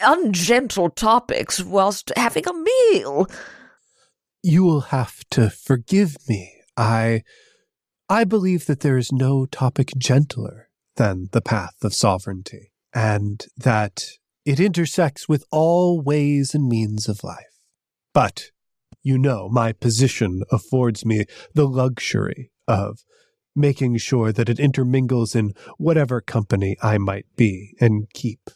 ungentle 0.00 0.90
topics 0.90 1.62
whilst 1.62 2.10
having 2.16 2.46
a 2.48 2.54
meal. 2.70 3.26
You 4.42 4.64
will 4.64 4.84
have 4.98 5.16
to 5.36 5.50
forgive 5.50 6.16
me. 6.26 6.40
I 6.74 7.22
I 8.08 8.24
believe 8.24 8.64
that 8.64 8.80
there 8.80 8.96
is 8.96 9.12
no 9.12 9.44
topic 9.44 9.88
gentler 9.98 10.56
than 10.96 11.28
the 11.32 11.42
path 11.42 11.76
of 11.82 11.92
sovereignty, 11.92 12.72
and 12.94 13.36
that 13.58 13.94
it 14.46 14.58
intersects 14.58 15.28
with 15.28 15.44
all 15.50 16.00
ways 16.00 16.54
and 16.54 16.66
means 16.66 17.08
of 17.12 17.22
life. 17.22 17.47
But 18.18 18.50
you 19.04 19.16
know, 19.16 19.48
my 19.48 19.70
position 19.70 20.42
affords 20.50 21.06
me 21.06 21.26
the 21.54 21.68
luxury 21.68 22.50
of 22.66 23.04
making 23.54 23.98
sure 23.98 24.32
that 24.32 24.48
it 24.48 24.58
intermingles 24.58 25.36
in 25.36 25.54
whatever 25.76 26.20
company 26.20 26.76
I 26.82 26.98
might 26.98 27.26
be 27.36 27.76
and 27.80 28.10
keep. 28.12 28.50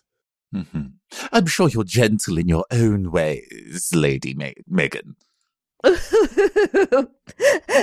hmm 0.52 0.86
I'm 1.30 1.46
sure 1.46 1.68
you're 1.68 1.84
gentle 1.84 2.38
in 2.38 2.48
your 2.48 2.64
own 2.72 3.12
ways, 3.12 3.90
Lady 3.94 4.34
Ma- 4.34 4.58
Megan. 4.66 5.14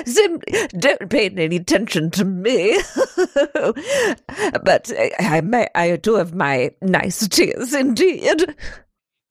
Simply 0.05 0.67
don't 0.77 1.09
pay 1.09 1.29
any 1.29 1.55
attention 1.55 2.11
to 2.11 2.25
me. 2.25 2.77
but 4.65 4.91
I, 4.97 5.11
I, 5.17 5.39
may, 5.41 5.69
I 5.75 5.95
do 5.95 6.15
have 6.15 6.33
my 6.33 6.71
niceties 6.81 7.73
indeed. 7.73 8.53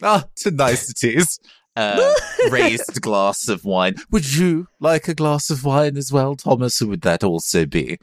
Ah, 0.02 0.24
to 0.36 0.50
niceties. 0.64 1.40
Uh, 1.78 2.12
raised 2.50 3.00
glass 3.00 3.46
of 3.46 3.64
wine. 3.64 3.94
Would 4.10 4.34
you 4.34 4.66
like 4.80 5.06
a 5.06 5.14
glass 5.14 5.48
of 5.48 5.64
wine 5.64 5.96
as 5.96 6.12
well, 6.12 6.34
Thomas, 6.34 6.82
or 6.82 6.88
would 6.88 7.02
that 7.02 7.22
also 7.22 7.66
be 7.66 7.98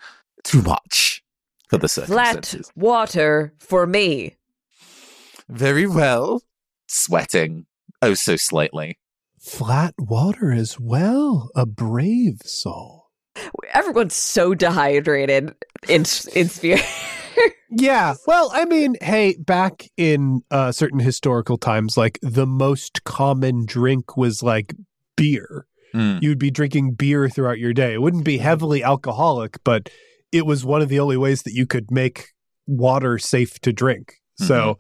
too 0.46 0.62
much 0.62 1.22
for 1.68 1.78
the 1.78 1.90
surface? 1.90 2.10
Flat 2.10 2.56
water 2.74 3.54
for 3.60 3.86
me. 3.86 4.38
Very 5.50 5.86
well. 5.86 6.42
Sweating, 6.88 7.66
oh 8.02 8.14
so 8.14 8.38
slightly. 8.38 8.98
Flat 9.42 9.94
water 9.98 10.54
as 10.54 10.80
well, 10.80 11.50
a 11.54 11.66
brave 11.66 12.42
soul. 12.46 13.08
Everyone's 13.74 14.16
so 14.16 14.54
dehydrated 14.54 15.54
in 15.90 16.06
in 16.34 16.48
Sphere. 16.48 16.80
Yeah. 17.70 18.16
Well, 18.26 18.52
I 18.54 18.66
mean, 18.66 18.96
hey, 19.02 19.36
back 19.38 19.90
in 19.98 20.42
uh, 20.50 20.72
certain 20.72 21.00
historical 21.00 21.58
times, 21.58 21.98
like 21.98 22.20
the 22.22 22.46
most 22.46 23.04
common 23.04 23.66
drink 23.66 24.16
was 24.16 24.42
like 24.42 24.74
beer. 25.18 25.68
Mm. 25.94 26.22
You'd 26.22 26.40
be 26.40 26.52
drinking 26.52 26.94
beer 26.94 27.28
throughout 27.30 27.60
your 27.60 27.74
day. 27.74 27.94
It 27.94 28.02
wouldn't 28.02 28.24
be 28.26 28.38
heavily 28.38 28.84
alcoholic, 28.84 29.64
but 29.64 29.90
it 30.32 30.46
was 30.46 30.66
one 30.66 30.82
of 30.82 30.90
the 30.90 31.00
only 31.00 31.18
ways 31.18 31.44
that 31.44 31.54
you 31.54 31.66
could 31.66 31.92
make 31.92 32.30
water 32.68 33.18
safe 33.18 33.60
to 33.62 33.72
drink. 33.74 34.16
So, 34.38 34.78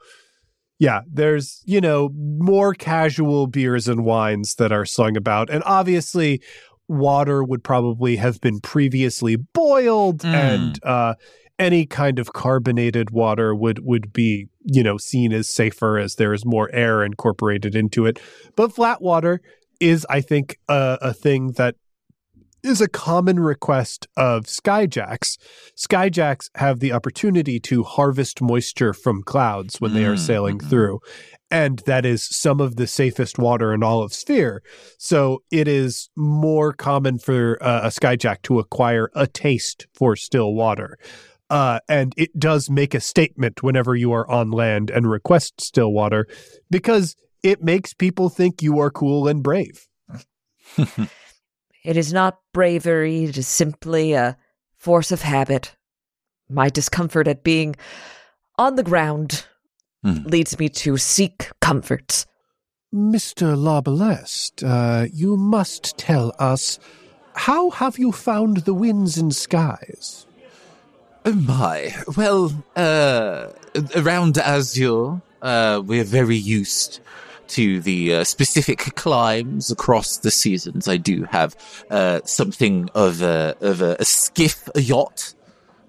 yeah, 0.79 1.01
there's, 1.09 1.61
you 1.65 1.79
know, 1.79 2.09
more 2.13 2.73
casual 2.73 3.47
beers 3.47 3.87
and 3.87 4.03
wines 4.03 4.55
that 4.55 4.73
are 4.73 4.85
slung 4.85 5.15
about. 5.15 5.49
And 5.49 5.63
obviously, 5.65 6.41
water 6.89 7.43
would 7.43 7.63
probably 7.63 8.17
have 8.17 8.41
been 8.41 8.59
previously 8.59 9.37
boiled 9.37 10.19
Mm. 10.19 10.33
and 10.33 10.79
uh 10.83 11.13
any 11.57 11.85
kind 11.85 12.19
of 12.19 12.33
carbonated 12.33 13.11
water 13.11 13.55
would 13.55 13.79
would 13.85 14.11
be 14.11 14.47
you 14.63 14.83
know 14.83 14.97
seen 14.97 15.31
as 15.33 15.47
safer 15.47 15.97
as 15.97 16.15
there 16.15 16.33
is 16.33 16.45
more 16.45 16.69
air 16.73 17.03
incorporated 17.03 17.75
into 17.75 18.05
it. 18.05 18.19
But 18.55 18.73
flat 18.73 19.01
water 19.01 19.41
is 19.81 20.05
i 20.09 20.21
think 20.21 20.57
a, 20.69 20.97
a 21.01 21.13
thing 21.13 21.51
that 21.57 21.75
is 22.63 22.81
a 22.81 22.87
common 22.87 23.39
request 23.39 24.07
of 24.17 24.45
skyjacks. 24.45 25.37
Skyjacks 25.77 26.49
have 26.55 26.79
the 26.79 26.93
opportunity 26.93 27.59
to 27.59 27.83
harvest 27.83 28.41
moisture 28.41 28.91
from 28.91 29.21
clouds 29.21 29.79
when 29.79 29.93
they 29.93 30.03
are 30.03 30.15
Mm, 30.15 30.19
sailing 30.19 30.57
mhm. 30.57 30.69
through 30.69 30.99
and 31.51 31.79
that 31.85 32.05
is 32.05 32.23
some 32.23 32.59
of 32.59 32.75
the 32.75 32.87
safest 32.87 33.37
water 33.37 33.71
in 33.73 33.83
all 33.83 34.01
of 34.01 34.13
sphere. 34.13 34.63
So 34.97 35.43
it 35.51 35.67
is 35.67 36.09
more 36.15 36.73
common 36.73 37.19
for 37.19 37.61
uh, 37.61 37.81
a 37.83 37.87
skyjack 37.89 38.41
to 38.43 38.57
acquire 38.59 39.09
a 39.13 39.27
taste 39.27 39.85
for 39.93 40.15
still 40.15 40.53
water 40.55 40.97
uh, 41.49 41.79
and 41.87 42.13
it 42.17 42.37
does 42.39 42.69
make 42.69 42.93
a 42.93 42.99
statement 42.99 43.61
whenever 43.63 43.95
you 43.95 44.11
are 44.11 44.29
on 44.29 44.51
land 44.51 44.89
and 44.89 45.09
request 45.09 45.61
still 45.61 45.91
water 45.91 46.27
because 46.69 47.15
it 47.43 47.63
makes 47.63 47.93
people 47.93 48.29
think 48.29 48.61
you 48.61 48.79
are 48.79 48.89
cool 48.91 49.27
and 49.27 49.43
brave. 49.43 49.87
It 51.83 51.97
is 51.97 52.11
not 52.11 52.39
bravery, 52.51 53.25
it 53.25 53.37
is 53.37 53.47
simply 53.47 54.13
a 54.13 54.37
force 54.75 55.11
of 55.11 55.21
habit. 55.21 55.75
My 56.49 56.67
discomfort 56.67 57.27
at 57.27 57.43
being 57.43 57.75
on 58.57 58.75
the 58.75 58.83
ground 58.83 59.45
Hmm. 60.03 60.23
leads 60.25 60.57
me 60.59 60.69
to 60.69 60.97
seek 60.97 61.49
comfort. 61.61 62.25
Mr. 62.93 63.55
Larbalest, 63.55 64.63
uh, 64.63 65.07
you 65.11 65.35
must 65.35 65.97
tell 65.97 66.31
us 66.39 66.79
how 67.33 67.71
have 67.71 67.97
you 67.99 68.11
found 68.11 68.57
the 68.57 68.73
winds 68.73 69.17
and 69.17 69.33
skies? 69.33 70.27
Oh 71.27 71.33
my. 71.33 71.91
Well, 72.15 72.53
uh, 72.75 73.47
around 73.95 74.37
Azure, 74.37 75.19
uh, 75.41 75.81
we're 75.83 76.03
very 76.03 76.35
used 76.35 76.99
to 77.47 77.81
the 77.81 78.13
uh, 78.13 78.23
specific 78.23 78.77
climes 78.95 79.71
across 79.71 80.17
the 80.17 80.29
seasons. 80.29 80.87
I 80.87 80.97
do 80.97 81.23
have 81.23 81.55
uh, 81.89 82.21
something 82.25 82.89
of 82.93 83.23
a 83.23 83.55
of 83.59 83.81
a, 83.81 83.95
a 83.99 84.05
skiff, 84.05 84.69
a 84.75 84.81
yacht 84.81 85.33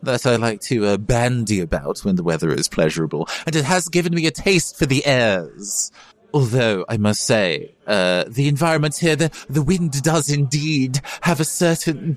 that 0.02 0.24
I 0.24 0.36
like 0.36 0.62
to 0.62 0.86
uh, 0.86 0.96
bandy 0.96 1.60
about 1.60 1.98
when 1.98 2.16
the 2.16 2.22
weather 2.22 2.50
is 2.50 2.66
pleasurable, 2.66 3.28
and 3.44 3.54
it 3.54 3.64
has 3.66 3.88
given 3.88 4.14
me 4.14 4.26
a 4.26 4.30
taste 4.30 4.78
for 4.78 4.86
the 4.86 5.04
airs. 5.04 5.92
Although 6.32 6.86
I 6.88 6.96
must 6.96 7.20
say, 7.20 7.74
uh, 7.86 8.24
the 8.26 8.48
environment 8.48 8.96
here, 8.96 9.16
the 9.16 9.30
the 9.50 9.62
wind 9.62 10.02
does 10.02 10.30
indeed 10.30 11.02
have 11.20 11.40
a 11.40 11.44
certain 11.44 12.16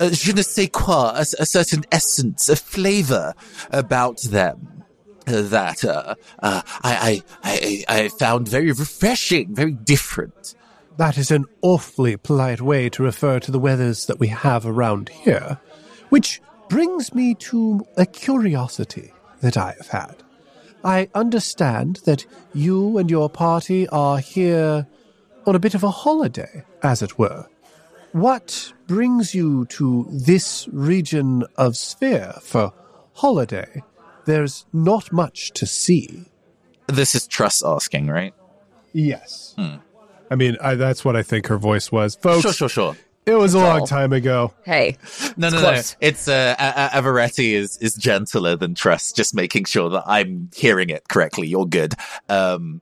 uh, 0.00 0.10
je 0.10 0.32
ne 0.32 0.42
sais 0.42 0.68
quoi, 0.68 1.12
a, 1.16 1.24
a 1.38 1.46
certain 1.46 1.84
essence, 1.92 2.48
a 2.48 2.56
flavor 2.56 3.34
about 3.70 4.20
them 4.22 4.84
uh, 5.26 5.42
that 5.42 5.84
uh, 5.84 6.14
uh, 6.40 6.62
I, 6.84 7.22
I, 7.42 7.84
I, 7.88 8.02
I 8.04 8.08
found 8.08 8.48
very 8.48 8.72
refreshing, 8.72 9.54
very 9.54 9.72
different. 9.72 10.54
That 10.98 11.18
is 11.18 11.30
an 11.30 11.44
awfully 11.62 12.16
polite 12.16 12.60
way 12.60 12.88
to 12.90 13.02
refer 13.02 13.40
to 13.40 13.50
the 13.50 13.58
weathers 13.58 14.06
that 14.06 14.18
we 14.18 14.28
have 14.28 14.64
around 14.64 15.08
here, 15.10 15.58
which 16.08 16.40
brings 16.68 17.14
me 17.14 17.34
to 17.34 17.86
a 17.96 18.06
curiosity 18.06 19.12
that 19.40 19.56
I 19.56 19.74
have 19.78 19.88
had. 19.88 20.22
I 20.84 21.08
understand 21.14 22.00
that 22.04 22.24
you 22.54 22.96
and 22.98 23.10
your 23.10 23.28
party 23.28 23.88
are 23.88 24.18
here 24.18 24.86
on 25.46 25.54
a 25.54 25.58
bit 25.58 25.74
of 25.74 25.82
a 25.82 25.90
holiday, 25.90 26.64
as 26.82 27.02
it 27.02 27.18
were. 27.18 27.46
What 28.12 28.72
brings 28.86 29.34
you 29.34 29.66
to 29.66 30.06
this 30.10 30.68
region 30.72 31.44
of 31.56 31.76
Sphere 31.76 32.34
for 32.42 32.72
holiday? 33.14 33.82
There's 34.24 34.64
not 34.72 35.12
much 35.12 35.52
to 35.52 35.66
see. 35.66 36.24
This 36.86 37.14
is 37.14 37.26
Truss 37.26 37.62
asking, 37.64 38.08
right? 38.08 38.34
Yes. 38.92 39.54
I 40.30 40.34
mean, 40.34 40.56
I, 40.60 40.74
that's 40.76 41.04
what 41.04 41.14
I 41.16 41.22
think 41.22 41.46
her 41.48 41.58
voice 41.58 41.92
was. 41.92 42.16
Folks, 42.16 42.42
Sure, 42.42 42.52
sure, 42.52 42.68
sure. 42.68 42.96
it 43.26 43.34
was 43.34 43.54
a 43.54 43.58
long 43.58 43.80
all. 43.80 43.86
time 43.86 44.12
ago. 44.12 44.52
Hey, 44.64 44.96
No, 45.36 45.50
no, 45.50 45.60
no. 45.60 45.80
It's 46.00 46.26
uh, 46.28 46.54
A- 46.58 46.96
A- 46.98 47.02
Avaretti 47.02 47.52
is 47.52 47.76
is 47.78 47.94
gentler 47.94 48.56
than 48.56 48.74
Truss. 48.74 49.12
Just 49.12 49.34
making 49.34 49.64
sure 49.64 49.90
that 49.90 50.04
I'm 50.06 50.50
hearing 50.56 50.88
it 50.90 51.08
correctly. 51.08 51.46
You're 51.48 51.66
good. 51.66 51.94
Um, 52.28 52.80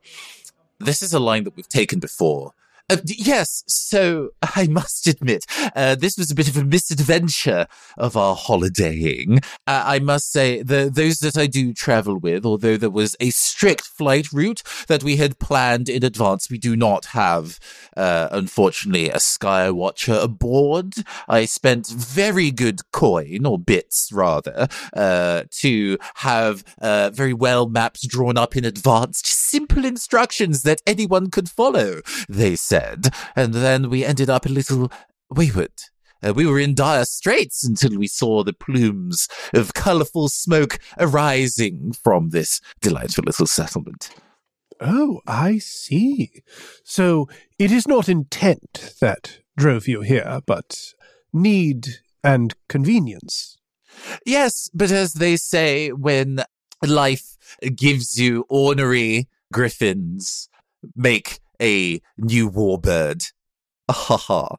this 0.78 1.02
is 1.02 1.12
a 1.12 1.18
line 1.18 1.44
that 1.44 1.56
we've 1.56 1.68
taken 1.68 1.98
before. 1.98 2.52
Uh, 2.90 2.98
yes, 3.06 3.64
so 3.66 4.28
I 4.56 4.66
must 4.66 5.06
admit, 5.06 5.46
uh, 5.74 5.94
this 5.94 6.18
was 6.18 6.30
a 6.30 6.34
bit 6.34 6.48
of 6.48 6.56
a 6.58 6.64
misadventure 6.64 7.66
of 7.96 8.14
our 8.14 8.36
holidaying. 8.36 9.38
Uh, 9.66 9.82
I 9.86 10.00
must 10.00 10.30
say, 10.30 10.62
the, 10.62 10.90
those 10.92 11.18
that 11.20 11.38
I 11.38 11.46
do 11.46 11.72
travel 11.72 12.18
with, 12.18 12.44
although 12.44 12.76
there 12.76 12.90
was 12.90 13.16
a 13.20 13.30
strict 13.30 13.86
flight 13.86 14.30
route 14.32 14.62
that 14.88 15.02
we 15.02 15.16
had 15.16 15.38
planned 15.38 15.88
in 15.88 16.04
advance, 16.04 16.50
we 16.50 16.58
do 16.58 16.76
not 16.76 17.06
have, 17.06 17.58
uh, 17.96 18.28
unfortunately, 18.30 19.08
a 19.08 19.16
Skywatcher 19.16 20.22
aboard. 20.22 20.94
I 21.26 21.46
spent 21.46 21.86
very 21.86 22.50
good 22.50 22.80
coin, 22.92 23.46
or 23.46 23.58
bits 23.58 24.10
rather, 24.12 24.68
uh, 24.92 25.44
to 25.50 25.96
have 26.16 26.62
uh, 26.82 27.10
very 27.14 27.32
well 27.32 27.66
maps 27.66 28.06
drawn 28.06 28.36
up 28.36 28.56
in 28.56 28.66
advance, 28.66 29.22
simple 29.24 29.86
instructions 29.86 30.64
that 30.64 30.82
anyone 30.86 31.30
could 31.30 31.48
follow, 31.48 32.02
they 32.28 32.56
said. 32.56 32.73
And 33.36 33.54
then 33.54 33.90
we 33.90 34.04
ended 34.04 34.30
up 34.30 34.46
a 34.46 34.50
little 34.50 34.90
wayward. 35.30 35.72
Uh, 36.22 36.32
we 36.32 36.46
were 36.46 36.58
in 36.58 36.74
dire 36.74 37.04
straits 37.04 37.64
until 37.64 37.98
we 37.98 38.06
saw 38.06 38.42
the 38.42 38.52
plumes 38.52 39.28
of 39.52 39.74
colourful 39.74 40.28
smoke 40.28 40.78
arising 40.98 41.92
from 41.92 42.30
this 42.30 42.60
delightful 42.80 43.24
little 43.24 43.46
settlement. 43.46 44.10
Oh, 44.80 45.20
I 45.26 45.58
see. 45.58 46.42
So 46.82 47.28
it 47.58 47.70
is 47.70 47.86
not 47.86 48.08
intent 48.08 48.94
that 49.00 49.40
drove 49.56 49.86
you 49.86 50.00
here, 50.00 50.40
but 50.46 50.94
need 51.32 51.88
and 52.22 52.54
convenience. 52.68 53.56
Yes, 54.24 54.70
but 54.74 54.90
as 54.90 55.14
they 55.14 55.36
say, 55.36 55.90
when 55.90 56.42
life 56.84 57.36
gives 57.76 58.18
you 58.18 58.44
ornery 58.48 59.28
griffins, 59.52 60.48
make 60.96 61.38
a 61.60 62.00
new 62.18 62.50
warbird. 62.50 63.24
Ha 63.90 64.16
ha. 64.16 64.56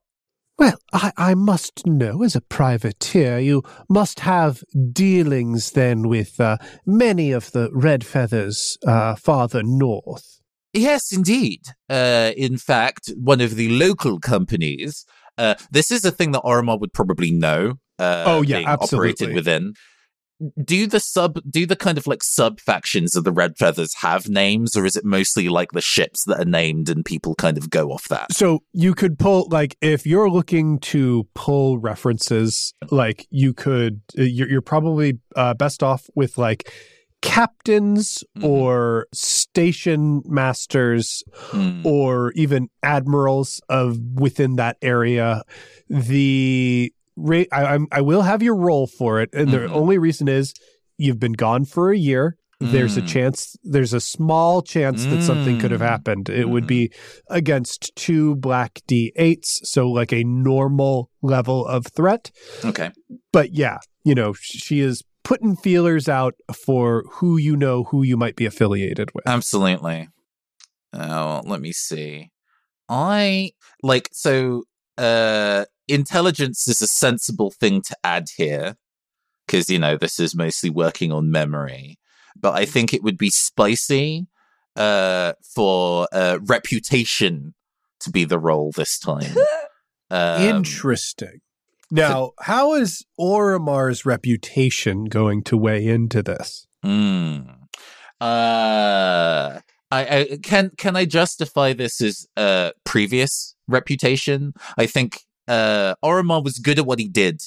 Well, 0.57 0.77
I, 0.93 1.11
I 1.17 1.33
must 1.33 1.85
know, 1.85 2.23
as 2.23 2.35
a 2.35 2.41
privateer, 2.41 3.39
you 3.39 3.63
must 3.89 4.21
have 4.21 4.63
dealings 4.93 5.71
then 5.71 6.07
with 6.07 6.39
uh, 6.39 6.57
many 6.85 7.31
of 7.33 7.51
the 7.51 7.69
Red 7.73 8.05
Feathers 8.05 8.77
uh, 8.87 9.15
farther 9.15 9.63
north. 9.63 10.39
Yes, 10.71 11.11
indeed. 11.11 11.61
Uh, 11.89 12.31
in 12.37 12.57
fact, 12.57 13.11
one 13.17 13.41
of 13.41 13.55
the 13.55 13.69
local 13.69 14.19
companies. 14.19 15.05
Uh, 15.37 15.55
this 15.71 15.91
is 15.91 16.05
a 16.05 16.11
thing 16.11 16.31
that 16.31 16.43
Orimar 16.43 16.79
would 16.79 16.93
probably 16.93 17.31
know. 17.31 17.73
Uh, 17.99 18.23
Oh, 18.25 18.41
yeah, 18.41 18.57
being 18.57 18.67
absolutely. 18.67 19.09
Operated 19.09 19.35
within. 19.35 19.73
Do 20.63 20.85
the 20.85 20.99
sub, 20.99 21.39
do 21.49 21.65
the 21.65 21.77
kind 21.77 21.97
of 21.97 22.07
like 22.07 22.21
sub 22.23 22.59
factions 22.59 23.15
of 23.15 23.23
the 23.23 23.31
Red 23.31 23.57
Feathers 23.57 23.93
have 24.01 24.27
names, 24.27 24.75
or 24.75 24.85
is 24.85 24.95
it 24.97 25.05
mostly 25.05 25.47
like 25.47 25.71
the 25.71 25.81
ships 25.81 26.25
that 26.25 26.39
are 26.41 26.45
named 26.45 26.89
and 26.89 27.05
people 27.05 27.35
kind 27.35 27.57
of 27.57 27.69
go 27.69 27.91
off 27.91 28.09
that? 28.09 28.33
So 28.33 28.61
you 28.73 28.93
could 28.93 29.17
pull, 29.17 29.47
like, 29.49 29.77
if 29.81 30.05
you're 30.05 30.29
looking 30.29 30.79
to 30.79 31.25
pull 31.35 31.77
references, 31.79 32.73
like, 32.91 33.25
you 33.29 33.53
could, 33.53 34.01
uh, 34.19 34.23
you're, 34.23 34.49
you're 34.49 34.61
probably 34.61 35.19
uh, 35.37 35.53
best 35.53 35.81
off 35.83 36.05
with, 36.15 36.37
like, 36.37 36.69
captains 37.21 38.23
Mhm. 38.37 38.43
or 38.43 39.07
station 39.13 40.21
masters 40.25 41.23
Hmm. 41.33 41.81
or 41.85 42.31
even 42.33 42.69
admirals 42.83 43.61
of 43.69 43.97
within 44.19 44.57
that 44.57 44.77
area. 44.81 45.43
The 45.89 46.93
I, 47.17 47.45
I'm, 47.51 47.87
I 47.91 48.01
will 48.01 48.21
have 48.23 48.43
your 48.43 48.55
roll 48.55 48.87
for 48.87 49.21
it, 49.21 49.29
and 49.33 49.51
the 49.51 49.59
Mhm. 49.59 49.75
only 49.75 49.97
reason 49.97 50.27
is 50.27 50.53
you've 50.97 51.19
been 51.19 51.33
gone 51.33 51.65
for 51.65 51.91
a 51.91 51.97
year. 51.97 52.37
There's 52.59 52.95
a 52.97 53.01
Mm. 53.01 53.07
chance. 53.07 53.55
There's 53.63 53.93
a 53.93 53.99
small 53.99 54.61
chance 54.61 55.05
that 55.07 55.21
something 55.21 55.57
could 55.57 55.71
have 55.71 55.81
Mm. 55.81 55.87
happened. 55.89 56.29
It 56.29 56.49
would 56.49 56.63
Mhm. 56.63 56.67
be 56.67 56.91
against 57.29 57.93
two 57.95 58.35
black 58.37 58.79
d8s, 58.87 59.59
so 59.63 59.89
like 59.91 60.13
a 60.13 60.23
normal 60.23 61.09
level 61.21 61.65
of 61.65 61.85
threat. 61.87 62.31
Okay. 62.63 62.91
But 63.33 63.53
yeah, 63.53 63.79
you 64.05 64.15
know, 64.15 64.33
she 64.33 64.79
is 64.79 65.03
putting 65.23 65.55
feelers 65.57 66.07
out 66.07 66.35
for 66.65 67.03
who 67.15 67.35
you 67.37 67.57
know, 67.57 67.83
who 67.85 68.03
you 68.03 68.15
might 68.15 68.35
be 68.37 68.45
affiliated 68.45 69.09
with. 69.13 69.27
Absolutely. 69.27 70.07
Oh, 70.93 71.41
let 71.45 71.59
me 71.59 71.71
see. 71.73 72.29
I 72.87 73.51
like 73.83 74.09
so 74.13 74.63
uh 74.97 75.65
intelligence 75.87 76.67
is 76.67 76.81
a 76.81 76.87
sensible 76.87 77.51
thing 77.51 77.81
to 77.83 77.95
add 78.03 78.27
here 78.37 78.77
because 79.45 79.69
you 79.69 79.79
know 79.79 79.97
this 79.97 80.19
is 80.19 80.35
mostly 80.35 80.69
working 80.69 81.11
on 81.11 81.31
memory. 81.31 81.97
But 82.39 82.55
I 82.55 82.65
think 82.65 82.93
it 82.93 83.03
would 83.03 83.17
be 83.17 83.29
spicy 83.29 84.27
uh 84.75 85.33
for 85.53 86.07
uh 86.11 86.39
reputation 86.43 87.53
to 88.01 88.09
be 88.09 88.25
the 88.25 88.39
role 88.39 88.71
this 88.75 88.99
time. 88.99 89.35
Um, 90.11 90.41
Interesting. 90.43 91.41
Now, 91.89 92.33
how 92.39 92.75
is 92.75 93.03
Orimar's 93.19 94.05
reputation 94.05 95.05
going 95.05 95.43
to 95.45 95.57
weigh 95.57 95.87
into 95.87 96.21
this? 96.21 96.67
Hmm. 96.83 97.39
Uh, 98.21 99.59
I, 99.91 100.17
I 100.17 100.39
can 100.41 100.71
can 100.77 100.95
I 100.95 101.05
justify 101.05 101.73
this 101.73 102.01
as 102.01 102.27
uh 102.37 102.71
previous 102.83 103.55
reputation? 103.67 104.53
I 104.77 104.85
think 104.85 105.21
uh 105.47 105.95
Orimar 106.03 106.43
was 106.43 106.59
good 106.59 106.79
at 106.79 106.85
what 106.85 106.99
he 106.99 107.07
did 107.07 107.41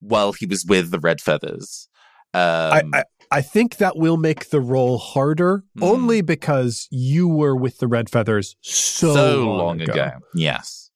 while 0.00 0.32
he 0.32 0.46
was 0.46 0.64
with 0.64 0.90
the 0.90 1.00
Red 1.00 1.20
Feathers. 1.20 1.88
Um, 2.34 2.42
I, 2.42 2.82
I, 2.92 3.02
I 3.30 3.40
think 3.42 3.76
that 3.78 3.96
will 3.96 4.18
make 4.18 4.50
the 4.50 4.60
role 4.60 4.98
harder, 4.98 5.64
Mhm. 5.78 5.82
only 5.82 6.20
because 6.20 6.86
you 6.90 7.26
were 7.28 7.56
with 7.56 7.78
the 7.78 7.88
Red 7.88 8.10
Feathers 8.10 8.56
so, 8.60 9.14
so 9.14 9.44
long 9.56 9.80
ago. 9.80 10.10
Yes. 10.34 10.90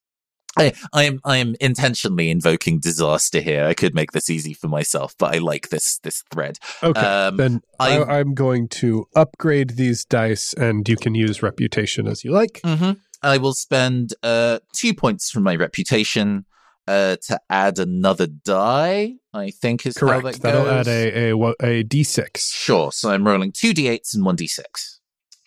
I, 0.59 0.73
I 0.93 1.05
am 1.05 1.21
I 1.25 1.37
am 1.39 1.55
intentionally 1.61 2.29
invoking 2.29 2.81
disaster 2.81 3.41
here. 3.41 3.65
I 3.65 3.73
could 3.73 3.95
make 3.95 4.11
this 4.11 4.29
easy 4.29 4.53
for 4.53 4.67
myself, 4.67 5.15
but 5.17 5.33
I 5.35 5.39
like 5.39 5.69
this 5.69 5.99
this 6.03 6.25
thread. 6.33 6.59
Okay, 6.83 7.01
Um, 7.01 7.37
then 7.37 7.61
I, 7.79 7.99
I- 7.99 8.19
I'm 8.19 8.35
going 8.35 8.69
to 8.81 9.07
upgrade 9.15 9.71
these 9.77 10.05
dice, 10.05 10.53
and 10.53 10.87
you 10.89 10.97
can 10.97 11.15
use 11.15 11.41
reputation 11.43 12.07
as 12.09 12.25
you 12.25 12.33
like. 12.33 12.61
Mm-hmm. 12.65 12.93
I 13.23 13.39
will 13.39 13.55
spend 13.55 14.15
uh 14.23 14.59
two 14.75 14.95
points 14.95 15.31
from 15.31 15.43
my 15.45 15.55
reputation 15.57 16.47
uh 16.87 17.17
to 17.29 17.41
add 17.51 17.79
another 17.79 18.27
die. 18.27 19.15
I 19.33 19.51
think 19.51 19.87
is 19.87 19.97
how 19.99 20.07
Correct. 20.21 20.41
that 20.41 20.43
That'll 20.43 20.65
goes. 20.65 20.89
add 20.89 20.89
a, 20.89 21.31
a 21.31 21.37
a 21.81 21.85
d6. 21.85 22.39
Sure. 22.53 22.91
So 22.93 23.11
I'm 23.11 23.27
rolling 23.27 23.53
two 23.53 23.73
d8s 23.73 24.15
and 24.15 24.25
one 24.25 24.37
d6. 24.37 24.61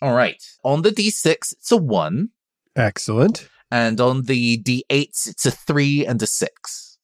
All 0.00 0.14
right. 0.14 0.42
On 0.64 0.82
the 0.82 0.90
d6, 0.90 1.26
it's 1.52 1.72
a 1.72 1.76
one, 1.76 2.30
Excellent. 2.76 3.48
and 3.70 4.00
on 4.00 4.22
the 4.22 4.58
d8s, 4.62 5.26
it's 5.28 5.46
a 5.46 5.50
three 5.50 6.04
and 6.06 6.20
a 6.22 6.26
six. 6.26 6.98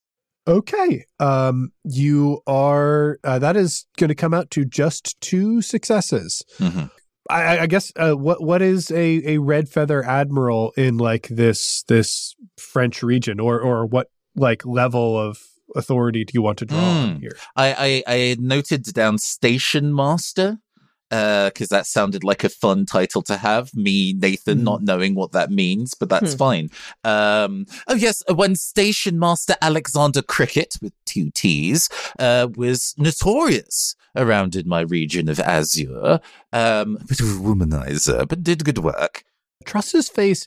Okay. 0.48 1.04
Um, 1.20 1.72
you 1.84 2.40
are. 2.46 3.18
Uh, 3.22 3.38
that 3.38 3.56
is 3.56 3.86
going 3.98 4.08
to 4.08 4.14
come 4.14 4.34
out 4.34 4.50
to 4.52 4.64
just 4.64 5.20
two 5.20 5.60
successes. 5.62 6.42
Mm-hmm. 6.58 6.86
I, 7.30 7.62
I- 7.62 7.66
guess 7.66 7.92
uh, 7.96 8.12
what 8.14 8.42
what 8.42 8.62
is 8.62 8.90
a, 8.90 9.34
a 9.34 9.38
red 9.38 9.68
feather 9.68 10.04
admiral 10.04 10.72
in 10.76 10.98
like 10.98 11.28
this 11.28 11.82
this 11.88 12.34
French 12.58 13.02
region, 13.02 13.40
or 13.40 13.60
or 13.60 13.86
what 13.86 14.08
like 14.36 14.64
level 14.66 15.18
of 15.18 15.38
authority 15.76 16.24
do 16.24 16.32
you 16.34 16.42
want 16.42 16.58
to 16.58 16.66
draw 16.66 16.78
on 16.78 17.08
Mm. 17.16 17.20
here? 17.20 17.36
I, 17.56 18.02
I 18.06 18.14
I 18.16 18.36
noted 18.40 18.82
down 18.92 19.18
station 19.18 19.94
master 19.94 20.58
because 21.10 21.68
that 21.70 21.86
sounded 21.86 22.22
like 22.24 22.44
a 22.44 22.48
fun 22.48 22.86
title 22.86 23.20
to 23.22 23.36
have. 23.36 23.74
Me, 23.74 24.12
Nathan, 24.12 24.58
Hmm. 24.58 24.64
not 24.64 24.82
knowing 24.82 25.14
what 25.14 25.32
that 25.32 25.50
means, 25.50 25.94
but 25.94 26.08
that's 26.08 26.32
Hmm. 26.32 26.38
fine. 26.38 26.70
Um, 27.04 27.66
oh 27.88 27.94
yes, 27.94 28.22
when 28.32 28.54
station 28.56 29.18
master 29.18 29.56
Alexander 29.60 30.22
Cricket 30.22 30.76
with 30.80 30.92
two 31.04 31.30
T's 31.34 31.88
uh, 32.18 32.48
was 32.54 32.94
notorious 32.96 33.94
around 34.16 34.54
in 34.56 34.68
my 34.68 34.80
region 34.80 35.28
of 35.28 35.38
Azure. 35.40 36.20
Um, 36.52 36.98
a 37.00 37.04
bit 37.06 37.20
of 37.20 37.26
a 37.28 37.40
womanizer, 37.40 38.26
but 38.28 38.42
did 38.42 38.64
good 38.64 38.78
work. 38.78 39.24
Truss's 39.64 40.08
face 40.08 40.46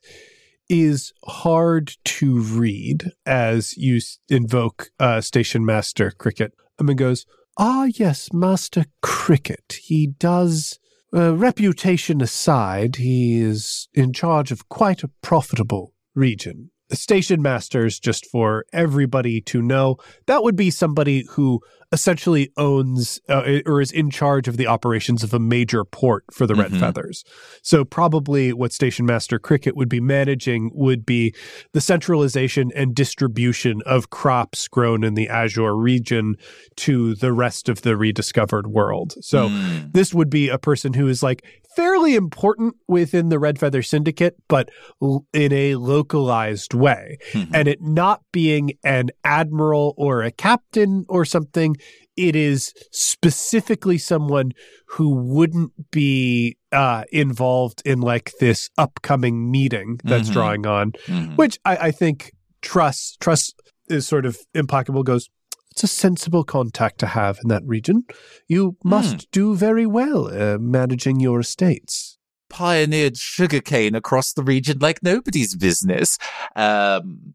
is 0.69 1.13
hard 1.25 1.93
to 2.05 2.39
read 2.39 3.11
as 3.25 3.75
you 3.77 3.99
invoke 4.29 4.91
uh, 4.99 5.21
Station 5.21 5.65
Master 5.65 6.09
Cricket. 6.11 6.53
And 6.79 6.89
then 6.89 6.95
goes, 6.95 7.25
Ah, 7.57 7.85
yes, 7.85 8.33
Master 8.33 8.85
Cricket. 9.01 9.79
He 9.83 10.07
does, 10.07 10.79
uh, 11.13 11.35
reputation 11.35 12.21
aside, 12.21 12.95
he 12.95 13.39
is 13.41 13.87
in 13.93 14.11
charge 14.11 14.51
of 14.51 14.69
quite 14.69 15.03
a 15.03 15.11
profitable 15.21 15.93
region. 16.15 16.71
Station 16.95 17.41
masters, 17.41 17.99
just 17.99 18.25
for 18.25 18.65
everybody 18.73 19.41
to 19.41 19.61
know, 19.61 19.97
that 20.27 20.43
would 20.43 20.55
be 20.55 20.69
somebody 20.69 21.25
who 21.31 21.61
essentially 21.91 22.49
owns 22.57 23.19
uh, 23.29 23.59
or 23.67 23.79
is 23.79 23.91
in 23.91 24.09
charge 24.09 24.47
of 24.47 24.57
the 24.57 24.65
operations 24.65 25.21
of 25.21 25.31
a 25.31 25.37
major 25.39 25.83
port 25.85 26.23
for 26.33 26.47
the 26.47 26.55
Red 26.55 26.71
Mhm. 26.71 26.79
Feathers. 26.79 27.23
So 27.61 27.85
probably 27.85 28.51
what 28.51 28.73
Station 28.73 29.05
Master 29.05 29.37
Cricket 29.37 29.75
would 29.77 29.89
be 29.89 29.99
managing 29.99 30.71
would 30.73 31.05
be 31.05 31.35
the 31.73 31.81
centralization 31.81 32.71
and 32.75 32.95
distribution 32.95 33.83
of 33.85 34.09
crops 34.09 34.67
grown 34.67 35.03
in 35.03 35.13
the 35.13 35.29
Azure 35.29 35.75
region 35.75 36.35
to 36.77 37.13
the 37.13 37.31
rest 37.31 37.69
of 37.69 37.83
the 37.83 37.95
rediscovered 37.95 38.65
world. 38.65 39.13
So 39.21 39.49
Hmm. 39.49 39.91
this 39.93 40.15
would 40.15 40.31
be 40.31 40.49
a 40.49 40.57
person 40.57 40.93
who 40.93 41.07
is 41.07 41.21
like 41.21 41.43
fairly 41.75 42.15
important 42.15 42.75
within 42.87 43.29
the 43.29 43.39
Red 43.39 43.59
Feather 43.59 43.81
Syndicate, 43.81 44.35
but 44.47 44.69
l- 45.01 45.25
in 45.33 45.51
a 45.53 45.75
localized 45.75 46.73
way. 46.73 47.17
Mhm. 47.33 47.49
And 47.53 47.67
it 47.67 47.81
not 47.81 48.21
being 48.31 48.73
an 48.83 49.09
admiral 49.23 49.93
or 49.97 50.21
a 50.23 50.31
captain 50.31 51.05
or 51.09 51.25
something, 51.25 51.75
it 52.15 52.35
is 52.35 52.73
specifically 52.91 53.97
someone 53.97 54.51
who 54.87 55.09
wouldn't 55.15 55.71
be 55.91 56.57
uh, 56.71 57.03
involved 57.11 57.81
in 57.85 58.01
like 58.01 58.31
this 58.39 58.69
upcoming 58.77 59.49
meeting 59.51 59.99
that's 60.03 60.29
Mhm. 60.29 60.33
drawing 60.33 60.65
on, 60.67 60.91
Mhm. 61.07 61.37
which 61.37 61.59
I, 61.65 61.77
I 61.77 61.91
think 61.91 62.31
Truss 62.61 63.15
Truss 63.19 63.53
is 63.89 64.07
sort 64.07 64.25
of 64.25 64.37
implacable. 64.55 65.03
Goes, 65.03 65.29
it's 65.73 65.83
a 65.83 65.87
sensible 65.87 66.43
contact 66.43 66.99
to 66.99 67.07
have 67.07 67.39
in 67.41 67.49
that 67.49 67.63
region. 67.65 68.03
You 68.47 68.77
must 68.83 69.31
do 69.31 69.55
very 69.55 69.87
well 69.87 70.27
uh, 70.27 70.59
managing 70.59 71.19
your 71.19 71.39
estates. 71.39 72.19
pioneered 72.47 73.17
sugarcane 73.17 73.95
across 73.95 74.33
the 74.33 74.43
region 74.43 74.77
like 74.79 75.01
nobody's 75.01 75.55
business. 75.55 76.19
Um, 76.55 77.33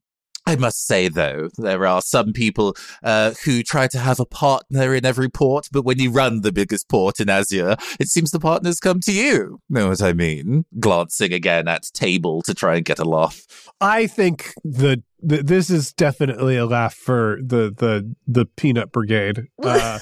I 0.48 0.56
must 0.56 0.86
say, 0.86 1.08
though, 1.08 1.50
there 1.58 1.84
are 1.84 2.00
some 2.00 2.32
people 2.32 2.74
uh, 3.02 3.34
who 3.44 3.62
try 3.62 3.86
to 3.88 3.98
have 3.98 4.18
a 4.18 4.24
partner 4.24 4.94
in 4.94 5.04
every 5.04 5.28
port, 5.28 5.68
but 5.70 5.84
when 5.84 5.98
you 5.98 6.10
run 6.10 6.40
the 6.40 6.52
biggest 6.52 6.88
port 6.88 7.20
in 7.20 7.28
Azure, 7.28 7.76
it 8.00 8.08
seems 8.08 8.30
the 8.30 8.40
partners 8.40 8.80
come 8.80 9.00
to 9.00 9.12
you. 9.12 9.60
Know 9.68 9.88
what 9.88 10.00
I 10.00 10.14
mean? 10.14 10.64
Glancing 10.80 11.34
again 11.34 11.68
at 11.68 11.82
table 11.92 12.40
to 12.42 12.54
try 12.54 12.76
and 12.76 12.84
get 12.86 12.98
a 12.98 13.04
laugh. 13.04 13.44
I 13.82 14.06
think 14.06 14.54
the, 14.64 15.02
the 15.20 15.42
this 15.42 15.68
is 15.68 15.92
definitely 15.92 16.56
a 16.56 16.64
laugh 16.64 16.94
for 16.94 17.38
the 17.42 17.70
the 17.76 18.14
the 18.26 18.46
peanut 18.46 18.90
brigade. 18.90 19.48
Uh, 19.62 19.98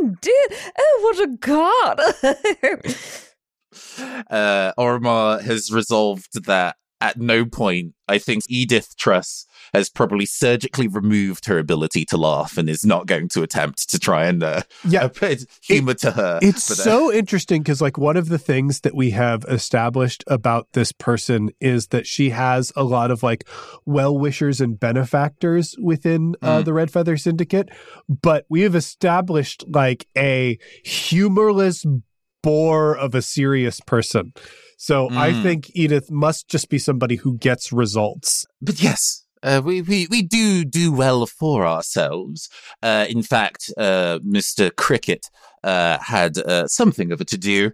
Indeed. 0.00 0.48
Oh, 0.78 1.00
what 1.02 1.20
a 1.28 1.36
god. 1.36 2.00
uh, 4.30 4.72
Orimar 4.78 5.42
has 5.42 5.70
resolved 5.70 6.46
that 6.46 6.76
at 7.00 7.18
no 7.18 7.44
point, 7.44 7.94
I 8.08 8.18
think 8.18 8.42
Edith 8.48 8.96
Truss 8.96 9.46
has 9.72 9.88
probably 9.88 10.26
surgically 10.26 10.88
removed 10.88 11.46
her 11.46 11.58
ability 11.58 12.04
to 12.06 12.16
laugh 12.16 12.58
and 12.58 12.68
is 12.68 12.84
not 12.84 13.06
going 13.06 13.28
to 13.28 13.42
attempt 13.42 13.88
to 13.90 13.98
try 13.98 14.26
and 14.26 14.42
uh, 14.42 14.62
yeah, 14.86 15.06
put 15.14 15.44
humor 15.62 15.94
to 15.94 16.10
her. 16.10 16.38
It's 16.42 16.68
But, 16.68 16.80
uh, 16.80 16.82
so 16.82 17.12
interesting 17.12 17.62
because, 17.62 17.80
like, 17.80 17.96
one 17.96 18.16
of 18.16 18.28
the 18.28 18.38
things 18.38 18.80
that 18.80 18.94
we 18.94 19.10
have 19.10 19.44
established 19.48 20.24
about 20.26 20.68
this 20.72 20.90
person 20.92 21.50
is 21.60 21.88
that 21.88 22.06
she 22.06 22.30
has 22.30 22.72
a 22.74 22.82
lot 22.82 23.10
of 23.10 23.22
like 23.22 23.48
well 23.86 24.16
wishers 24.18 24.60
and 24.60 24.78
benefactors 24.78 25.76
within 25.80 26.34
uh, 26.42 26.60
Mm. 26.60 26.64
the 26.64 26.72
Red 26.72 26.90
Feather 26.90 27.16
Syndicate. 27.16 27.68
But 28.08 28.44
we 28.48 28.62
have 28.62 28.74
established 28.74 29.64
like 29.68 30.06
a 30.18 30.58
humorless 30.84 31.84
bore 32.42 32.96
of 32.96 33.14
a 33.14 33.22
serious 33.22 33.80
person. 33.80 34.32
So 34.76 35.08
I 35.10 35.32
Mm. 35.32 35.42
think 35.42 35.70
Edith 35.74 36.10
must 36.10 36.48
just 36.48 36.68
be 36.68 36.78
somebody 36.78 37.16
who 37.16 37.36
gets 37.36 37.72
results. 37.72 38.46
but 38.62 38.82
yes. 38.82 39.24
Uh, 39.42 39.62
we, 39.64 39.80
we, 39.80 40.06
we 40.10 40.20
do 40.20 40.66
do 40.66 40.92
well 40.92 41.24
for 41.24 41.66
ourselves. 41.66 42.50
Uh, 42.82 43.06
in 43.08 43.22
fact, 43.22 43.72
uh, 43.78 44.18
Mr. 44.18 44.70
Cricket 44.76 45.26
uh, 45.64 45.96
had 45.98 46.36
uh, 46.36 46.66
something 46.66 47.10
of 47.10 47.22
a 47.22 47.24
to 47.24 47.38
do 47.38 47.70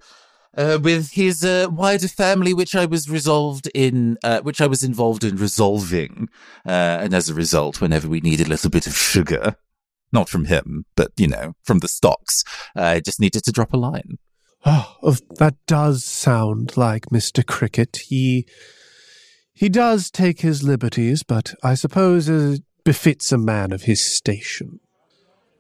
uh, 0.57 0.79
with 0.81 1.11
his 1.11 1.45
uh, 1.45 1.67
wider 1.69 2.07
family, 2.07 2.55
which 2.55 2.77
I 2.77 2.87
was 2.87 3.11
resolved 3.11 3.69
in, 3.75 4.17
uh, 4.23 4.43
which 4.43 4.61
I 4.61 4.69
was 4.69 4.85
involved 4.85 5.25
in 5.25 5.35
resolving. 5.37 6.29
Uh, 6.65 6.71
and 7.03 7.13
as 7.13 7.29
a 7.29 7.35
result, 7.35 7.81
whenever 7.81 8.07
we 8.09 8.21
needed 8.21 8.47
a 8.47 8.51
little 8.51 8.71
bit 8.71 8.87
of 8.87 8.97
sugar, 8.97 9.57
not 10.13 10.29
from 10.29 10.45
him, 10.45 10.85
but 10.95 11.11
you 11.17 11.27
know, 11.27 11.55
from 11.65 11.81
the 11.81 11.89
stocks, 11.89 12.45
I 12.77 13.01
just 13.01 13.19
needed 13.21 13.43
to 13.43 13.51
drop 13.53 13.73
a 13.73 13.77
line. 13.77 14.19
Oh, 14.69 15.17
that 15.39 15.55
does 15.69 16.05
sound 16.05 16.77
like 16.77 17.07
Mr. 17.07 17.47
Cricket. 17.47 17.99
He 18.09 18.47
he 19.55 19.69
does 19.69 20.11
take 20.11 20.41
his 20.41 20.65
liberties, 20.65 21.23
but 21.23 21.55
I 21.63 21.75
suppose 21.75 22.29
it 22.29 22.63
befits 22.85 23.31
a 23.31 23.39
man 23.39 23.73
of 23.73 23.83
his 23.83 24.05
station. 24.05 24.81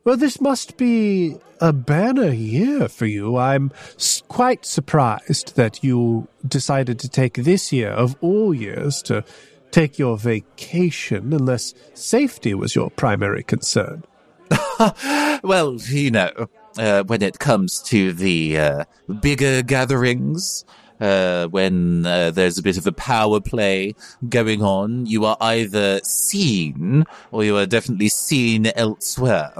Well, 0.04 0.16
this 0.16 0.40
must 0.40 0.76
be 0.76 1.36
a 1.60 1.72
banner 1.72 2.30
year 2.32 2.88
for 2.88 3.06
you. 3.06 3.36
I'm 3.36 3.70
quite 4.28 4.66
surprised 4.66 5.56
that 5.56 5.82
you 5.82 6.28
decided 6.46 6.98
to 7.00 7.08
take 7.08 7.34
this 7.34 7.72
year 7.72 7.90
of 7.90 8.16
all 8.20 8.52
years 8.52 9.02
to 9.02 9.24
take 9.70 9.98
your 9.98 10.16
vacation, 10.16 11.32
unless 11.32 11.74
safety 11.94 12.54
was 12.54 12.74
your 12.74 12.90
primary 12.90 13.44
concern. 13.44 14.04
well, 15.42 15.76
you 15.76 16.10
know, 16.10 16.48
uh, 16.78 17.02
when 17.04 17.22
it 17.22 17.38
comes 17.38 17.80
to 17.82 18.12
the 18.12 18.58
uh, 18.58 18.84
bigger 19.20 19.62
gatherings, 19.62 20.64
uh, 21.00 21.46
when 21.48 22.06
uh, 22.06 22.30
there's 22.30 22.58
a 22.58 22.62
bit 22.62 22.78
of 22.78 22.86
a 22.86 22.92
power 22.92 23.40
play 23.40 23.94
going 24.28 24.62
on, 24.62 25.06
you 25.06 25.24
are 25.24 25.36
either 25.40 26.00
seen 26.04 27.04
or 27.30 27.44
you 27.44 27.56
are 27.56 27.66
definitely 27.66 28.08
seen 28.08 28.66
elsewhere. 28.66 29.52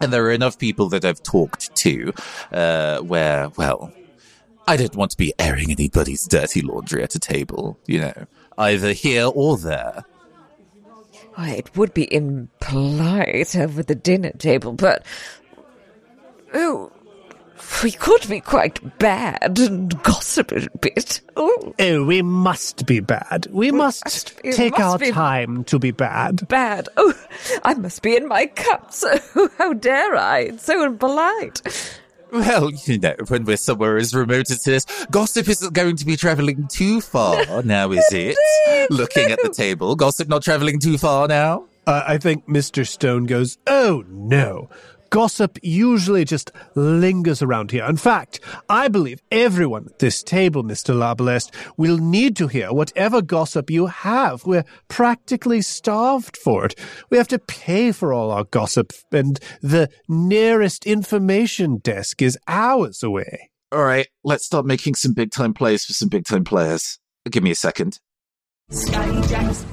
And 0.00 0.12
there 0.12 0.24
are 0.24 0.32
enough 0.32 0.58
people 0.58 0.88
that 0.90 1.04
I've 1.04 1.22
talked 1.22 1.74
to 1.76 2.12
uh, 2.50 2.98
where, 2.98 3.48
well, 3.56 3.92
I 4.66 4.76
don't 4.76 4.96
want 4.96 5.12
to 5.12 5.16
be 5.16 5.32
airing 5.38 5.70
anybody's 5.70 6.26
dirty 6.26 6.60
laundry 6.60 7.02
at 7.02 7.14
a 7.14 7.18
table, 7.18 7.78
you 7.86 8.00
know, 8.00 8.26
either 8.58 8.92
here 8.92 9.26
or 9.32 9.56
there. 9.56 10.04
It 11.38 11.74
would 11.76 11.94
be 11.94 12.12
impolite 12.12 13.56
over 13.56 13.82
the 13.82 13.94
dinner 13.94 14.32
table, 14.32 14.72
but. 14.72 15.04
Oh, 16.54 16.90
we 17.82 17.92
could 17.92 18.28
be 18.28 18.40
quite 18.40 18.98
bad 18.98 19.58
and 19.58 20.02
gossip 20.02 20.52
a 20.52 20.68
bit. 20.80 21.20
Oh, 21.36 21.74
Oh, 21.78 22.04
we 22.04 22.20
must 22.22 22.86
be 22.86 23.00
bad. 23.00 23.46
We 23.50 23.70
must, 23.70 24.04
must 24.04 24.42
be- 24.42 24.52
take 24.52 24.72
must 24.78 24.82
our 24.82 25.10
time 25.10 25.64
to 25.64 25.78
be 25.78 25.90
bad. 25.92 26.46
bad. 26.48 26.88
Oh, 26.96 27.14
I 27.64 27.74
must 27.74 28.02
be 28.02 28.16
in 28.16 28.28
my 28.28 28.46
cups. 28.46 29.04
Oh, 29.36 29.48
how 29.58 29.72
dare 29.74 30.16
I? 30.16 30.38
It's 30.40 30.64
so 30.64 30.84
impolite. 30.84 31.62
Well, 32.32 32.70
you 32.86 32.98
know, 32.98 33.14
when 33.28 33.44
we're 33.44 33.56
somewhere 33.58 33.96
as 33.98 34.14
remote 34.14 34.50
as 34.50 34.62
this, 34.64 34.84
gossip 35.10 35.48
isn't 35.48 35.74
going 35.74 35.96
to 35.96 36.06
be 36.06 36.16
traveling 36.16 36.66
too 36.68 37.00
far 37.00 37.62
now, 37.64 37.90
is 37.92 38.06
it? 38.10 38.36
Looking 38.90 39.30
at 39.30 39.38
the 39.42 39.50
table, 39.50 39.94
gossip 39.96 40.28
not 40.28 40.42
traveling 40.42 40.78
too 40.80 40.96
far 40.98 41.28
now? 41.28 41.66
Uh, 41.86 42.02
I 42.06 42.18
think 42.18 42.46
Mr. 42.48 42.86
Stone 42.86 43.26
goes, 43.26 43.58
Oh 43.66 44.04
no. 44.08 44.70
Gossip 45.12 45.58
usually 45.62 46.24
just 46.24 46.50
lingers 46.74 47.42
around 47.42 47.70
here. 47.70 47.84
In 47.84 47.98
fact, 47.98 48.40
I 48.70 48.88
believe 48.88 49.20
everyone 49.30 49.84
at 49.84 49.98
this 49.98 50.22
table, 50.22 50.64
Mr. 50.64 50.94
Larbalest, 50.94 51.50
will 51.76 51.98
need 51.98 52.34
to 52.36 52.48
hear 52.48 52.72
whatever 52.72 53.20
gossip 53.20 53.68
you 53.68 53.88
have. 53.88 54.46
We're 54.46 54.64
practically 54.88 55.60
starved 55.60 56.38
for 56.38 56.64
it. 56.64 56.74
We 57.10 57.18
have 57.18 57.28
to 57.28 57.38
pay 57.38 57.92
for 57.92 58.14
all 58.14 58.30
our 58.30 58.44
gossip, 58.44 58.94
and 59.12 59.38
the 59.60 59.90
nearest 60.08 60.86
information 60.86 61.76
desk 61.76 62.22
is 62.22 62.38
hours 62.48 63.02
away. 63.02 63.50
All 63.70 63.84
right, 63.84 64.06
let's 64.24 64.46
start 64.46 64.64
making 64.64 64.94
some 64.94 65.12
big 65.12 65.30
time 65.30 65.52
plays 65.52 65.84
for 65.84 65.92
some 65.92 66.08
big 66.08 66.24
time 66.24 66.44
players. 66.44 66.98
Give 67.30 67.42
me 67.42 67.50
a 67.50 67.54
second. 67.54 68.00
Scotty 68.70 69.28
Jacks. 69.28 69.66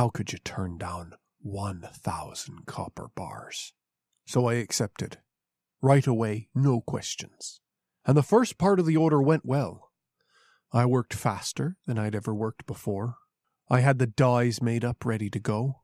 How 0.00 0.08
could 0.08 0.32
you 0.32 0.38
turn 0.38 0.78
down 0.78 1.12
1,000 1.42 2.64
copper 2.64 3.10
bars? 3.14 3.74
So 4.26 4.46
I 4.48 4.54
accepted. 4.54 5.18
Right 5.82 6.06
away, 6.06 6.48
no 6.54 6.80
questions. 6.80 7.60
And 8.06 8.16
the 8.16 8.22
first 8.22 8.56
part 8.56 8.80
of 8.80 8.86
the 8.86 8.96
order 8.96 9.20
went 9.20 9.44
well. 9.44 9.90
I 10.72 10.86
worked 10.86 11.12
faster 11.12 11.76
than 11.86 11.98
I'd 11.98 12.14
ever 12.14 12.34
worked 12.34 12.64
before. 12.64 13.16
I 13.68 13.80
had 13.80 13.98
the 13.98 14.06
dies 14.06 14.62
made 14.62 14.86
up 14.86 15.04
ready 15.04 15.28
to 15.28 15.38
go. 15.38 15.82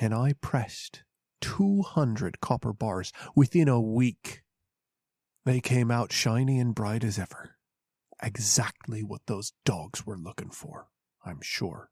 And 0.00 0.14
I 0.14 0.34
pressed 0.40 1.02
200 1.40 2.40
copper 2.40 2.72
bars 2.72 3.12
within 3.34 3.66
a 3.66 3.80
week. 3.80 4.42
They 5.44 5.60
came 5.60 5.90
out 5.90 6.12
shiny 6.12 6.60
and 6.60 6.76
bright 6.76 7.02
as 7.02 7.18
ever. 7.18 7.56
Exactly 8.22 9.02
what 9.02 9.22
those 9.26 9.52
dogs 9.64 10.06
were 10.06 10.16
looking 10.16 10.50
for, 10.50 10.90
I'm 11.24 11.40
sure. 11.42 11.90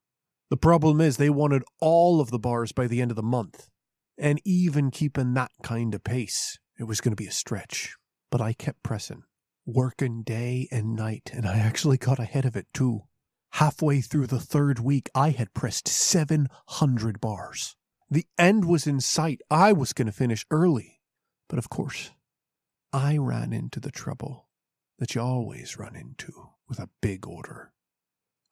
The 0.51 0.57
problem 0.57 1.01
is 1.01 1.17
they 1.17 1.31
wanted 1.31 1.63
all 1.81 2.21
of 2.21 2.31
the 2.31 2.39
bars 2.39 2.73
by 2.73 2.87
the 2.87 3.03
end 3.03 3.11
of 3.11 3.17
the 3.17 3.23
month. 3.23 3.69
And 4.17 4.41
even 4.45 4.91
keeping 4.91 5.35
that 5.35 5.53
kind 5.63 5.95
of 5.95 6.03
pace, 6.03 6.59
it 6.79 6.85
was 6.85 7.01
going 7.01 7.13
to 7.13 7.23
be 7.23 7.29
a 7.29 7.33
stretch. 7.33 7.97
But 8.31 8.41
I 8.41 8.53
kept 8.53 8.83
pressing, 8.83 9.25
working 9.67 10.23
day 10.23 10.67
and 10.73 10.97
night, 10.97 11.31
and 11.33 11.47
I 11.47 11.59
actually 11.59 11.99
got 11.99 12.19
ahead 12.19 12.45
of 12.45 12.57
it 12.57 12.67
too. 12.73 13.03
Halfway 13.53 14.01
through 14.01 14.27
the 14.27 14.41
third 14.41 14.79
week, 14.79 15.11
I 15.15 15.31
had 15.31 15.55
pressed 15.55 15.89
700 15.89 17.21
bars. 17.21 17.77
The 18.11 18.27
end 18.39 18.65
was 18.65 18.87
in 18.87 19.01
sight. 19.01 19.41
I 19.51 19.73
was 19.73 19.93
going 19.93 20.07
to 20.07 20.13
finish 20.13 20.47
early. 20.51 21.01
But 21.49 21.59
of 21.59 21.69
course, 21.69 22.11
I 22.93 23.19
ran 23.19 23.53
into 23.53 23.81
the 23.81 23.91
trouble 23.91 24.49
that 24.99 25.15
you 25.15 25.21
always 25.21 25.79
run 25.79 25.95
into 25.95 26.51
with 26.69 26.79
a 26.79 26.91
big 27.01 27.27
order. 27.27 27.73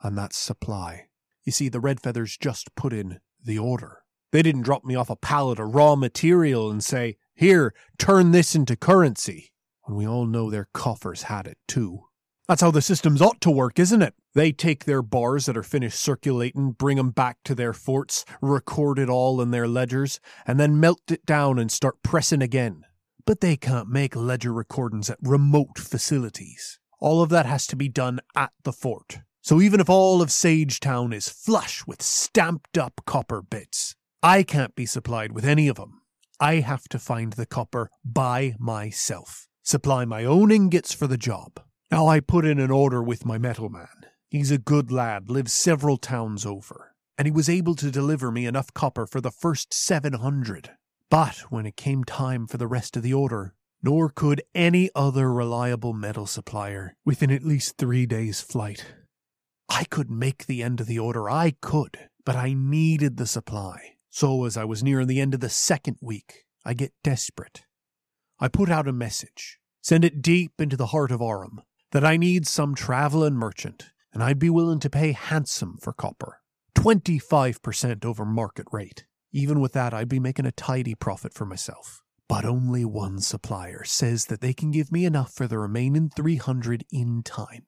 And 0.03 0.17
that's 0.17 0.39
supply. 0.39 1.09
You 1.47 1.53
see, 1.53 1.69
the 1.69 1.81
Red 1.81 2.01
Feathers 2.01 2.37
just 2.37 2.75
put 2.75 2.93
in 2.93 3.21
the 3.43 3.59
order. 3.59 4.03
They 4.33 4.43
didn't 4.43 4.63
drop 4.63 4.85
me 4.85 4.97
off 4.97 5.09
a 5.09 5.17
pallet 5.17 5.61
of 5.61 5.75
raw 5.75 5.95
material 5.95 6.71
and 6.71 6.83
say, 6.83 7.17
Here, 7.37 7.73
turn 7.99 8.33
this 8.33 8.57
into 8.57 8.75
currency. 8.77 9.53
When 9.85 9.97
we 9.97 10.07
all 10.07 10.27
know 10.27 10.51
their 10.51 10.69
coffers 10.75 11.23
had 11.23 11.47
it 11.47 11.59
too. 11.69 12.01
That's 12.49 12.61
how 12.61 12.73
the 12.73 12.83
systems 12.83 13.23
ought 13.23 13.41
to 13.43 13.51
work, 13.51 13.79
isn't 13.79 14.03
it? 14.03 14.15
They 14.35 14.51
take 14.51 14.85
their 14.85 15.03
bars 15.03 15.47
that 15.47 15.57
are 15.57 15.63
finished 15.63 16.01
circulating, 16.01 16.73
bring 16.73 16.99
'em 16.99 17.11
back 17.11 17.39
to 17.45 17.55
their 17.55 17.73
forts, 17.73 18.25
record 18.43 18.99
it 18.99 19.09
all 19.09 19.41
in 19.41 19.53
their 19.53 19.69
ledgers, 19.69 20.19
and 20.47 20.59
then 20.59 20.81
melt 20.81 21.11
it 21.11 21.25
down 21.25 21.61
and 21.61 21.71
start 21.71 22.03
pressing 22.03 22.43
again. 22.43 22.83
But 23.25 23.41
they 23.41 23.57
can't 23.57 23.89
make 23.89 24.17
ledger 24.17 24.53
recordings 24.53 25.09
at 25.11 25.19
remote 25.23 25.79
facilities. 25.79 26.81
All 27.01 27.23
of 27.23 27.29
that 27.31 27.47
has 27.47 27.67
to 27.69 27.77
be 27.77 27.89
done 27.89 28.21
at 28.35 28.53
the 28.65 28.73
fort. 28.73 29.21
So 29.47 29.61
even 29.61 29.79
if 29.79 29.89
all 29.89 30.23
of 30.23 30.31
Sagetown 30.31 31.15
is 31.15 31.29
flush 31.29 31.87
with 31.87 32.03
stamped 32.03 32.77
up 32.77 33.01
copper 33.07 33.41
bits, 33.41 33.95
I 34.21 34.43
can't 34.43 34.75
be 34.75 34.87
supplied 34.87 35.31
with 35.31 35.45
any 35.45 35.69
of 35.69 35.79
'em. 35.79 36.01
I 36.41 36.55
have 36.57 36.89
to 36.89 36.99
find 36.99 37.33
the 37.33 37.47
copper 37.47 37.89
by 38.05 38.57
myself, 38.59 39.47
supply 39.63 40.05
my 40.05 40.25
own 40.25 40.51
ingots 40.51 40.93
for 40.93 41.07
the 41.07 41.17
job. 41.17 41.61
Now 41.93 42.09
I 42.09 42.19
put 42.19 42.45
in 42.45 42.59
an 42.59 42.73
order 42.73 43.01
with 43.01 43.25
my 43.25 43.39
metal 43.39 43.69
man. 43.69 44.07
He's 44.29 44.51
a 44.51 44.59
good 44.59 44.91
lad, 44.91 45.31
lives 45.31 45.53
several 45.53 45.97
towns 45.97 46.45
over, 46.45 46.97
and 47.17 47.29
he 47.29 47.31
was 47.31 47.49
able 47.49 47.77
to 47.77 47.93
deliver 47.93 48.33
me 48.33 48.47
enough 48.47 48.75
copper 48.75 49.07
for 49.07 49.21
the 49.21 49.31
first 49.31 49.73
700. 49.73 50.71
But 51.09 51.53
when 51.53 51.67
it 51.67 51.77
came 51.77 52.03
time 52.03 52.49
for 52.49 52.57
the 52.57 52.67
rest 52.67 52.97
of 52.97 53.05
the 53.05 53.15
order, 53.15 53.55
nor 53.81 54.09
could 54.09 54.43
any 54.57 54.91
other 54.97 55.33
reliable 55.33 55.93
metal 55.93 56.27
supplier 56.27 56.97
within 57.05 57.31
at 57.31 57.45
least 57.45 57.77
three 57.79 58.07
days' 58.07 58.41
flight. 58.41 58.85
I 59.69 59.85
could 59.85 60.11
make 60.11 60.47
the 60.47 60.63
end 60.63 60.81
of 60.81 60.87
the 60.87 60.99
order, 60.99 61.29
I 61.29 61.55
could, 61.61 62.09
but 62.25 62.37
I 62.37 62.55
needed 62.55 63.17
the 63.17 63.27
supply. 63.27 63.97
So 64.11 64.45
as 64.45 64.57
I 64.57 64.65
was 64.65 64.83
nearing 64.83 65.09
the 65.09 65.21
end 65.21 65.35
of 65.35 65.41
the 65.41 65.49
second 65.49 65.99
week, 66.01 66.45
I 66.65 66.75
get 66.75 66.93
desperate. 67.03 67.65
I 68.39 68.49
put 68.49 68.71
out 68.71 68.89
a 68.89 68.93
message, 68.93 69.59
send 69.83 70.05
it 70.05 70.23
deep 70.23 70.61
into 70.61 70.77
the 70.77 70.87
heart 70.87 71.11
of 71.11 71.21
Aurum, 71.21 71.63
that 71.93 72.05
I 72.05 72.17
need 72.17 72.47
some 72.47 72.75
travelling 72.75 73.35
merchant, 73.35 73.91
and 74.13 74.23
I'd 74.23 74.39
be 74.39 74.51
willing 74.51 74.81
to 74.81 74.91
pay 74.91 75.13
handsome 75.13 75.79
for 75.81 75.93
copper. 75.93 76.41
25% 76.75 78.05
over 78.05 78.25
market 78.25 78.67
rate. 78.73 79.07
Even 79.33 79.61
with 79.61 79.73
that, 79.73 79.93
I'd 79.93 80.09
be 80.09 80.21
making 80.21 80.47
a 80.47 80.53
tidy 80.53 80.95
profit 80.95 81.35
for 81.35 81.45
myself. 81.45 82.03
But 82.29 82.45
only 82.45 82.85
one 82.85 83.21
supplier 83.21 83.85
says 83.85 84.27
that 84.27 84.41
they 84.41 84.53
can 84.53 84.71
give 84.71 84.91
me 84.91 85.05
enough 85.05 85.33
for 85.33 85.47
the 85.47 85.59
remaining 85.59 86.11
300 86.11 86.85
in 86.91 87.23
time. 87.23 87.67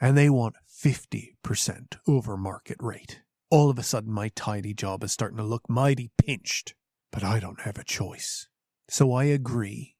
And 0.00 0.16
they 0.16 0.30
want 0.30 0.56
50% 0.68 1.96
over 2.06 2.36
market 2.36 2.76
rate. 2.80 3.22
All 3.50 3.70
of 3.70 3.78
a 3.78 3.82
sudden, 3.82 4.12
my 4.12 4.28
tidy 4.28 4.74
job 4.74 5.02
is 5.02 5.12
starting 5.12 5.38
to 5.38 5.44
look 5.44 5.68
mighty 5.68 6.10
pinched. 6.18 6.74
But 7.10 7.24
I 7.24 7.40
don't 7.40 7.62
have 7.62 7.78
a 7.78 7.84
choice. 7.84 8.48
So 8.88 9.12
I 9.12 9.24
agree. 9.24 9.96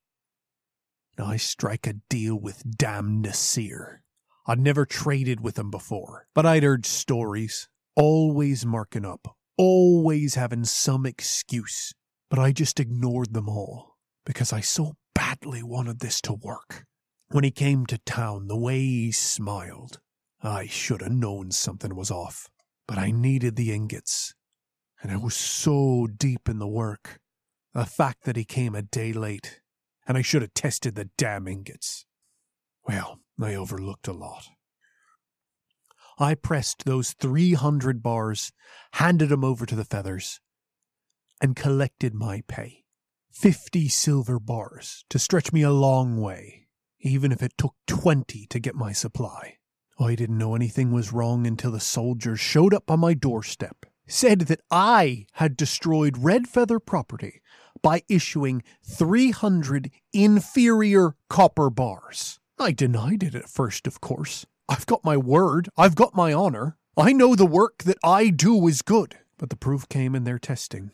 I 1.17 1.37
strike 1.37 1.85
a 1.85 1.93
deal 2.09 2.39
with 2.39 2.77
damn 2.77 3.21
Nasir. 3.21 4.03
I'd 4.47 4.59
never 4.59 4.85
traded 4.85 5.41
with 5.41 5.59
him 5.59 5.69
before, 5.69 6.27
but 6.33 6.45
I'd 6.45 6.63
heard 6.63 6.85
stories, 6.85 7.67
always 7.95 8.65
marking 8.65 9.05
up, 9.05 9.35
always 9.57 10.35
having 10.35 10.63
some 10.63 11.05
excuse. 11.05 11.93
But 12.29 12.39
I 12.39 12.51
just 12.51 12.79
ignored 12.79 13.33
them 13.33 13.49
all 13.49 13.97
because 14.25 14.53
I 14.53 14.61
so 14.61 14.95
badly 15.13 15.61
wanted 15.61 15.99
this 15.99 16.21
to 16.21 16.33
work. 16.33 16.85
When 17.31 17.43
he 17.43 17.51
came 17.51 17.85
to 17.85 17.99
town, 17.99 18.47
the 18.47 18.57
way 18.57 18.79
he 18.79 19.11
smiled, 19.11 19.99
I 20.41 20.65
should 20.65 21.01
have 21.01 21.11
known 21.11 21.51
something 21.51 21.95
was 21.95 22.09
off. 22.09 22.49
But 22.87 22.97
I 22.97 23.11
needed 23.11 23.55
the 23.55 23.71
ingots, 23.71 24.33
and 25.01 25.11
I 25.11 25.17
was 25.17 25.35
so 25.35 26.07
deep 26.07 26.49
in 26.49 26.57
the 26.57 26.67
work. 26.67 27.19
The 27.73 27.85
fact 27.85 28.23
that 28.23 28.35
he 28.35 28.45
came 28.45 28.73
a 28.73 28.81
day 28.81 29.13
late, 29.13 29.61
and 30.07 30.17
I 30.17 30.23
should 30.23 30.41
have 30.41 30.55
tested 30.55 30.95
the 30.95 31.11
damn 31.17 31.47
ingots. 31.47 32.07
Well, 32.87 33.19
I 33.39 33.53
overlooked 33.53 34.07
a 34.07 34.13
lot. 34.13 34.49
I 36.17 36.33
pressed 36.33 36.85
those 36.85 37.13
300 37.13 38.01
bars, 38.01 38.51
handed 38.93 39.31
'em 39.31 39.43
over 39.43 39.67
to 39.67 39.75
the 39.75 39.85
feathers, 39.85 40.41
and 41.39 41.55
collected 41.55 42.15
my 42.15 42.41
pay. 42.47 42.85
50 43.29 43.87
silver 43.87 44.39
bars 44.39 45.05
to 45.09 45.19
stretch 45.19 45.53
me 45.53 45.61
a 45.61 45.71
long 45.71 46.19
way, 46.19 46.68
even 46.99 47.31
if 47.31 47.41
it 47.41 47.53
took 47.57 47.75
20 47.87 48.47
to 48.47 48.59
get 48.59 48.75
my 48.75 48.91
supply. 48.91 49.57
I 49.99 50.15
didn't 50.15 50.37
know 50.37 50.55
anything 50.55 50.91
was 50.91 51.11
wrong 51.11 51.45
until 51.45 51.71
the 51.71 51.79
soldiers 51.79 52.39
showed 52.39 52.73
up 52.73 52.89
on 52.89 53.01
my 53.01 53.13
doorstep, 53.13 53.85
said 54.07 54.41
that 54.41 54.61
I 54.71 55.25
had 55.33 55.57
destroyed 55.57 56.17
Red 56.17 56.47
Feather 56.47 56.79
property 56.79 57.41
by 57.81 58.03
issuing 58.07 58.63
300 58.83 59.91
inferior 60.13 61.15
copper 61.29 61.69
bars. 61.69 62.39
I 62.57 62.71
denied 62.71 63.23
it 63.23 63.35
at 63.35 63.49
first, 63.49 63.87
of 63.87 64.01
course. 64.01 64.45
I've 64.67 64.85
got 64.85 65.03
my 65.03 65.17
word, 65.17 65.69
I've 65.77 65.95
got 65.95 66.15
my 66.15 66.33
honor. 66.33 66.77
I 66.97 67.13
know 67.13 67.35
the 67.35 67.45
work 67.45 67.83
that 67.83 67.97
I 68.03 68.29
do 68.29 68.67
is 68.67 68.81
good. 68.81 69.17
But 69.39 69.49
the 69.49 69.55
proof 69.55 69.87
came 69.87 70.15
in 70.15 70.25
their 70.25 70.37
testing. 70.37 70.91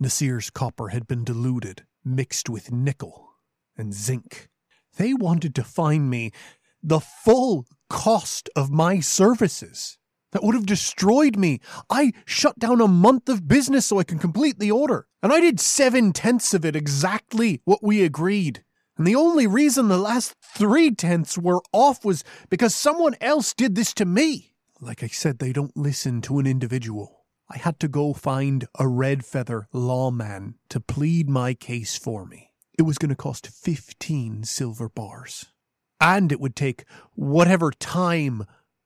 Nasir's 0.00 0.50
copper 0.50 0.88
had 0.88 1.06
been 1.06 1.22
diluted, 1.22 1.84
mixed 2.04 2.50
with 2.50 2.72
nickel 2.72 3.30
and 3.78 3.94
zinc. 3.94 4.48
They 4.96 5.14
wanted 5.14 5.54
to 5.56 5.64
find 5.64 6.08
me 6.08 6.32
the 6.82 7.00
full 7.00 7.66
cost 7.88 8.50
of 8.54 8.70
my 8.70 9.00
services. 9.00 9.98
That 10.32 10.42
would 10.42 10.54
have 10.54 10.66
destroyed 10.66 11.36
me. 11.36 11.60
I 11.88 12.12
shut 12.24 12.58
down 12.58 12.80
a 12.80 12.88
month 12.88 13.28
of 13.28 13.46
business 13.46 13.86
so 13.86 14.00
I 14.00 14.04
can 14.04 14.18
complete 14.18 14.58
the 14.58 14.72
order. 14.72 15.06
And 15.22 15.32
I 15.32 15.40
did 15.40 15.60
seven 15.60 16.12
tenths 16.12 16.52
of 16.54 16.64
it 16.64 16.74
exactly 16.74 17.60
what 17.64 17.84
we 17.84 18.02
agreed. 18.02 18.64
And 18.98 19.06
the 19.06 19.14
only 19.14 19.46
reason 19.46 19.88
the 19.88 19.98
last 19.98 20.34
three 20.42 20.90
tenths 20.90 21.38
were 21.38 21.62
off 21.72 22.04
was 22.04 22.24
because 22.50 22.74
someone 22.74 23.14
else 23.20 23.54
did 23.54 23.74
this 23.74 23.92
to 23.94 24.04
me. 24.04 24.54
Like 24.80 25.02
I 25.02 25.06
said, 25.06 25.38
they 25.38 25.52
don't 25.52 25.76
listen 25.76 26.20
to 26.22 26.38
an 26.40 26.46
individual. 26.46 27.24
I 27.48 27.58
had 27.58 27.78
to 27.80 27.88
go 27.88 28.12
find 28.12 28.66
a 28.78 28.88
red 28.88 29.24
feather 29.24 29.68
lawman 29.72 30.56
to 30.68 30.80
plead 30.80 31.28
my 31.28 31.54
case 31.54 31.96
for 31.96 32.26
me. 32.26 32.53
It 32.76 32.82
was 32.82 32.98
going 32.98 33.10
to 33.10 33.16
cost 33.16 33.46
15 33.46 34.44
silver 34.44 34.88
bars. 34.88 35.46
And 36.00 36.32
it 36.32 36.40
would 36.40 36.56
take 36.56 36.84
whatever 37.14 37.70
time 37.70 38.44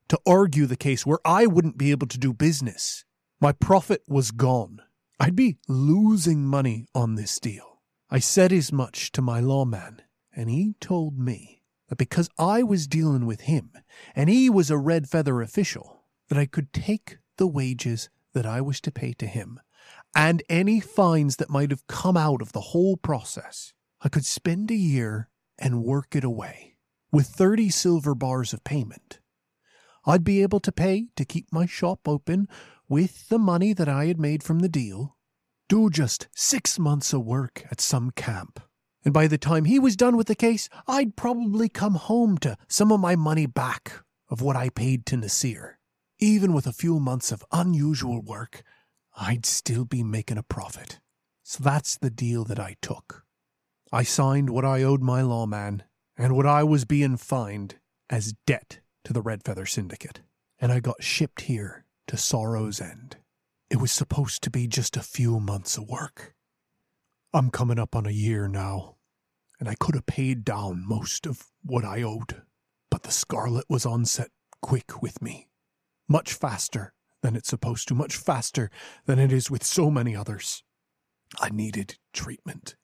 to 0.09 0.20
argue 0.26 0.66
the 0.66 0.76
case 0.76 1.07
where 1.07 1.18
I 1.24 1.47
wouldn't 1.47 1.78
be 1.78 1.91
able 1.91 2.07
to 2.09 2.18
do 2.18 2.32
business. 2.32 3.05
My 3.41 3.53
profit 3.53 4.03
was 4.07 4.30
gone. 4.30 4.82
I'd 5.18 5.36
be 5.36 5.57
losing 5.68 6.45
money 6.45 6.86
on 6.95 7.14
this 7.14 7.39
deal. 7.41 7.80
I 8.11 8.18
said 8.18 8.53
as 8.53 8.72
much 8.72 9.12
to 9.12 9.22
my 9.22 9.41
lawman, 9.41 10.03
and 10.34 10.49
he 10.49 10.74
told 10.80 11.18
me 11.18 11.62
that 11.89 11.99
because 11.99 12.28
I 12.39 12.62
was 12.62 12.86
dealing 12.86 13.26
with 13.26 13.43
him 13.43 13.72
and 14.14 14.30
he 14.30 14.49
was 14.49 14.70
a 14.70 14.78
red 14.78 15.09
feather 15.09 15.43
official, 15.43 16.05
that 16.28 16.39
I 16.39 16.47
could 16.47 16.72
take 16.72 17.18
the 17.36 17.47
wages 17.47 18.11
that 18.34 18.47
I 18.47 18.61
was 18.61 18.80
to 18.82 18.91
pay 18.91 19.12
to 19.14 19.26
him 19.26 19.61
and 20.14 20.43
any 20.49 20.80
fines 20.80 21.36
that 21.36 21.51
might 21.51 21.70
have 21.70 21.86
come 21.86 22.16
out 22.16 22.43
of 22.43 22.53
the 22.53 22.61
whole 22.61 22.97
process. 22.97 23.72
I 24.01 24.09
could 24.09 24.24
spend 24.24 24.70
a 24.70 24.76
year 24.76 25.28
and 25.59 25.82
work 25.82 26.14
it 26.14 26.24
away. 26.24 26.76
With 27.11 27.26
30 27.26 27.70
silver 27.70 28.14
bars 28.14 28.53
of 28.53 28.62
payment, 28.62 29.18
I'd 30.07 30.24
be 30.24 30.42
able 30.42 30.61
to 30.61 30.72
pay 30.72 31.09
to 31.16 31.24
keep 31.24 31.53
my 31.53 31.66
shop 31.66 32.07
open 32.07 32.49
with 32.88 33.28
the 33.28 33.38
money 33.38 33.72
that 33.72 33.88
I 33.88 34.07
had 34.07 34.20
made 34.20 34.42
from 34.42 34.61
the 34.61 34.68
deal, 34.68 35.16
do 35.68 35.90
just 35.90 36.28
six 36.34 36.78
months 36.78 37.12
of 37.12 37.24
work 37.24 37.64
at 37.70 37.80
some 37.80 38.11
camp. 38.12 38.61
And 39.05 39.12
by 39.12 39.26
the 39.26 39.38
time 39.38 39.64
he 39.64 39.78
was 39.78 39.96
done 39.96 40.16
with 40.16 40.26
the 40.26 40.34
case, 40.34 40.68
I'd 40.86 41.16
probably 41.16 41.68
come 41.68 41.94
home 41.94 42.38
to 42.38 42.57
some 42.68 42.92
of 42.92 43.01
my 43.01 43.16
money 43.16 43.46
back 43.46 44.05
of 44.30 44.40
what 44.40 44.57
I 44.57 44.68
paid 44.68 45.07
to 45.07 45.16
Nasir. 45.16 45.78
Even 46.18 46.53
with 46.53 46.66
a 46.66 46.72
few 46.72 47.01
months 47.01 47.32
of 47.32 47.44
unusual 47.53 48.20
work, 48.20 48.62
I'd 49.16 49.46
still 49.46 49.84
be 49.84 50.03
making 50.03 50.38
a 50.38 50.42
profit. 50.42 51.01
So 51.42 51.62
that's 51.62 51.96
the 51.96 52.11
deal 52.11 52.44
that 52.44 52.59
I 52.59 52.76
took. 52.80 53.24
I 53.91 54.03
signed 54.03 54.51
what 54.51 54.64
I 54.64 54.82
owed 54.82 55.03
my 55.03 55.22
lawman 55.22 55.82
and 56.16 56.36
what 56.36 56.47
I 56.47 56.62
was 56.62 56.84
being 56.84 57.16
fined 57.16 57.76
as 58.11 58.34
debt 58.47 58.80
to 59.05 59.12
the 59.12 59.22
Red 59.22 59.45
Feather 59.45 59.66
Syndicate. 59.66 60.20
And 60.59 60.72
I 60.72 60.80
got 60.80 61.03
shipped 61.03 61.43
here 61.43 61.86
to 62.09 62.16
Sorrow's 62.16 62.80
End. 62.80 63.16
It 63.70 63.80
was 63.80 63.93
supposed 63.93 64.43
to 64.43 64.51
be 64.51 64.66
just 64.66 64.97
a 64.97 65.03
few 65.03 65.41
months 65.41 65.76
of 65.78 65.89
work. 65.89 66.34
I'm 67.32 67.51
coming 67.51 67.78
up 67.78 67.95
on 67.95 68.07
a 68.07 68.11
year 68.11 68.49
now. 68.49 68.97
and 69.61 69.68
I 69.68 69.74
could 69.74 69.95
have 69.95 70.07
paid 70.07 70.45
down 70.45 70.84
most 70.86 71.26
of 71.26 71.47
what 71.64 71.84
I 71.84 72.03
owed. 72.03 72.43
But 72.91 73.03
the 73.03 73.11
scarlet 73.11 73.64
was 73.68 73.84
onset 73.84 74.30
quick 74.62 75.03
with 75.03 75.20
me. 75.20 75.49
Much 76.09 76.32
faster 76.32 76.93
than 77.22 77.36
it's 77.36 77.49
supposed 77.49 77.89
to, 77.89 77.95
much 77.95 78.16
faster 78.16 78.70
than 79.07 79.18
it 79.18 79.32
is 79.32 79.51
with 79.51 79.64
so 79.64 79.91
many 79.91 80.14
others. 80.14 80.62
I 81.39 81.51
needed 81.51 81.99
treatment. 82.12 82.76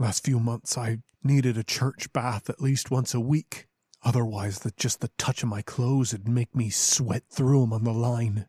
Last 0.00 0.24
few 0.24 0.40
months, 0.40 0.78
I 0.78 1.00
needed 1.22 1.58
a 1.58 1.62
church 1.62 2.10
bath 2.14 2.48
at 2.48 2.62
least 2.62 2.90
once 2.90 3.12
a 3.12 3.20
week. 3.20 3.68
Otherwise, 4.02 4.60
the, 4.60 4.70
just 4.70 5.02
the 5.02 5.10
touch 5.18 5.42
of 5.42 5.50
my 5.50 5.60
clothes 5.60 6.12
would 6.12 6.26
make 6.26 6.56
me 6.56 6.70
sweat 6.70 7.24
through 7.30 7.64
'em 7.64 7.74
on 7.74 7.84
the 7.84 7.92
line. 7.92 8.48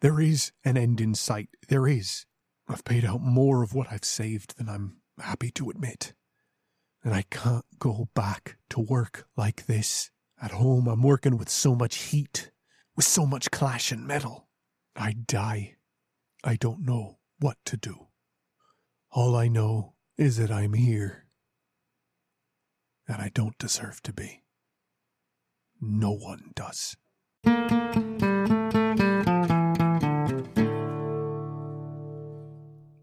There 0.00 0.20
is 0.20 0.50
an 0.64 0.76
end 0.76 1.00
in 1.00 1.14
sight. 1.14 1.50
There 1.68 1.86
is. 1.86 2.26
I've 2.66 2.84
paid 2.84 3.04
out 3.04 3.20
more 3.20 3.62
of 3.62 3.74
what 3.74 3.92
I've 3.92 4.04
saved 4.04 4.58
than 4.58 4.68
I'm 4.68 4.96
happy 5.20 5.52
to 5.52 5.70
admit. 5.70 6.14
And 7.04 7.14
I 7.14 7.22
can't 7.22 7.78
go 7.78 8.08
back 8.14 8.58
to 8.70 8.80
work 8.80 9.28
like 9.36 9.66
this. 9.66 10.10
At 10.42 10.50
home, 10.50 10.88
I'm 10.88 11.04
working 11.04 11.38
with 11.38 11.48
so 11.48 11.76
much 11.76 11.96
heat, 11.96 12.50
with 12.96 13.04
so 13.04 13.24
much 13.24 13.52
clash 13.52 13.92
and 13.92 14.04
metal. 14.04 14.48
I 14.96 15.12
die. 15.12 15.76
I 16.42 16.56
don't 16.56 16.80
know 16.80 17.20
what 17.38 17.58
to 17.66 17.76
do. 17.76 18.08
All 19.12 19.36
I 19.36 19.46
know 19.46 19.94
is 20.16 20.38
that 20.38 20.50
I'm 20.50 20.72
here. 20.74 21.26
And 23.08 23.22
I 23.22 23.30
don't 23.32 23.56
deserve 23.58 24.02
to 24.02 24.12
be. 24.12 24.42
No 25.80 26.12
one 26.12 26.50
does. 26.54 26.96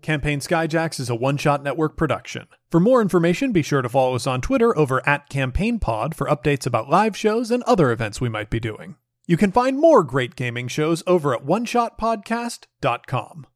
Campaign 0.01 0.41
Skyjacks 0.41 0.99
is 0.99 1.09
a 1.09 1.15
one 1.15 1.37
shot 1.37 1.63
network 1.63 1.95
production. 1.95 2.47
For 2.69 2.81
more 2.81 3.01
information, 3.01 3.53
be 3.53 3.61
sure 3.61 3.81
to 3.81 3.87
follow 3.87 4.15
us 4.15 4.27
on 4.27 4.41
Twitter 4.41 4.77
over 4.77 5.01
at 5.07 5.29
CampaignPod 5.29 6.13
for 6.13 6.27
updates 6.27 6.65
about 6.65 6.89
live 6.89 7.15
shows 7.15 7.51
and 7.51 7.63
other 7.63 7.89
events 7.89 8.19
we 8.19 8.27
might 8.27 8.49
be 8.49 8.59
doing. 8.59 8.97
You 9.25 9.37
can 9.37 9.53
find 9.53 9.79
more 9.79 10.03
great 10.03 10.35
gaming 10.35 10.67
shows 10.67 11.03
over 11.07 11.33
at 11.33 11.45
oneshotpodcast.com. 11.45 13.47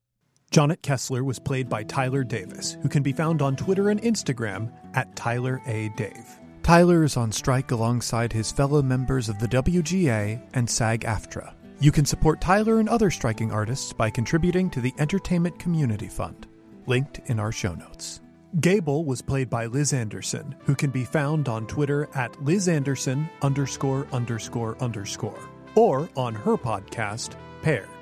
Jonnit 0.51 0.81
Kessler 0.81 1.23
was 1.23 1.39
played 1.39 1.67
by 1.67 1.83
Tyler 1.83 2.23
Davis, 2.23 2.77
who 2.81 2.89
can 2.89 3.03
be 3.03 3.11
found 3.11 3.41
on 3.41 3.55
Twitter 3.55 3.89
and 3.89 4.01
Instagram 4.01 4.71
at 4.95 5.15
Tyler 5.15 5.61
A. 5.67 5.89
Dave. 5.97 6.39
Tyler 6.63 7.03
is 7.03 7.17
on 7.17 7.31
strike 7.31 7.71
alongside 7.71 8.31
his 8.33 8.51
fellow 8.51 8.81
members 8.81 9.29
of 9.29 9.39
the 9.39 9.47
WGA 9.47 10.41
and 10.53 10.69
SAG 10.69 11.01
AFTRA. 11.01 11.53
You 11.79 11.91
can 11.91 12.05
support 12.05 12.41
Tyler 12.41 12.79
and 12.79 12.89
other 12.89 13.11
striking 13.11 13.51
artists 13.51 13.93
by 13.93 14.09
contributing 14.09 14.69
to 14.71 14.81
the 14.81 14.93
Entertainment 14.97 15.59
Community 15.59 16.07
Fund, 16.07 16.47
linked 16.87 17.19
in 17.27 17.39
our 17.39 17.51
show 17.51 17.73
notes. 17.75 18.21
Gable 18.61 19.05
was 19.05 19.21
played 19.21 19.49
by 19.49 19.65
Liz 19.67 19.93
Anderson, 19.93 20.55
who 20.61 20.75
can 20.75 20.89
be 20.89 21.05
found 21.05 21.47
on 21.47 21.67
Twitter 21.67 22.09
at 22.15 22.41
Liz 22.43 22.67
Anderson 22.67 23.29
underscore 23.41 24.07
underscore 24.11 24.77
underscore, 24.81 25.49
or 25.75 26.09
on 26.15 26.33
her 26.33 26.57
podcast, 26.57 27.35
Paired. 27.61 27.96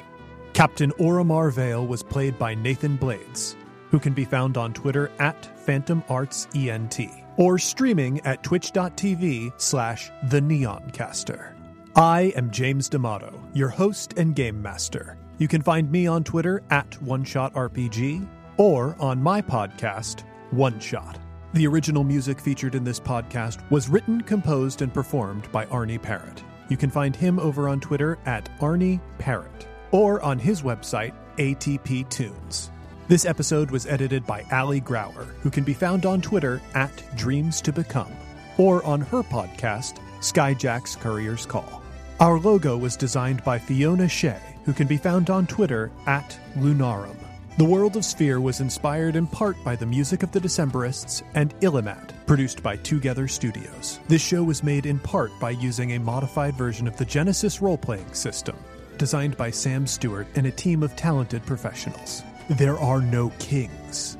Captain 0.55 0.91
Orimar 0.91 1.51
Vale 1.51 1.85
was 1.85 2.01
played 2.01 2.39
by 2.39 2.55
Nathan 2.55 2.95
Blades, 2.95 3.57
who 3.91 3.99
can 3.99 4.13
be 4.13 4.23
found 4.23 4.55
on 4.55 4.71
Twitter 4.71 5.11
at 5.19 5.59
Phantom 5.59 6.01
Arts 6.07 6.47
ENT, 6.55 6.97
or 7.35 7.59
streaming 7.59 8.21
at 8.21 8.41
twitch.tv 8.41 9.51
slash 9.57 10.09
the 10.29 10.39
Neoncaster. 10.39 11.53
I 11.97 12.31
am 12.37 12.51
James 12.51 12.87
D'Amato, 12.87 13.37
your 13.53 13.67
host 13.67 14.13
and 14.15 14.33
game 14.33 14.61
master. 14.61 15.17
You 15.39 15.49
can 15.49 15.61
find 15.61 15.91
me 15.91 16.07
on 16.07 16.23
Twitter 16.23 16.63
at 16.69 16.89
OneShotRPG 17.03 18.25
or 18.55 18.95
on 18.97 19.21
my 19.21 19.41
podcast, 19.41 20.23
One 20.51 20.79
Shot. 20.79 21.19
The 21.51 21.67
original 21.67 22.05
music 22.05 22.39
featured 22.39 22.75
in 22.75 22.85
this 22.85 23.01
podcast 23.01 23.69
was 23.71 23.89
written, 23.89 24.21
composed, 24.21 24.81
and 24.81 24.93
performed 24.93 25.51
by 25.51 25.65
Arnie 25.65 26.01
Parrott. 26.01 26.45
You 26.69 26.77
can 26.77 26.91
find 26.91 27.13
him 27.13 27.39
over 27.39 27.67
on 27.67 27.81
Twitter 27.81 28.17
at 28.25 28.49
Arnie 28.61 29.01
Parrott 29.17 29.67
or 29.95 30.21
on 30.21 30.37
his 30.37 30.61
website, 30.61 31.13
ATP 31.37 32.09
Tunes. 32.09 32.69
This 33.07 33.23
episode 33.23 33.71
was 33.71 33.85
edited 33.85 34.25
by 34.25 34.43
Ali 34.51 34.81
Grauer, 34.81 35.27
who 35.41 35.49
can 35.49 35.63
be 35.63 35.73
found 35.73 36.05
on 36.05 36.21
Twitter 36.21 36.61
at 36.73 36.91
Dreams 37.15 37.61
to 37.61 37.71
Become, 37.71 38.11
or 38.57 38.85
on 38.85 38.99
her 38.99 39.23
podcast, 39.23 39.99
Skyjack's 40.19 40.97
Courier's 40.97 41.45
Call. 41.45 41.81
Our 42.19 42.39
logo 42.39 42.77
was 42.77 42.97
designed 42.97 43.41
by 43.45 43.57
Fiona 43.57 44.09
Shea, 44.09 44.41
who 44.65 44.73
can 44.73 44.85
be 44.85 44.97
found 44.97 45.29
on 45.29 45.47
Twitter 45.47 45.89
at 46.07 46.37
Lunarum. 46.57 47.15
The 47.57 47.63
World 47.63 47.95
of 47.95 48.03
Sphere 48.03 48.41
was 48.41 48.59
inspired 48.59 49.15
in 49.15 49.27
part 49.27 49.55
by 49.63 49.77
the 49.77 49.85
music 49.85 50.23
of 50.23 50.31
the 50.33 50.41
Decemberists 50.41 51.23
and 51.35 51.57
Illimat, 51.61 52.09
produced 52.25 52.61
by 52.61 52.75
Twogether 52.75 53.29
Studios. 53.29 54.01
This 54.09 54.21
show 54.21 54.43
was 54.43 54.61
made 54.61 54.85
in 54.85 54.99
part 54.99 55.31
by 55.39 55.51
using 55.51 55.93
a 55.93 55.99
modified 55.99 56.55
version 56.55 56.85
of 56.85 56.97
the 56.97 57.05
Genesys 57.05 57.61
role 57.61 57.77
playing 57.77 58.13
system, 58.13 58.57
designed 58.97 59.37
by 59.37 59.51
Sam 59.51 59.85
Stewart 59.87 60.27
and 60.35 60.47
a 60.47 60.51
team 60.51 60.83
of 60.83 60.95
talented 60.95 61.45
professionals. 61.45 62.23
There 62.49 62.77
are 62.79 63.01
no 63.01 63.29
kings. 63.39 64.17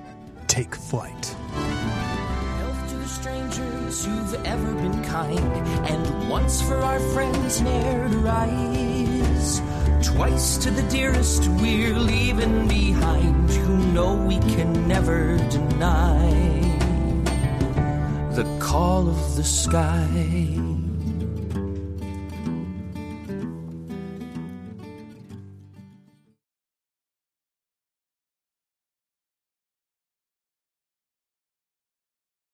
Take 0.47 0.76
flight. 0.76 1.26
Health 1.26 2.89
to 2.89 2.95
the 2.95 3.07
strangers 3.07 4.05
who've 4.05 4.45
ever 4.45 4.73
been 4.73 5.03
kind, 5.03 5.39
and 5.88 6.30
once 6.30 6.61
for 6.61 6.78
our 6.78 6.99
friends 7.13 7.61
ne'er 7.61 8.09
to 8.09 8.17
rise. 8.17 9.61
Twice 10.03 10.57
to 10.59 10.71
the 10.71 10.84
dearest 10.89 11.47
we're 11.61 11.97
leaving 11.97 12.67
behind, 12.67 13.49
who 13.49 13.78
know 13.91 14.15
we 14.15 14.39
can 14.39 14.88
never 14.88 15.38
deny 15.49 16.55
the 18.36 18.43
call 18.59 19.07
of 19.07 19.36
the 19.38 19.43
sky. 19.43 20.55